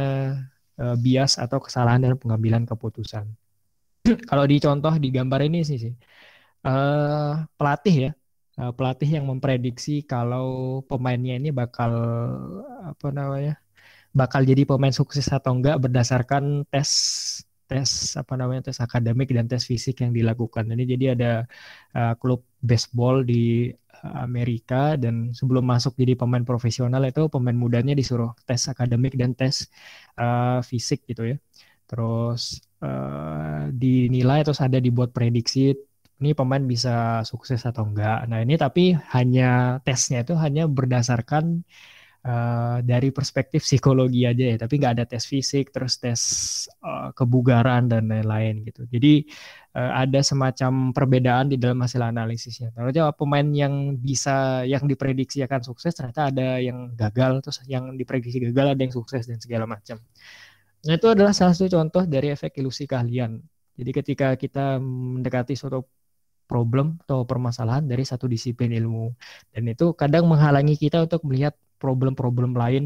[0.80, 3.28] uh, bias atau kesalahan dalam pengambilan keputusan.
[4.30, 5.94] Kalau dicontoh di gambar ini sih sih
[6.64, 8.12] uh, pelatih ya
[8.60, 11.92] uh, pelatih yang memprediksi kalau pemainnya ini bakal
[12.84, 13.54] apa namanya
[14.14, 16.90] bakal jadi pemain sukses atau enggak berdasarkan tes
[17.64, 20.68] tes apa namanya tes akademik dan tes fisik yang dilakukan.
[20.68, 21.32] Ini jadi ada
[21.96, 23.72] uh, klub baseball di
[24.04, 29.68] Amerika dan sebelum masuk jadi pemain profesional itu pemain mudanya disuruh tes akademik dan tes
[30.20, 31.36] uh, fisik gitu ya.
[31.88, 35.72] Terus uh, dinilai terus ada dibuat prediksi
[36.20, 38.24] ini pemain bisa sukses atau enggak.
[38.30, 41.64] Nah ini tapi hanya tesnya itu hanya berdasarkan
[42.24, 46.20] uh, dari perspektif psikologi aja ya, tapi nggak ada tes fisik, terus tes
[46.80, 48.88] uh, kebugaran dan lain-lain gitu.
[48.88, 49.28] Jadi
[49.76, 52.72] uh, ada semacam perbedaan di dalam hasil analisisnya.
[52.72, 58.40] Ternyata pemain yang bisa yang diprediksi akan sukses ternyata ada yang gagal, terus yang diprediksi
[58.40, 60.00] gagal ada yang sukses dan segala macam.
[60.84, 63.40] Nah itu adalah salah satu contoh dari efek ilusi keahlian.
[63.74, 65.82] Jadi ketika kita mendekati suatu
[66.44, 69.16] problem atau permasalahan dari satu disiplin ilmu.
[69.50, 72.84] Dan itu kadang menghalangi kita untuk melihat problem-problem lain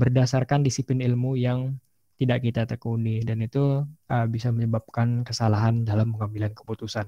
[0.00, 1.80] berdasarkan disiplin ilmu yang
[2.20, 7.06] tidak kita tekuni dan itu uh, bisa menyebabkan kesalahan dalam pengambilan keputusan.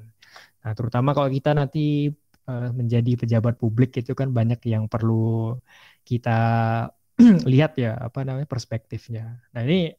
[0.64, 2.10] Nah, terutama kalau kita nanti
[2.50, 5.54] uh, menjadi pejabat publik itu kan banyak yang perlu
[6.02, 6.38] kita
[7.52, 9.24] lihat ya apa namanya perspektifnya.
[9.54, 9.94] Nah, ini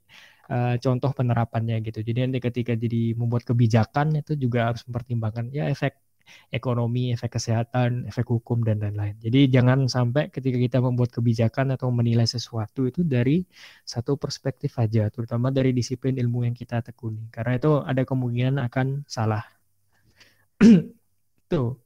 [0.51, 1.99] uh, contoh penerapannya gitu.
[2.03, 5.95] Jadi nanti ketika jadi membuat kebijakan itu juga harus mempertimbangkan ya efek
[6.51, 9.15] ekonomi, efek kesehatan, efek hukum dan lain-lain.
[9.21, 13.43] Jadi jangan sampai ketika kita membuat kebijakan atau menilai sesuatu itu dari
[13.83, 17.27] satu perspektif aja, terutama dari disiplin ilmu yang kita tekuni.
[17.33, 19.43] Karena itu ada kemungkinan akan salah.
[21.51, 21.77] Tuh.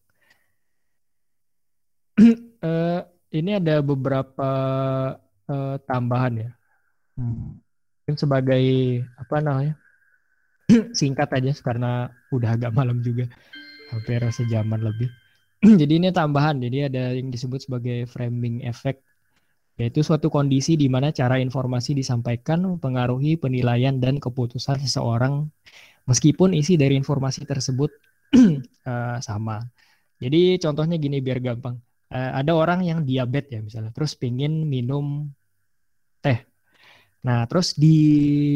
[2.62, 3.02] uh,
[3.40, 4.50] ini ada beberapa
[5.48, 6.52] uh, tambahan ya.
[7.16, 7.62] Hmm
[8.18, 8.64] sebagai
[9.16, 9.76] apa namanya
[10.98, 13.28] singkat aja karena udah agak malam juga
[13.92, 15.12] hampir sejaman lebih
[15.82, 19.04] jadi ini tambahan jadi ada yang disebut sebagai framing effect
[19.80, 25.50] yaitu suatu kondisi di mana cara informasi disampaikan mempengaruhi penilaian dan keputusan seseorang
[26.06, 27.90] meskipun isi dari informasi tersebut
[28.86, 29.62] uh, sama.
[30.22, 31.82] Jadi contohnya gini biar gampang.
[32.12, 35.32] Uh, ada orang yang diabetes ya misalnya, terus pingin minum
[36.22, 36.46] teh.
[37.26, 37.98] Nah terus di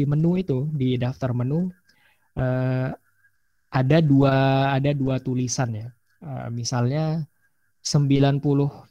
[0.04, 1.70] menu itu di daftar menu
[2.38, 2.90] uh,
[3.70, 4.34] ada dua
[4.74, 5.88] ada dua tulisan ya.
[6.22, 7.26] Uh, misalnya
[7.86, 8.42] 90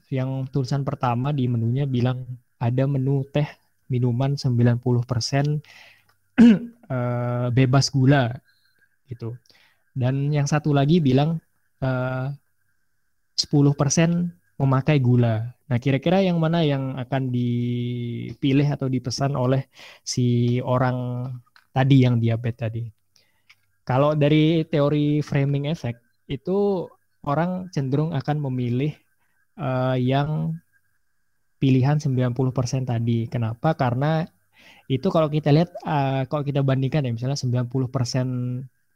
[0.08, 2.24] yang tulisan pertama di menunya bilang
[2.56, 3.46] ada menu teh
[3.92, 4.80] minuman 90%
[6.40, 8.32] eh, bebas gula
[9.12, 9.36] gitu.
[9.92, 11.40] Dan yang satu lagi bilang
[11.80, 12.28] uh,
[13.36, 13.76] 10%
[14.60, 15.56] memakai gula.
[15.68, 19.68] Nah, kira-kira yang mana yang akan dipilih atau dipesan oleh
[20.04, 21.32] si orang
[21.72, 22.84] tadi yang diabetes tadi?
[23.86, 26.90] Kalau dari teori framing effect itu
[27.26, 28.98] orang cenderung akan memilih
[29.62, 30.58] uh, yang
[31.62, 32.34] pilihan 90%
[32.90, 33.30] tadi.
[33.30, 33.78] Kenapa?
[33.78, 34.26] Karena
[34.86, 37.82] itu kalau kita lihat uh, kalau kita bandingkan ya misalnya 90%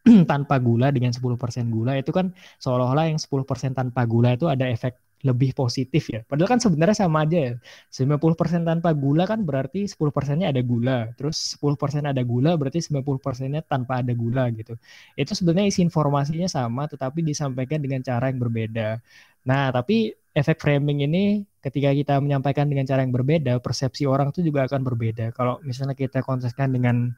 [0.32, 1.38] tanpa gula dengan 10%
[1.70, 6.24] gula itu kan seolah-olah yang 10% tanpa gula itu ada efek lebih positif ya.
[6.24, 7.54] Padahal kan sebenarnya sama aja ya.
[7.92, 11.12] 90% tanpa gula kan berarti 10%-nya ada gula.
[11.20, 14.80] Terus 10% ada gula berarti 90%-nya tanpa ada gula gitu.
[15.20, 19.04] Itu sebenarnya isi informasinya sama tetapi disampaikan dengan cara yang berbeda.
[19.44, 24.40] Nah, tapi efek framing ini ketika kita menyampaikan dengan cara yang berbeda, persepsi orang itu
[24.48, 25.36] juga akan berbeda.
[25.36, 27.12] Kalau misalnya kita konsisten dengan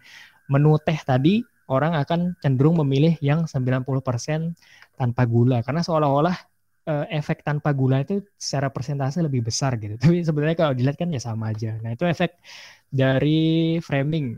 [0.49, 3.85] menu teh tadi, orang akan cenderung memilih yang 90%
[4.99, 6.50] tanpa gula karena seolah-olah
[6.91, 9.95] uh, efek tanpa gula itu secara persentase lebih besar gitu.
[10.01, 11.79] Tapi sebenarnya kalau dilihat kan ya sama aja.
[11.79, 12.35] Nah itu efek
[12.91, 14.35] dari framing.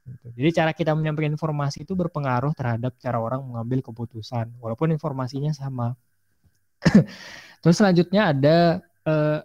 [0.00, 0.26] Gitu.
[0.40, 5.94] Jadi cara kita menyampaikan informasi itu berpengaruh terhadap cara orang mengambil keputusan, walaupun informasinya sama.
[7.62, 8.56] Terus selanjutnya ada
[9.04, 9.44] uh,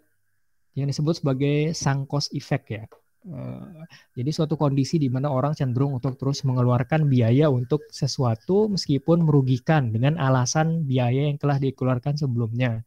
[0.74, 2.84] yang disebut sebagai sangkos effect ya.
[3.26, 3.86] Eh,
[4.22, 9.90] jadi suatu kondisi di mana orang cenderung untuk terus mengeluarkan biaya untuk sesuatu meskipun merugikan
[9.90, 12.86] dengan alasan biaya yang telah dikeluarkan sebelumnya.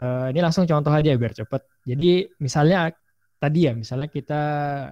[0.00, 1.66] Uh, ini langsung contoh aja biar cepat.
[1.82, 2.94] Jadi misalnya
[3.42, 4.42] tadi ya, misalnya kita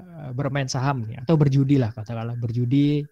[0.02, 3.06] eh, bermain saham nih atau berjudi lah katakanlah berjudi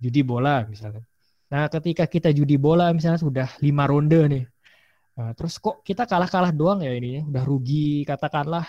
[0.00, 1.04] judi bola misalnya.
[1.52, 4.44] Nah ketika kita judi bola misalnya sudah lima ronde nih,
[5.20, 8.64] uh, terus kok kita kalah-kalah doang ya ini, ya, udah rugi katakanlah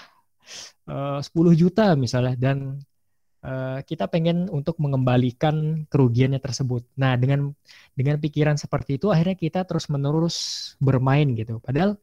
[0.89, 2.79] uh, 10 juta misalnya dan
[3.43, 6.83] uh, kita pengen untuk mengembalikan kerugiannya tersebut.
[6.99, 7.51] Nah, dengan
[7.97, 10.35] dengan pikiran seperti itu akhirnya kita terus-menerus
[10.81, 11.59] bermain gitu.
[11.63, 11.97] Padahal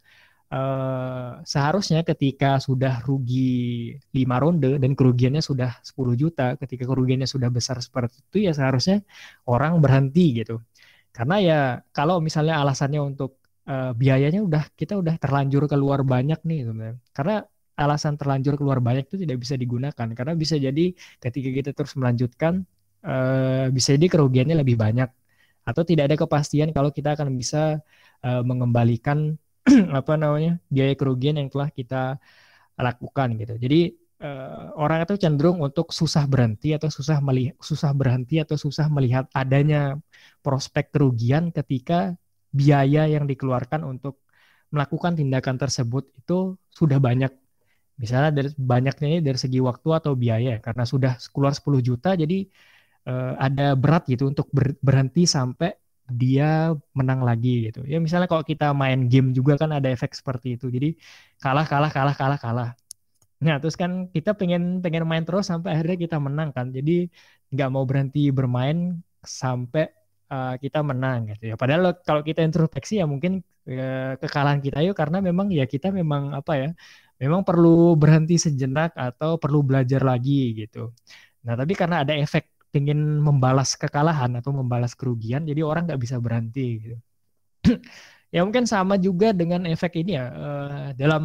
[0.55, 7.51] Uh, seharusnya ketika sudah rugi 5 ronde dan kerugiannya sudah 10 juta, ketika kerugiannya sudah
[7.51, 9.03] besar seperti itu ya seharusnya
[9.51, 10.63] orang berhenti gitu.
[11.11, 11.61] Karena ya
[11.91, 16.97] kalau misalnya alasannya untuk uh, biayanya udah kita udah terlanjur keluar banyak nih sebenarnya.
[17.17, 17.37] Karena
[17.75, 20.09] alasan terlanjur keluar banyak itu tidak bisa digunakan.
[20.15, 22.63] Karena bisa jadi ketika kita terus melanjutkan
[23.05, 25.11] uh, bisa jadi kerugiannya lebih banyak.
[25.65, 27.81] Atau tidak ada kepastian kalau kita akan bisa
[28.23, 29.37] uh, mengembalikan
[29.99, 32.21] apa namanya biaya kerugian yang telah kita
[32.77, 33.55] lakukan gitu.
[33.57, 33.81] Jadi
[34.21, 39.25] uh, orang itu cenderung untuk susah berhenti atau susah melihat susah berhenti atau susah melihat
[39.33, 39.97] adanya
[40.45, 42.15] prospek kerugian ketika
[42.55, 44.23] biaya yang dikeluarkan untuk
[44.71, 47.31] melakukan tindakan tersebut itu sudah banyak
[48.03, 52.47] misalnya dari banyaknya ini dari segi waktu atau biaya karena sudah keluar 10 juta jadi
[53.11, 55.71] uh, ada berat gitu untuk ber, berhenti sampai
[56.05, 57.81] dia menang lagi gitu.
[57.89, 60.69] Ya misalnya kalau kita main game juga kan ada efek seperti itu.
[60.69, 60.89] Jadi
[61.41, 62.69] kalah kalah kalah kalah kalah.
[63.45, 66.67] Nah, terus kan kita pengen pengen main terus sampai akhirnya kita menang kan.
[66.77, 67.09] Jadi
[67.53, 69.85] nggak mau berhenti bermain sampai
[70.33, 71.55] uh, kita menang gitu ya.
[71.61, 76.37] Padahal kalau kita introspeksi ya mungkin uh, kekalahan kita yuk karena memang ya kita memang
[76.37, 76.69] apa ya
[77.25, 80.93] memang perlu berhenti sejenak atau perlu belajar lagi gitu.
[81.45, 86.17] Nah, tapi karena ada efek ingin membalas kekalahan atau membalas kerugian, jadi orang nggak bisa
[86.19, 86.97] berhenti gitu.
[88.35, 91.25] ya mungkin sama juga dengan efek ini ya uh, dalam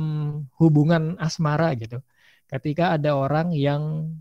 [0.62, 2.00] hubungan asmara gitu.
[2.50, 4.14] Ketika ada orang yang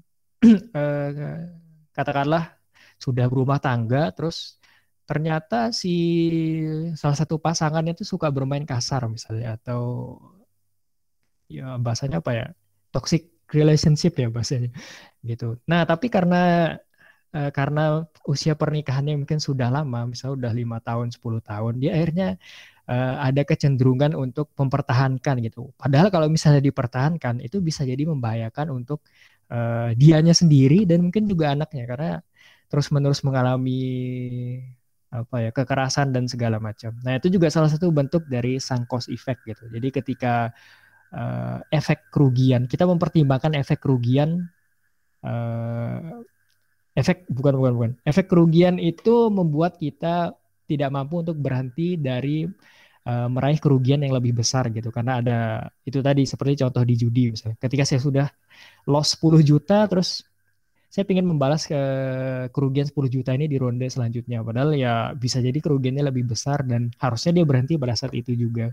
[0.72, 1.10] uh,
[1.96, 2.56] katakanlah
[2.96, 4.58] sudah berumah tangga, terus
[5.08, 5.94] ternyata si
[6.96, 10.16] salah satu pasangannya itu suka bermain kasar misalnya atau
[11.48, 12.46] ya bahasanya apa ya
[12.92, 14.70] toxic relationship ya bahasanya
[15.24, 15.56] gitu.
[15.64, 16.76] Nah tapi karena
[17.32, 22.28] uh, karena usia pernikahannya mungkin sudah lama, misalnya sudah lima tahun, 10 tahun, dia akhirnya
[22.88, 25.72] uh, ada kecenderungan untuk mempertahankan gitu.
[25.76, 29.04] Padahal kalau misalnya dipertahankan itu bisa jadi membahayakan untuk
[29.52, 32.12] uh, dianya sendiri dan mungkin juga anaknya karena
[32.68, 33.80] terus menerus mengalami
[35.08, 36.92] apa ya kekerasan dan segala macam.
[37.00, 39.64] Nah itu juga salah satu bentuk dari sangkos effect gitu.
[39.72, 40.52] Jadi ketika
[41.14, 42.66] uh, efek kerugian.
[42.66, 44.48] Kita mempertimbangkan efek kerugian
[45.24, 46.20] uh,
[46.98, 47.90] efek bukan bukan bukan.
[48.02, 50.34] Efek kerugian itu membuat kita
[50.68, 52.44] tidak mampu untuk berhenti dari
[53.08, 55.38] uh, meraih kerugian yang lebih besar gitu karena ada
[55.88, 57.56] itu tadi seperti contoh di judi misalnya.
[57.56, 58.26] Ketika saya sudah
[58.90, 60.26] loss 10 juta terus
[60.88, 61.76] saya ingin membalas ke
[62.48, 64.40] kerugian 10 juta ini di ronde selanjutnya.
[64.40, 68.72] Padahal ya bisa jadi kerugiannya lebih besar dan harusnya dia berhenti pada saat itu juga.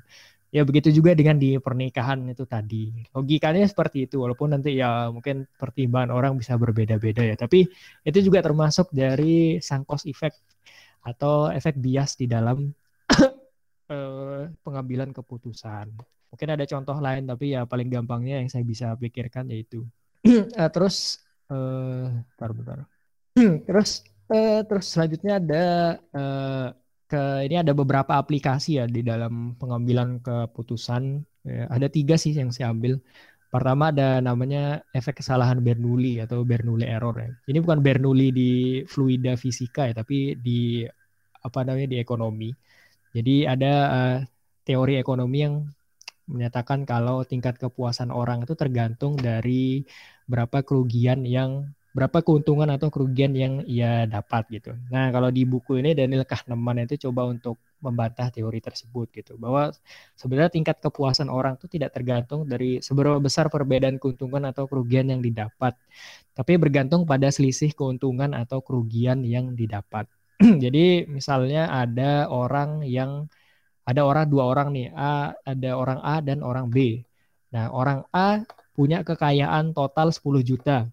[0.55, 2.87] Ya begitu juga dengan di pernikahan itu tadi.
[3.11, 7.35] Logikanya seperti itu walaupun nanti ya mungkin pertimbangan orang bisa berbeda-beda ya.
[7.35, 7.67] Tapi
[8.07, 10.07] itu juga termasuk dari sang cost
[11.03, 12.71] atau efek bias di dalam
[13.91, 15.91] eh, pengambilan keputusan.
[16.31, 19.83] Mungkin ada contoh lain tapi ya paling gampangnya yang saya bisa pikirkan yaitu
[20.55, 21.19] eh, terus
[21.51, 22.77] uh, bentar, bentar.
[23.67, 25.65] terus uh, terus selanjutnya ada
[26.15, 26.67] uh,
[27.05, 31.21] ke ini ada beberapa aplikasi ya di dalam pengambilan keputusan.
[31.45, 32.97] Ya, ada tiga sih yang saya ambil.
[33.53, 37.31] Pertama ada namanya efek kesalahan Bernoulli atau Bernoulli error ya.
[37.47, 38.51] Ini bukan Bernoulli di
[38.89, 40.83] fluida fisika ya, tapi di
[41.45, 42.49] apa namanya di ekonomi.
[43.15, 44.17] Jadi ada uh,
[44.65, 45.55] teori ekonomi yang
[46.25, 49.85] menyatakan kalau tingkat kepuasan orang itu tergantung dari
[50.25, 54.75] berapa kerugian yang berapa keuntungan atau kerugian yang ia dapat gitu.
[54.91, 59.71] Nah, kalau di buku ini Daniel Kahneman itu coba untuk membantah teori tersebut gitu bahwa
[60.19, 65.23] sebenarnya tingkat kepuasan orang itu tidak tergantung dari seberapa besar perbedaan keuntungan atau kerugian yang
[65.23, 65.79] didapat,
[66.35, 70.03] tapi bergantung pada selisih keuntungan atau kerugian yang didapat.
[70.63, 73.31] Jadi misalnya ada orang yang
[73.87, 77.07] ada orang dua orang nih, A ada orang A dan orang B.
[77.55, 78.43] Nah, orang A
[78.75, 80.91] punya kekayaan total 10 juta.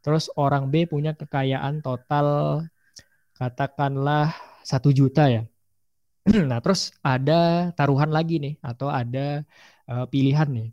[0.00, 2.60] Terus orang B punya kekayaan total
[3.36, 4.32] katakanlah
[4.64, 5.42] satu juta ya.
[6.50, 9.44] nah terus ada taruhan lagi nih atau ada
[9.88, 10.68] uh, pilihan nih.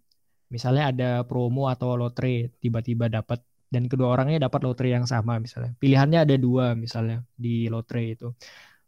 [0.48, 5.76] Misalnya ada promo atau lotre tiba-tiba dapat dan kedua orangnya dapat lotre yang sama misalnya.
[5.76, 8.32] Pilihannya ada dua misalnya di lotre itu.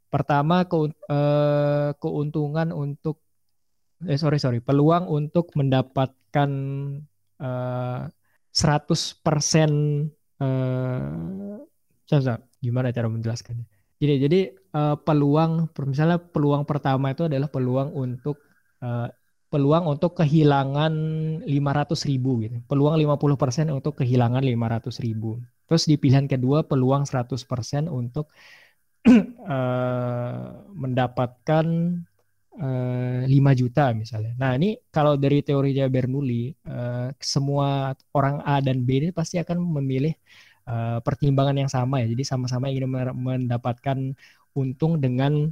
[0.07, 0.76] Pertama ke,
[1.11, 3.20] uh, keuntungan untuk
[4.07, 6.49] eh sorry sorry peluang untuk mendapatkan
[7.40, 11.60] 100% uh,
[12.60, 13.66] gimana cara menjelaskannya?
[13.99, 14.40] Jadi jadi
[14.74, 18.40] uh, peluang misalnya peluang pertama itu adalah peluang untuk
[18.80, 19.11] uh,
[19.49, 20.94] peluang untuk kehilangan
[21.44, 22.57] 500 ribu gitu.
[22.70, 25.41] Peluang 50% untuk kehilangan 500 ribu.
[25.66, 28.30] Terus di pilihan kedua peluang 100% untuk
[29.10, 30.48] uh,
[30.82, 31.66] mendapatkan
[32.60, 34.36] 5 eh, juta misalnya.
[34.36, 39.64] Nah ini kalau dari teorinya Bernoulli, uh, semua orang A dan B ini pasti akan
[39.80, 40.11] memilih
[40.68, 42.11] uh, pertimbangan yang sama ya.
[42.11, 43.98] Jadi sama-sama ingin mendapatkan
[44.56, 45.52] untung dengan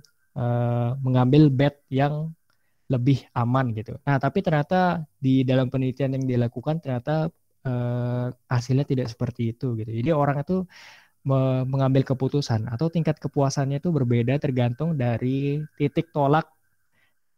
[1.02, 2.30] mengambil bet yang
[2.94, 3.98] lebih aman gitu.
[4.06, 7.34] Nah tapi ternyata di dalam penelitian yang dilakukan ternyata
[8.46, 9.90] hasilnya tidak seperti itu gitu.
[9.90, 10.62] Jadi orang itu
[11.66, 16.54] mengambil keputusan atau tingkat kepuasannya itu berbeda tergantung dari titik tolak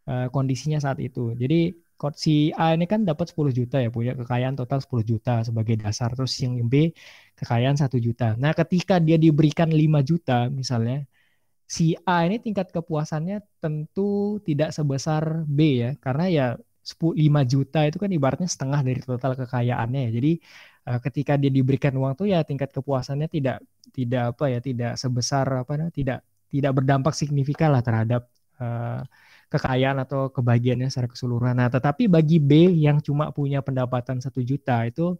[0.10, 1.38] uh, kondisinya saat itu.
[1.38, 1.78] Jadi
[2.16, 6.10] si A ini kan dapat 10 juta ya, punya kekayaan total 10 juta sebagai dasar.
[6.18, 6.96] Terus yang B
[7.38, 8.34] kekayaan 1 juta.
[8.40, 11.06] Nah, ketika dia diberikan 5 juta misalnya,
[11.70, 16.46] si A ini tingkat kepuasannya tentu tidak sebesar B ya, karena ya
[16.82, 17.14] 5
[17.46, 20.12] juta itu kan ibaratnya setengah dari total kekayaannya ya.
[20.18, 20.32] Jadi
[20.90, 23.62] uh, ketika dia diberikan uang tuh ya tingkat kepuasannya tidak
[23.94, 28.26] tidak apa ya, tidak sebesar apa tidak tidak berdampak signifikan lah terhadap
[28.58, 29.06] uh,
[29.50, 31.58] kekayaan atau kebahagiaannya secara keseluruhan.
[31.58, 35.18] Nah, tetapi bagi B yang cuma punya pendapatan satu juta itu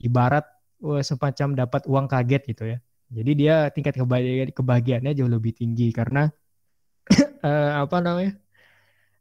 [0.00, 0.44] ibarat
[0.82, 2.78] uh, semacam dapat uang kaget gitu ya.
[3.06, 6.26] Jadi dia tingkat kebahagiaan kebahagiaannya jauh lebih tinggi karena
[7.44, 8.32] uh, apa namanya?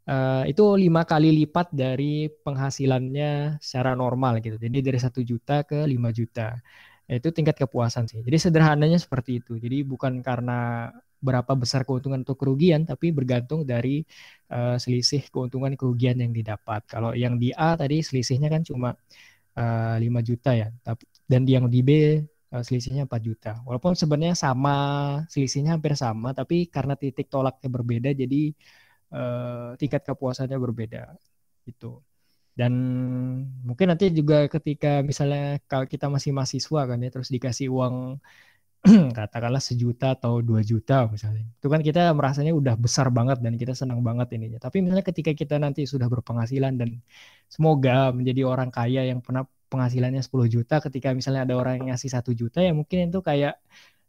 [0.05, 4.55] Uh, itu lima kali lipat dari penghasilannya secara normal gitu.
[4.61, 6.53] Jadi dari satu juta ke lima juta
[7.09, 8.21] itu tingkat kepuasan sih.
[8.25, 9.57] Jadi sederhananya seperti itu.
[9.61, 10.89] Jadi bukan karena
[11.25, 14.05] berapa besar keuntungan atau kerugian, tapi bergantung dari
[14.53, 16.85] uh, selisih keuntungan kerugian yang didapat.
[16.85, 18.93] Kalau yang di A tadi selisihnya kan cuma
[19.57, 20.67] uh, eh, 5 juta ya,
[21.25, 21.91] dan yang di B
[22.53, 23.51] uh, selisihnya 4 juta.
[23.65, 24.77] Walaupun sebenarnya sama,
[25.33, 28.41] selisihnya hampir sama, tapi karena titik tolaknya berbeda, jadi
[29.15, 31.17] uh, tingkat kepuasannya berbeda.
[31.65, 32.05] Itu.
[32.55, 32.73] Dan
[33.67, 37.95] mungkin nanti juga ketika misalnya kalau kita masih mahasiswa kan ya, terus dikasih uang
[39.17, 41.45] katakanlah sejuta atau dua juta misalnya.
[41.57, 44.59] Itu kan kita merasanya udah besar banget dan kita senang banget ininya.
[44.61, 47.01] Tapi misalnya ketika kita nanti sudah berpenghasilan dan
[47.49, 52.09] semoga menjadi orang kaya yang pernah penghasilannya 10 juta ketika misalnya ada orang yang ngasih
[52.13, 53.57] satu juta ya mungkin itu kayak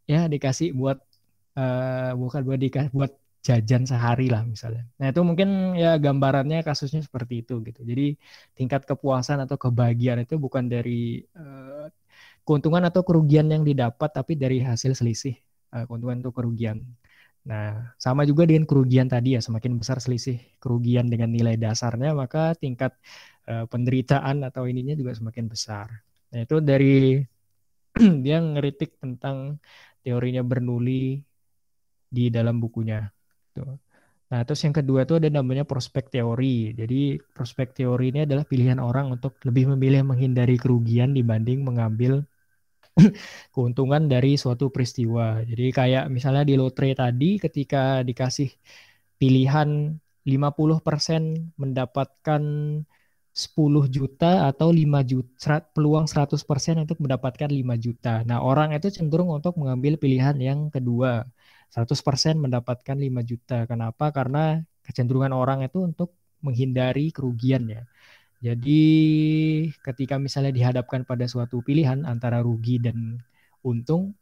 [0.06, 1.00] ya dikasih buat
[1.56, 3.12] uh, bukan buat dikasih buat
[3.46, 4.84] jajan sehari lah misalnya.
[4.98, 7.80] Nah itu mungkin ya gambarannya kasusnya seperti itu gitu.
[7.86, 8.18] Jadi
[8.58, 11.86] tingkat kepuasan atau kebahagiaan itu bukan dari uh,
[12.46, 15.34] keuntungan atau kerugian yang didapat, tapi dari hasil selisih
[15.74, 16.86] uh, keuntungan atau kerugian.
[17.46, 22.54] Nah sama juga dengan kerugian tadi ya, semakin besar selisih kerugian dengan nilai dasarnya, maka
[22.54, 22.94] tingkat
[23.50, 25.90] uh, penderitaan atau ininya juga semakin besar.
[26.30, 27.18] Nah itu dari
[28.24, 29.58] dia ngeritik tentang
[30.06, 31.18] teorinya Bernoulli
[32.06, 33.02] di dalam bukunya.
[33.50, 33.66] Gitu.
[34.26, 36.74] Nah, terus yang kedua itu ada namanya prospek teori.
[36.74, 42.26] Jadi prospek teori ini adalah pilihan orang untuk lebih memilih menghindari kerugian dibanding mengambil
[43.54, 45.44] keuntungan dari suatu peristiwa.
[45.44, 48.48] Jadi kayak misalnya di lotre tadi ketika dikasih
[49.20, 49.68] pilihan
[50.26, 51.22] 50%
[51.60, 52.42] mendapatkan
[53.36, 58.24] 10 juta atau 5 juta peluang 100% untuk mendapatkan 5 juta.
[58.24, 61.28] Nah, orang itu cenderung untuk mengambil pilihan yang kedua.
[61.68, 63.68] 100% mendapatkan 5 juta.
[63.68, 64.08] Kenapa?
[64.16, 64.56] Karena
[64.86, 67.82] kecenderungan orang itu untuk menghindari kerugian ya.
[68.44, 68.82] Jadi
[69.80, 73.20] ketika misalnya dihadapkan pada suatu pilihan antara rugi dan
[73.64, 74.12] untung,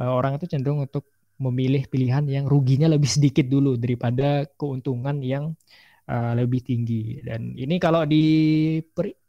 [0.00, 1.06] eh, orang itu cenderung untuk
[1.38, 5.54] memilih pilihan yang ruginya lebih sedikit dulu daripada keuntungan yang
[6.10, 7.22] uh, lebih tinggi.
[7.22, 8.24] Dan ini kalau di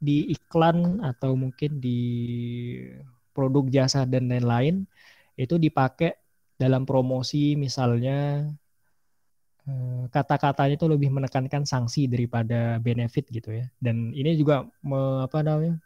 [0.01, 1.99] di iklan atau mungkin di
[3.35, 4.89] produk jasa dan lain-lain
[5.37, 6.17] itu dipakai
[6.59, 8.49] dalam promosi misalnya
[10.09, 13.65] kata-katanya itu lebih menekankan sanksi daripada benefit gitu ya.
[13.77, 15.77] Dan ini juga me, apa namanya?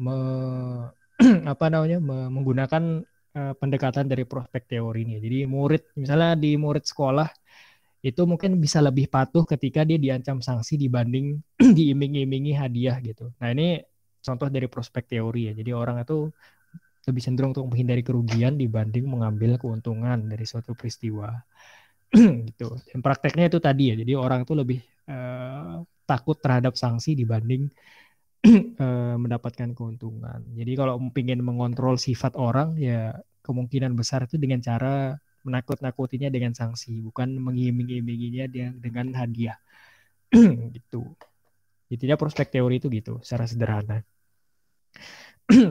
[0.00, 0.16] Me,
[1.52, 1.98] apa namanya?
[2.02, 5.16] Me, menggunakan uh, pendekatan dari prospek teori ini.
[5.22, 7.28] Jadi murid misalnya di murid sekolah
[8.02, 11.38] itu mungkin bisa lebih patuh ketika dia diancam sanksi dibanding
[11.78, 13.30] diiming-imingi hadiah gitu.
[13.38, 13.78] Nah ini
[14.22, 15.52] contoh dari prospek teori ya.
[15.54, 16.30] Jadi orang itu
[17.02, 21.34] lebih cenderung untuk menghindari kerugian dibanding mengambil keuntungan dari suatu peristiwa
[22.48, 22.76] gitu.
[22.92, 23.94] Dan prakteknya itu tadi ya.
[23.96, 24.78] Jadi orang itu lebih
[25.08, 27.72] uh, takut terhadap sanksi dibanding
[28.78, 30.44] uh, mendapatkan keuntungan.
[30.52, 37.02] Jadi kalau ingin mengontrol sifat orang ya kemungkinan besar itu dengan cara menakut-nakutinya dengan sanksi,
[37.02, 38.46] bukan mengiming-iminginya
[38.78, 39.58] dengan hadiah.
[40.76, 41.02] gitu.
[41.92, 44.00] Intinya prospek teori itu gitu, secara sederhana.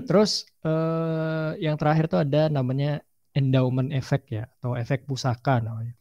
[0.07, 3.01] Terus eh, yang terakhir tuh ada namanya
[3.33, 5.95] endowment effect ya, atau efek pusaka namanya.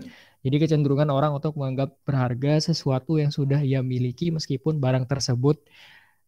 [0.42, 5.62] Jadi kecenderungan orang untuk menganggap berharga sesuatu yang sudah ia miliki meskipun barang tersebut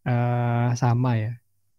[0.06, 1.32] uh, sama ya.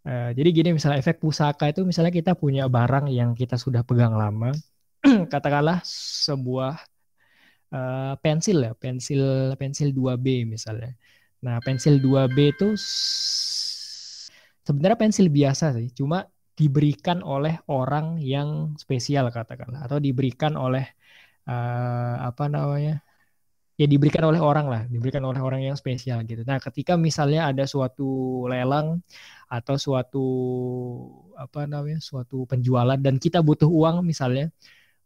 [0.06, 4.14] Uh, jadi gini misalnya efek pusaka itu misalnya kita punya barang yang kita sudah pegang
[4.14, 4.54] lama,
[5.34, 5.82] katakanlah
[6.28, 6.78] sebuah
[7.74, 10.94] uh, pensil ya, pensil pensil 2B misalnya.
[11.42, 12.78] Nah, pensil 2B itu
[14.66, 16.26] sebenarnya pensil biasa sih, cuma
[16.56, 20.86] diberikan oleh orang yang spesial katakanlah atau diberikan oleh
[21.50, 23.02] uh, apa namanya?
[23.76, 26.48] ya diberikan oleh orang lah, diberikan oleh orang yang spesial gitu.
[26.48, 29.04] Nah, ketika misalnya ada suatu lelang
[29.52, 30.26] atau suatu
[31.36, 34.48] apa namanya, suatu penjualan dan kita butuh uang misalnya,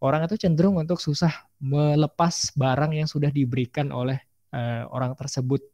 [0.06, 4.22] orang itu cenderung untuk susah melepas barang yang sudah diberikan oleh
[4.54, 5.66] uh, orang tersebut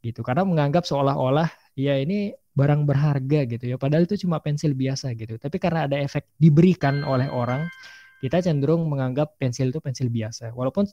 [0.00, 5.12] gitu karena menganggap seolah-olah ya ini barang berharga gitu ya padahal itu cuma pensil biasa
[5.12, 7.68] gitu tapi karena ada efek diberikan oleh orang
[8.20, 10.84] kita cenderung menganggap pensil itu pensil biasa walaupun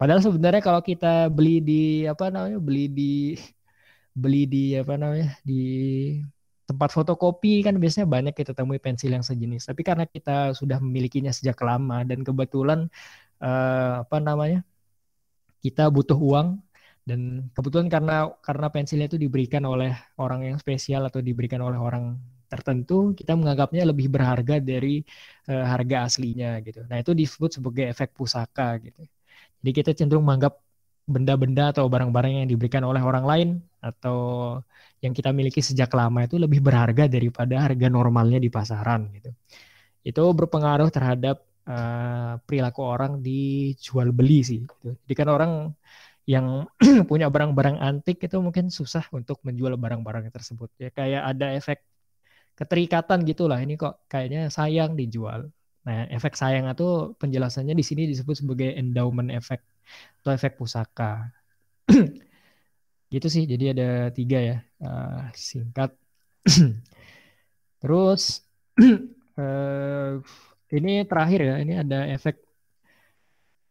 [0.00, 3.12] padahal sebenarnya kalau kita beli di apa namanya beli di
[4.22, 5.62] beli di apa namanya di
[6.72, 9.68] tempat fotokopi kan biasanya banyak kita temui pensil yang sejenis.
[9.68, 12.88] Tapi karena kita sudah memilikinya sejak lama dan kebetulan
[13.44, 14.64] uh, apa namanya
[15.60, 16.58] kita butuh uang
[17.04, 22.16] dan kebetulan karena karena pensilnya itu diberikan oleh orang yang spesial atau diberikan oleh orang
[22.52, 25.00] tertentu kita menganggapnya lebih berharga dari
[25.48, 26.84] uh, harga aslinya gitu.
[26.84, 29.00] Nah itu disebut sebagai efek pusaka gitu.
[29.64, 30.60] Jadi kita cenderung menganggap
[31.08, 33.48] benda-benda atau barang-barang yang diberikan oleh orang lain
[33.82, 34.18] atau
[35.02, 39.30] yang kita miliki sejak lama itu lebih berharga daripada harga normalnya di pasaran gitu.
[40.06, 44.60] Itu berpengaruh terhadap uh, perilaku orang di jual beli sih.
[44.62, 44.94] Gitu.
[44.94, 45.52] Jadi kan orang
[46.26, 46.70] yang
[47.10, 50.70] punya barang-barang antik itu mungkin susah untuk menjual barang-barang tersebut.
[50.78, 51.82] Ya kayak ada efek
[52.58, 53.58] keterikatan gitulah.
[53.60, 55.50] Ini kok kayaknya sayang dijual.
[55.82, 59.66] Nah, efek sayang itu penjelasannya di sini disebut sebagai endowment effect
[60.22, 61.26] atau efek pusaka.
[63.12, 65.90] gitu sih, jadi ada tiga ya, uh, singkat.
[67.82, 68.46] Terus
[69.36, 70.22] uh,
[70.72, 72.40] ini terakhir ya, ini ada efek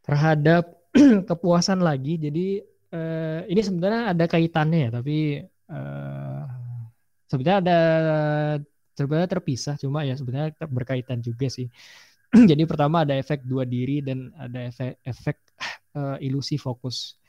[0.03, 0.77] terhadap
[1.29, 2.19] kepuasan lagi.
[2.19, 2.61] Jadi
[2.93, 5.41] uh, ini sebenarnya ada kaitannya ya, tapi
[5.71, 6.20] uh,
[7.31, 7.79] sebenarnya ada
[8.99, 11.71] sebenarnya terpisah cuma ya sebenarnya berkaitan juga sih
[12.49, 15.37] jadi pertama ada efek dua diri dan ada efek efek
[15.95, 17.19] uh, ilusi fokus.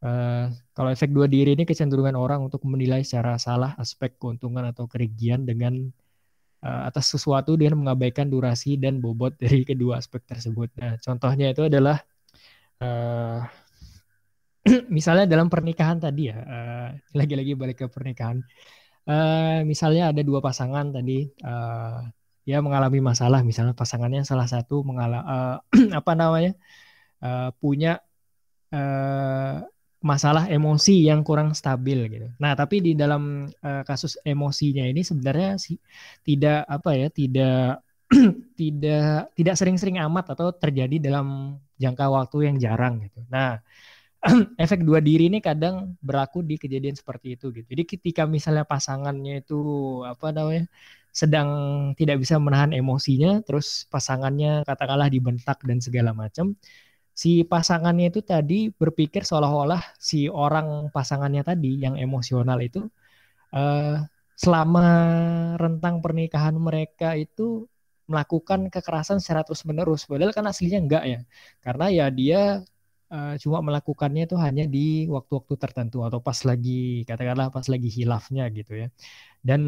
[0.00, 4.88] Uh, kalau efek dua diri ini kecenderungan orang untuk menilai secara salah aspek keuntungan atau
[4.88, 5.92] kerugian dengan
[6.64, 10.72] uh, atas sesuatu dengan mengabaikan durasi dan bobot dari kedua aspek tersebut.
[10.82, 12.02] Nah, contohnya itu adalah
[12.82, 13.46] uh,
[14.96, 16.36] misalnya dalam pernikahan tadi ya,
[17.14, 18.42] lagi lagi-lagi balik ke pernikahan.
[19.10, 22.06] Uh, misalnya ada dua pasangan tadi, uh,
[22.46, 25.58] ya mengalami masalah, misalnya pasangannya salah satu mengalami uh,
[25.98, 26.54] apa namanya
[27.18, 27.98] uh, punya
[28.70, 29.66] uh,
[30.00, 32.28] masalah emosi yang kurang stabil gitu.
[32.40, 35.76] Nah, tapi di dalam uh, kasus emosinya ini sebenarnya sih
[36.24, 37.84] tidak apa ya, tidak
[38.60, 43.20] tidak tidak sering-sering amat atau terjadi dalam jangka waktu yang jarang gitu.
[43.28, 43.60] Nah,
[44.64, 47.66] efek dua diri ini kadang berlaku di kejadian seperti itu gitu.
[47.72, 49.56] Jadi ketika misalnya pasangannya itu
[50.04, 50.64] apa namanya
[51.10, 51.48] sedang
[51.98, 56.54] tidak bisa menahan emosinya, terus pasangannya katakanlah dibentak dan segala macam,
[57.20, 62.88] si pasangannya itu tadi berpikir seolah-olah si orang pasangannya tadi yang emosional itu
[63.52, 64.00] uh,
[64.38, 64.86] selama
[65.60, 67.68] rentang pernikahan mereka itu
[68.10, 71.20] melakukan kekerasan secara terus menerus padahal kan aslinya enggak ya
[71.62, 72.40] karena ya dia
[73.10, 78.46] uh, cuma melakukannya itu hanya di waktu-waktu tertentu atau pas lagi katakanlah pas lagi hilafnya
[78.54, 78.88] gitu ya
[79.42, 79.60] dan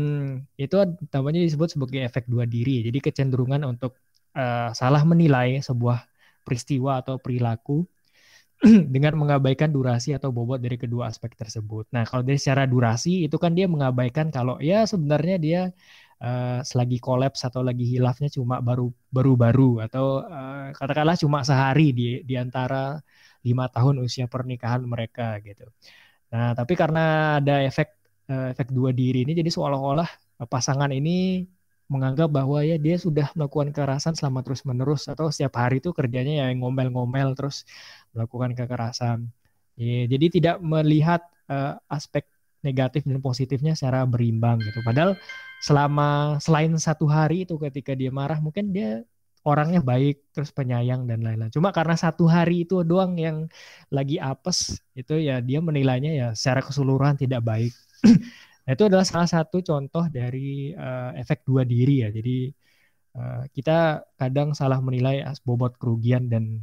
[0.57, 0.77] itu
[1.13, 3.99] namanya disebut sebagai efek dua diri jadi kecenderungan untuk
[4.39, 6.07] uh, salah menilai sebuah
[6.47, 7.87] peristiwa atau perilaku
[8.95, 11.91] dengan mengabaikan durasi atau bobot dari kedua aspek tersebut.
[11.91, 15.61] Nah, kalau dari secara durasi itu kan dia mengabaikan kalau ya sebenarnya dia
[16.23, 22.23] uh, selagi kolaps atau lagi hilafnya cuma baru baru-baru atau uh, katakanlah cuma sehari di
[22.23, 23.03] di antara
[23.43, 25.67] lima tahun usia pernikahan mereka gitu.
[26.33, 27.93] Nah, tapi karena ada efek
[28.31, 30.09] uh, efek dua diri ini jadi seolah-olah
[30.49, 31.47] pasangan ini
[31.93, 36.47] menganggap bahwa ya dia sudah melakukan kekerasan selama terus menerus atau setiap hari itu kerjanya
[36.47, 37.69] ya ngomel-ngomel terus
[38.17, 39.29] melakukan kekerasan.
[39.77, 41.21] Ya, jadi tidak melihat
[41.53, 42.25] uh, aspek
[42.65, 44.81] negatif dan positifnya secara berimbang gitu.
[44.87, 45.19] Padahal
[45.61, 49.05] selama selain satu hari itu ketika dia marah mungkin dia
[49.43, 51.51] orangnya baik terus penyayang dan lain-lain.
[51.51, 53.51] Cuma karena satu hari itu doang yang
[53.91, 57.75] lagi apes itu ya dia menilainya ya secara keseluruhan tidak baik.
[58.63, 62.15] Nah, itu adalah salah satu contoh dari uh, efek dua diri ya.
[62.15, 62.47] Jadi
[63.19, 66.63] uh, kita kadang salah menilai bobot kerugian dan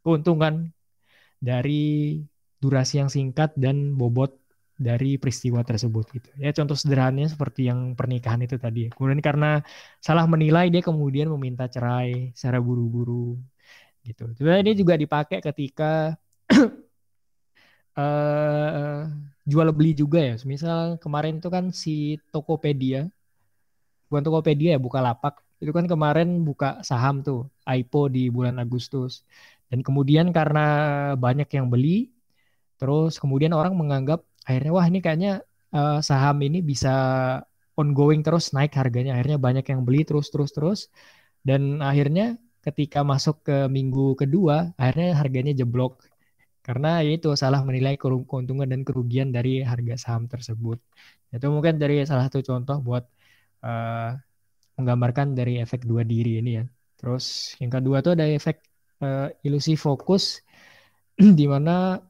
[0.00, 0.72] keuntungan
[1.36, 2.16] dari
[2.64, 4.40] durasi yang singkat dan bobot
[4.74, 6.28] dari peristiwa tersebut gitu.
[6.34, 8.90] Ya contoh sederhananya seperti yang pernikahan itu tadi.
[8.90, 9.62] Kemudian karena
[10.02, 13.38] salah menilai dia kemudian meminta cerai secara buru-buru
[14.02, 14.28] gitu.
[14.34, 16.18] Sebenarnya ini juga dipakai ketika
[17.94, 19.02] uh,
[19.50, 20.34] jual beli juga ya.
[20.42, 23.06] Misal kemarin itu kan si Tokopedia,
[24.10, 25.38] bukan Tokopedia ya, buka lapak.
[25.62, 29.22] Itu kan kemarin buka saham tuh, IPO di bulan Agustus.
[29.70, 30.66] Dan kemudian karena
[31.16, 32.12] banyak yang beli,
[32.76, 35.32] terus kemudian orang menganggap akhirnya wah ini kayaknya
[35.74, 36.94] uh, saham ini bisa
[37.80, 39.18] ongoing terus naik harganya.
[39.18, 40.80] Akhirnya banyak yang beli terus terus terus.
[41.44, 46.00] Dan akhirnya ketika masuk ke minggu kedua, akhirnya harganya jeblok
[46.64, 50.80] karena itu salah menilai keuntungan dan kerugian dari harga saham tersebut.
[51.28, 53.04] Itu mungkin dari salah satu contoh buat
[53.60, 54.16] uh,
[54.80, 56.64] menggambarkan dari efek dua diri ini ya.
[56.96, 58.64] Terus yang kedua tuh ada efek
[59.04, 60.40] uh, ilusi fokus
[61.38, 62.00] di mana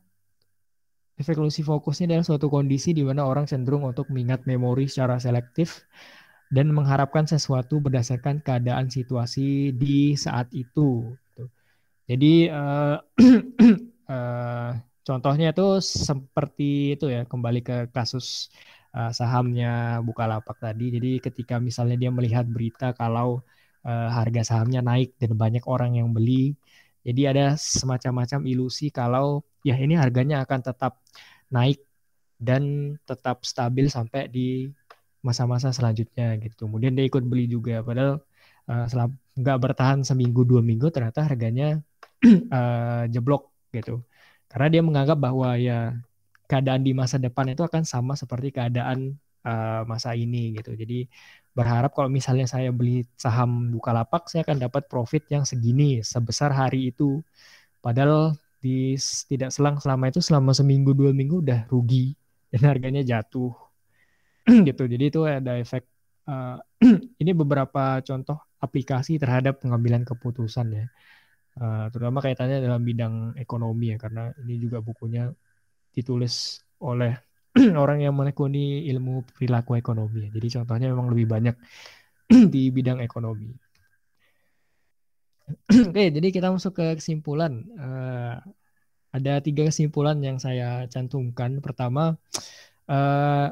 [1.14, 5.86] efek fokus ini adalah suatu kondisi di mana orang cenderung untuk mengingat memori secara selektif
[6.50, 11.14] dan mengharapkan sesuatu berdasarkan keadaan situasi di saat itu.
[11.34, 11.44] Gitu.
[12.10, 12.98] Jadi uh,
[14.10, 14.70] uh,
[15.08, 18.50] contohnya itu seperti itu ya kembali ke kasus
[18.94, 20.94] uh, sahamnya Bukalapak tadi.
[20.94, 23.42] Jadi ketika misalnya dia melihat berita kalau
[23.86, 26.54] uh, harga sahamnya naik dan banyak orang yang beli,
[27.04, 30.98] jadi ada semacam-macam ilusi kalau ya ini harganya akan tetap
[31.52, 31.84] naik
[32.40, 34.72] dan tetap stabil sampai di
[35.24, 36.68] masa-masa selanjutnya gitu.
[36.68, 38.20] Kemudian dia ikut beli juga, padahal
[38.68, 38.86] uh,
[39.40, 41.80] nggak bertahan seminggu dua minggu ternyata harganya
[42.52, 44.04] uh, jeblok gitu.
[44.52, 45.96] Karena dia menganggap bahwa ya
[46.44, 49.16] keadaan di masa depan itu akan sama seperti keadaan
[49.48, 50.76] uh, masa ini gitu.
[50.76, 51.08] Jadi
[51.54, 56.90] berharap kalau misalnya saya beli saham Bukalapak saya akan dapat profit yang segini sebesar hari
[56.90, 57.22] itu.
[57.78, 58.98] Padahal di
[59.30, 62.18] tidak selang selama itu selama seminggu dua minggu udah rugi
[62.50, 63.54] dan harganya jatuh
[64.68, 64.82] gitu.
[64.90, 65.86] Jadi itu ada efek
[66.26, 66.58] uh,
[67.22, 70.86] ini beberapa contoh aplikasi terhadap pengambilan keputusan ya.
[71.54, 75.30] Uh, terutama kaitannya dalam bidang ekonomi ya karena ini juga bukunya
[75.94, 77.14] ditulis oleh
[77.82, 80.30] orang yang menekuni ilmu perilaku ekonomi.
[80.30, 81.56] Jadi contohnya memang lebih banyak
[82.54, 83.54] di bidang ekonomi.
[85.90, 87.62] Oke, jadi kita masuk ke kesimpulan.
[87.78, 88.36] Uh,
[89.14, 91.62] ada tiga kesimpulan yang saya cantumkan.
[91.62, 92.18] Pertama,
[92.90, 93.48] uh,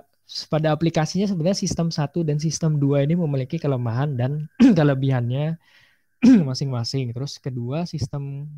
[0.48, 5.60] pada aplikasinya sebenarnya sistem satu dan sistem dua ini memiliki kelemahan dan kelebihannya
[6.48, 7.14] masing-masing.
[7.14, 8.48] Terus kedua, sistem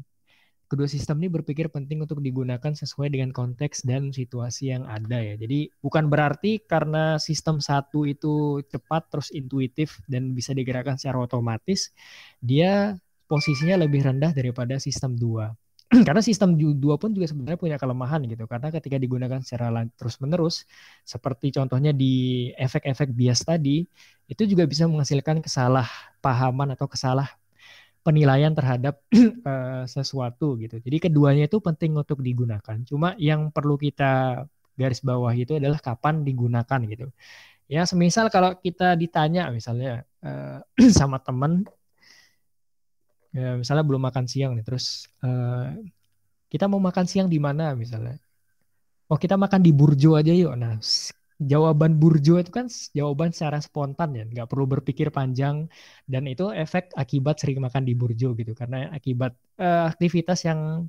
[0.75, 5.39] kedua sistem ini berpikir penting untuk digunakan sesuai dengan konteks dan situasi yang ada ya.
[5.39, 11.95] Jadi bukan berarti karena sistem satu itu cepat terus intuitif dan bisa digerakkan secara otomatis,
[12.43, 12.99] dia
[13.31, 15.55] posisinya lebih rendah daripada sistem dua.
[16.09, 18.45] karena sistem dua pun juga sebenarnya punya kelemahan gitu.
[18.51, 20.67] Karena ketika digunakan secara terus menerus,
[21.07, 23.87] seperti contohnya di efek-efek bias tadi,
[24.27, 27.37] itu juga bisa menghasilkan kesalahpahaman atau kesalah
[28.05, 29.01] penilaian terhadap
[29.49, 30.77] uh, sesuatu gitu.
[30.79, 32.77] Jadi keduanya itu penting untuk digunakan.
[32.85, 34.45] Cuma yang perlu kita
[34.77, 37.09] garis bawah itu adalah kapan digunakan gitu.
[37.65, 40.61] Ya, semisal kalau kita ditanya misalnya uh,
[41.01, 41.65] sama teman
[43.35, 45.75] ya misalnya belum makan siang nih, terus uh,
[46.53, 48.21] kita mau makan siang di mana misalnya.
[49.11, 50.55] Oh, kita makan di Burjo aja yuk.
[50.57, 50.81] Nah,
[51.43, 55.67] jawaban burjo itu kan jawaban secara spontan ya, nggak perlu berpikir panjang
[56.07, 60.87] dan itu efek akibat sering makan di burjo gitu karena akibat uh, aktivitas yang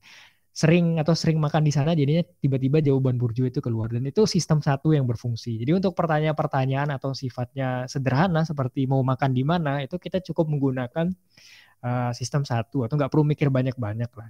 [0.56, 4.64] sering atau sering makan di sana jadinya tiba-tiba jawaban burjo itu keluar dan itu sistem
[4.64, 5.60] satu yang berfungsi.
[5.60, 11.12] Jadi untuk pertanyaan-pertanyaan atau sifatnya sederhana seperti mau makan di mana itu kita cukup menggunakan
[11.84, 14.30] uh, sistem satu atau nggak perlu mikir banyak-banyak lah.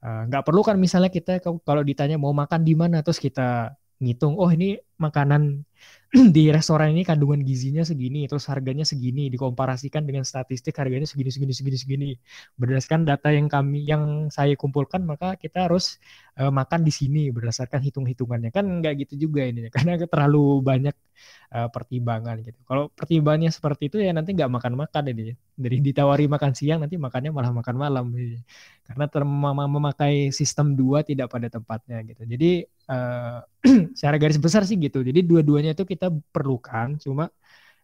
[0.00, 4.36] Uh, nggak perlu kan misalnya kita kalau ditanya mau makan di mana terus kita ngitung
[4.36, 5.64] oh ini makanan
[6.36, 11.52] di restoran ini kandungan gizinya segini terus harganya segini dikomparasikan dengan statistik harganya segini segini
[11.52, 12.10] segini segini.
[12.56, 16.00] Berdasarkan data yang kami yang saya kumpulkan maka kita harus
[16.40, 18.50] uh, makan di sini berdasarkan hitung-hitungannya.
[18.54, 20.96] Kan nggak gitu juga ini karena terlalu banyak
[21.52, 22.58] uh, pertimbangan gitu.
[22.66, 25.34] Kalau pertimbangannya seperti itu ya nanti nggak makan-makan ini.
[25.56, 28.04] Dari ditawari makan siang nanti makannya malah makan malam.
[28.14, 28.40] Gitu.
[28.86, 29.10] karena
[29.66, 32.22] memakai sistem dua tidak pada tempatnya gitu.
[32.22, 32.50] Jadi
[32.86, 33.42] uh,
[33.98, 35.02] secara garis besar sih gitu.
[35.02, 37.26] Jadi dua-duanya itu kita perlukan cuma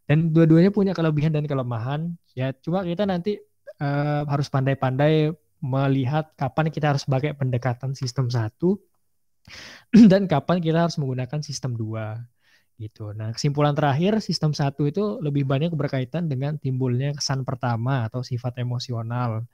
[0.07, 2.15] dan dua-duanya punya kelebihan dan kelemahan.
[2.39, 3.43] Ya cuma kita nanti
[3.83, 8.83] uh, harus pandai-pandai melihat kapan kita harus pakai pendekatan sistem satu
[10.11, 12.19] dan kapan kita harus menggunakan sistem dua
[12.83, 13.15] gitu.
[13.15, 18.59] Nah kesimpulan terakhir sistem satu itu lebih banyak berkaitan dengan timbulnya kesan pertama atau sifat
[18.59, 19.47] emosional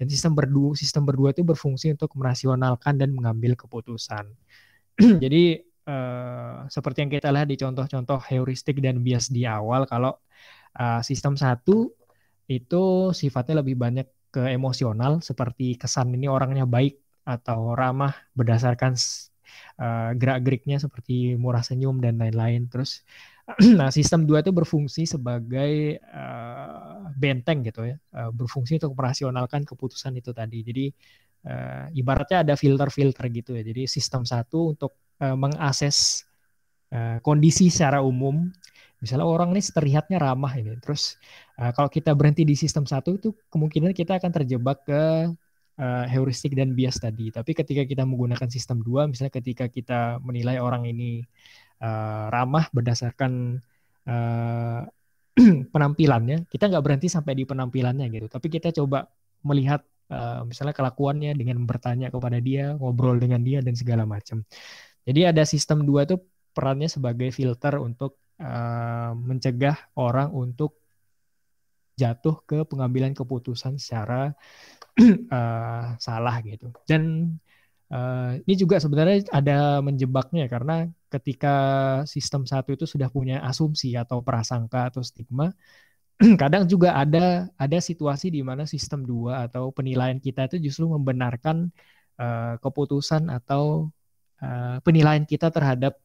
[0.00, 4.32] dan sistem berdua sistem berdua itu berfungsi untuk merasionalkan dan mengambil keputusan.
[5.24, 10.16] Jadi eh, seperti yang kita lihat di contoh-contoh heuristik dan bias di awal kalau
[10.80, 11.92] eh, sistem satu
[12.50, 18.94] itu sifatnya lebih banyak ke emosional seperti kesan ini orangnya baik atau ramah berdasarkan
[19.78, 22.66] uh, gerak-geriknya seperti murah senyum dan lain-lain.
[22.70, 23.02] Terus
[23.78, 30.14] nah sistem dua itu berfungsi sebagai uh, benteng gitu ya, uh, berfungsi untuk merasionalkan keputusan
[30.18, 30.62] itu tadi.
[30.62, 30.84] Jadi
[31.46, 33.62] uh, ibaratnya ada filter-filter gitu ya.
[33.66, 36.24] Jadi sistem satu untuk uh, mengakses
[36.94, 38.50] uh, kondisi secara umum
[39.00, 41.16] misalnya orang ini terlihatnya ramah ini terus
[41.56, 45.32] kalau kita berhenti di sistem satu itu kemungkinan kita akan terjebak ke
[45.80, 47.32] uh, heuristik dan bias tadi.
[47.32, 51.24] Tapi ketika kita menggunakan sistem dua misalnya ketika kita menilai orang ini
[51.80, 53.58] uh, ramah berdasarkan
[54.04, 54.84] uh,
[55.72, 58.28] penampilannya kita nggak berhenti sampai di penampilannya gitu.
[58.28, 59.08] Tapi kita coba
[59.40, 59.80] melihat
[60.12, 64.44] uh, misalnya kelakuannya dengan bertanya kepada dia ngobrol dengan dia dan segala macam.
[65.08, 66.20] Jadi ada sistem dua tuh
[66.52, 70.76] perannya sebagai filter untuk uh, mencegah orang untuk
[71.96, 74.32] jatuh ke pengambilan keputusan secara
[75.30, 76.72] uh, salah gitu.
[76.88, 77.34] Dan
[77.92, 81.56] uh, ini juga sebenarnya ada menjebaknya karena ketika
[82.06, 85.52] sistem satu itu sudah punya asumsi atau prasangka atau stigma,
[86.42, 91.70] kadang juga ada ada situasi di mana sistem dua atau penilaian kita itu justru membenarkan
[92.20, 93.90] uh, keputusan atau
[94.42, 95.98] uh, penilaian kita terhadap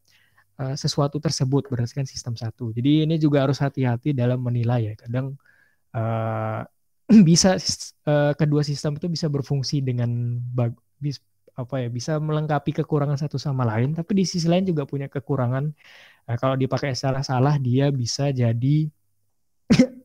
[0.56, 2.72] Eh, sesuatu tersebut berdasarkan sistem satu.
[2.72, 4.94] Jadi ini juga harus hati-hati dalam menilai ya.
[4.96, 5.36] Kadang
[5.92, 6.64] uh,
[7.30, 7.58] bisa
[8.10, 11.22] uh, kedua sistem itu bisa berfungsi dengan bagus
[11.56, 15.72] apa ya bisa melengkapi kekurangan satu sama lain, tapi di sisi lain juga punya kekurangan.
[16.28, 18.90] Uh, kalau dipakai secara salah dia bisa jadi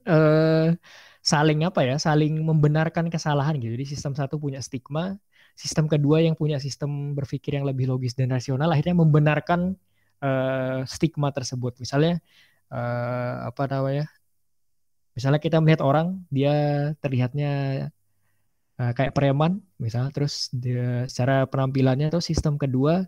[0.06, 0.70] uh,
[1.32, 3.74] saling apa ya, saling membenarkan kesalahan gitu.
[3.76, 5.16] Jadi sistem satu punya stigma,
[5.58, 9.76] sistem kedua yang punya sistem berpikir yang lebih logis dan rasional akhirnya membenarkan
[10.22, 11.76] uh, stigma tersebut.
[11.82, 12.20] Misalnya
[12.72, 14.06] uh, apa namanya?
[15.20, 16.54] Misalnya kita melihat orang dia
[17.04, 17.52] terlihatnya
[18.80, 23.04] uh, kayak preman, misalnya, terus dia, secara penampilannya atau sistem kedua,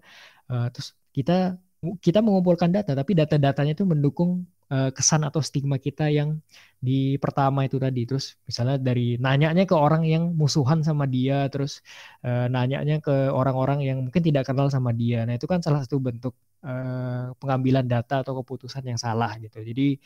[0.53, 1.57] uh, terus kita
[2.05, 6.41] kita mengumpulkan data, tapi data-datanya itu mendukung uh, kesan atau stigma kita yang
[6.79, 8.09] di pertama itu tadi.
[8.09, 11.85] Terus misalnya dari nanyanya ke orang yang musuhan sama dia terus
[12.25, 15.27] uh, nanyanya ke orang-orang yang mungkin tidak kenal sama dia.
[15.29, 16.35] Nah itu kan salah satu bentuk
[16.65, 19.59] uh, pengambilan data atau keputusan yang salah gitu.
[19.61, 19.99] Jadi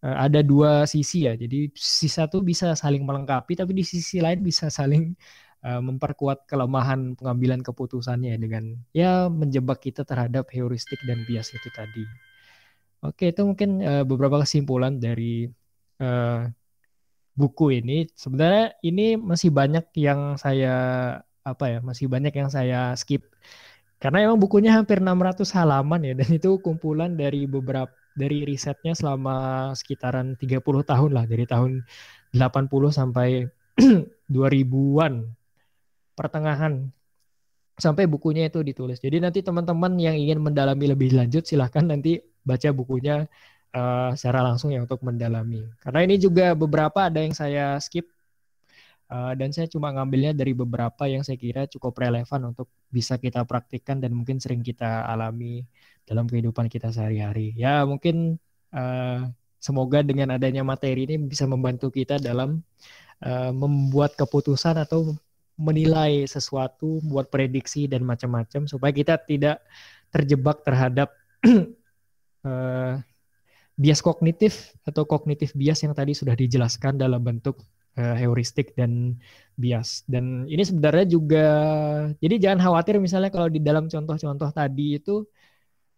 [0.00, 4.72] ada dua sisi ya jadi sisi satu bisa saling melengkapi tapi di sisi lain bisa
[4.72, 5.12] saling
[5.64, 12.04] uh, memperkuat kelemahan pengambilan keputusannya dengan ya menjebak kita terhadap heuristik dan bias itu tadi.
[13.00, 15.48] Oke, itu mungkin uh, beberapa kesimpulan dari
[16.04, 16.44] uh,
[17.32, 18.04] buku ini.
[18.12, 20.74] Sebenarnya ini masih banyak yang saya
[21.40, 23.24] apa ya, masih banyak yang saya skip.
[24.00, 29.70] Karena emang bukunya hampir 600 halaman ya dan itu kumpulan dari beberapa dari risetnya selama
[29.76, 31.82] sekitaran 30 tahun lah dari tahun
[32.34, 33.46] 80 sampai
[34.34, 35.14] 2000-an
[36.14, 36.92] pertengahan
[37.80, 39.00] sampai bukunya itu ditulis.
[39.00, 43.24] Jadi nanti teman-teman yang ingin mendalami lebih lanjut silahkan nanti baca bukunya
[43.72, 45.64] uh, secara langsung ya untuk mendalami.
[45.80, 48.04] Karena ini juga beberapa ada yang saya skip
[49.10, 53.42] uh, dan saya cuma ngambilnya dari beberapa yang saya kira cukup relevan untuk bisa kita
[53.44, 55.66] praktikkan dan mungkin sering kita alami
[56.06, 57.52] dalam kehidupan kita sehari-hari.
[57.58, 58.38] Ya mungkin
[58.72, 59.28] uh,
[59.58, 62.62] semoga dengan adanya materi ini bisa membantu kita dalam
[63.26, 65.18] uh, membuat keputusan atau
[65.60, 69.60] menilai sesuatu, membuat prediksi dan macam-macam supaya kita tidak
[70.08, 71.12] terjebak terhadap
[72.46, 72.96] uh,
[73.80, 77.60] bias kognitif atau kognitif bias yang tadi sudah dijelaskan dalam bentuk
[78.00, 79.20] uh, heuristik dan
[79.60, 80.08] bias.
[80.08, 81.46] Dan ini sebenarnya juga
[82.24, 85.28] jadi jangan khawatir misalnya kalau di dalam contoh-contoh tadi itu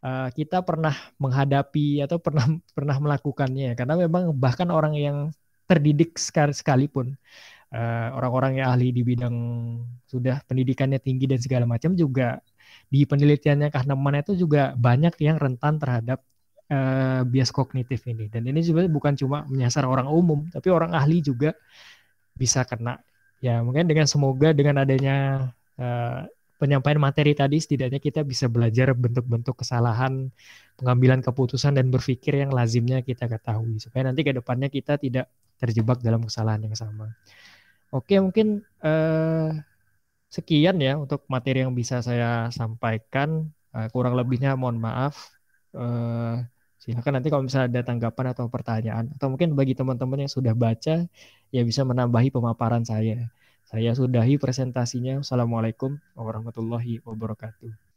[0.03, 2.47] uh, kita pernah menghadapi atau pernah
[2.77, 5.19] pernah melakukannya karena memang bahkan orang yang
[5.71, 7.17] terdidik sekalipun
[8.13, 9.37] orang-orang uh, yang ahli di bidang
[10.05, 12.37] sudah pendidikannya tinggi dan segala macam juga
[12.93, 16.21] di penelitiannya Kahneman itu juga banyak yang rentan terhadap
[16.73, 18.33] uh, bias kognitif ini.
[18.33, 21.53] Dan ini sebenarnya bukan cuma menyasar orang umum, tapi orang ahli juga
[22.33, 22.97] bisa kena.
[23.45, 26.25] Ya mungkin dengan semoga dengan adanya uh,
[26.57, 30.31] penyampaian materi tadi setidaknya kita bisa belajar bentuk-bentuk kesalahan
[30.79, 35.27] pengambilan keputusan dan berpikir yang lazimnya kita ketahui supaya nanti ke depannya kita tidak
[35.59, 37.11] terjebak dalam kesalahan yang sama.
[37.91, 39.53] Oke, mungkin uh,
[40.33, 43.53] sekian ya untuk materi yang bisa saya sampaikan.
[43.73, 45.33] Kurang lebihnya mohon maaf.
[45.73, 46.45] Uh,
[46.83, 51.07] silakan nanti kalau misalnya ada tanggapan atau pertanyaan atau mungkin bagi teman-teman yang sudah baca
[51.55, 53.31] ya bisa menambahi pemaparan saya.
[53.63, 55.23] Saya sudahi presentasinya.
[55.23, 57.92] Assalamualaikum warahmatullahi wabarakatuh.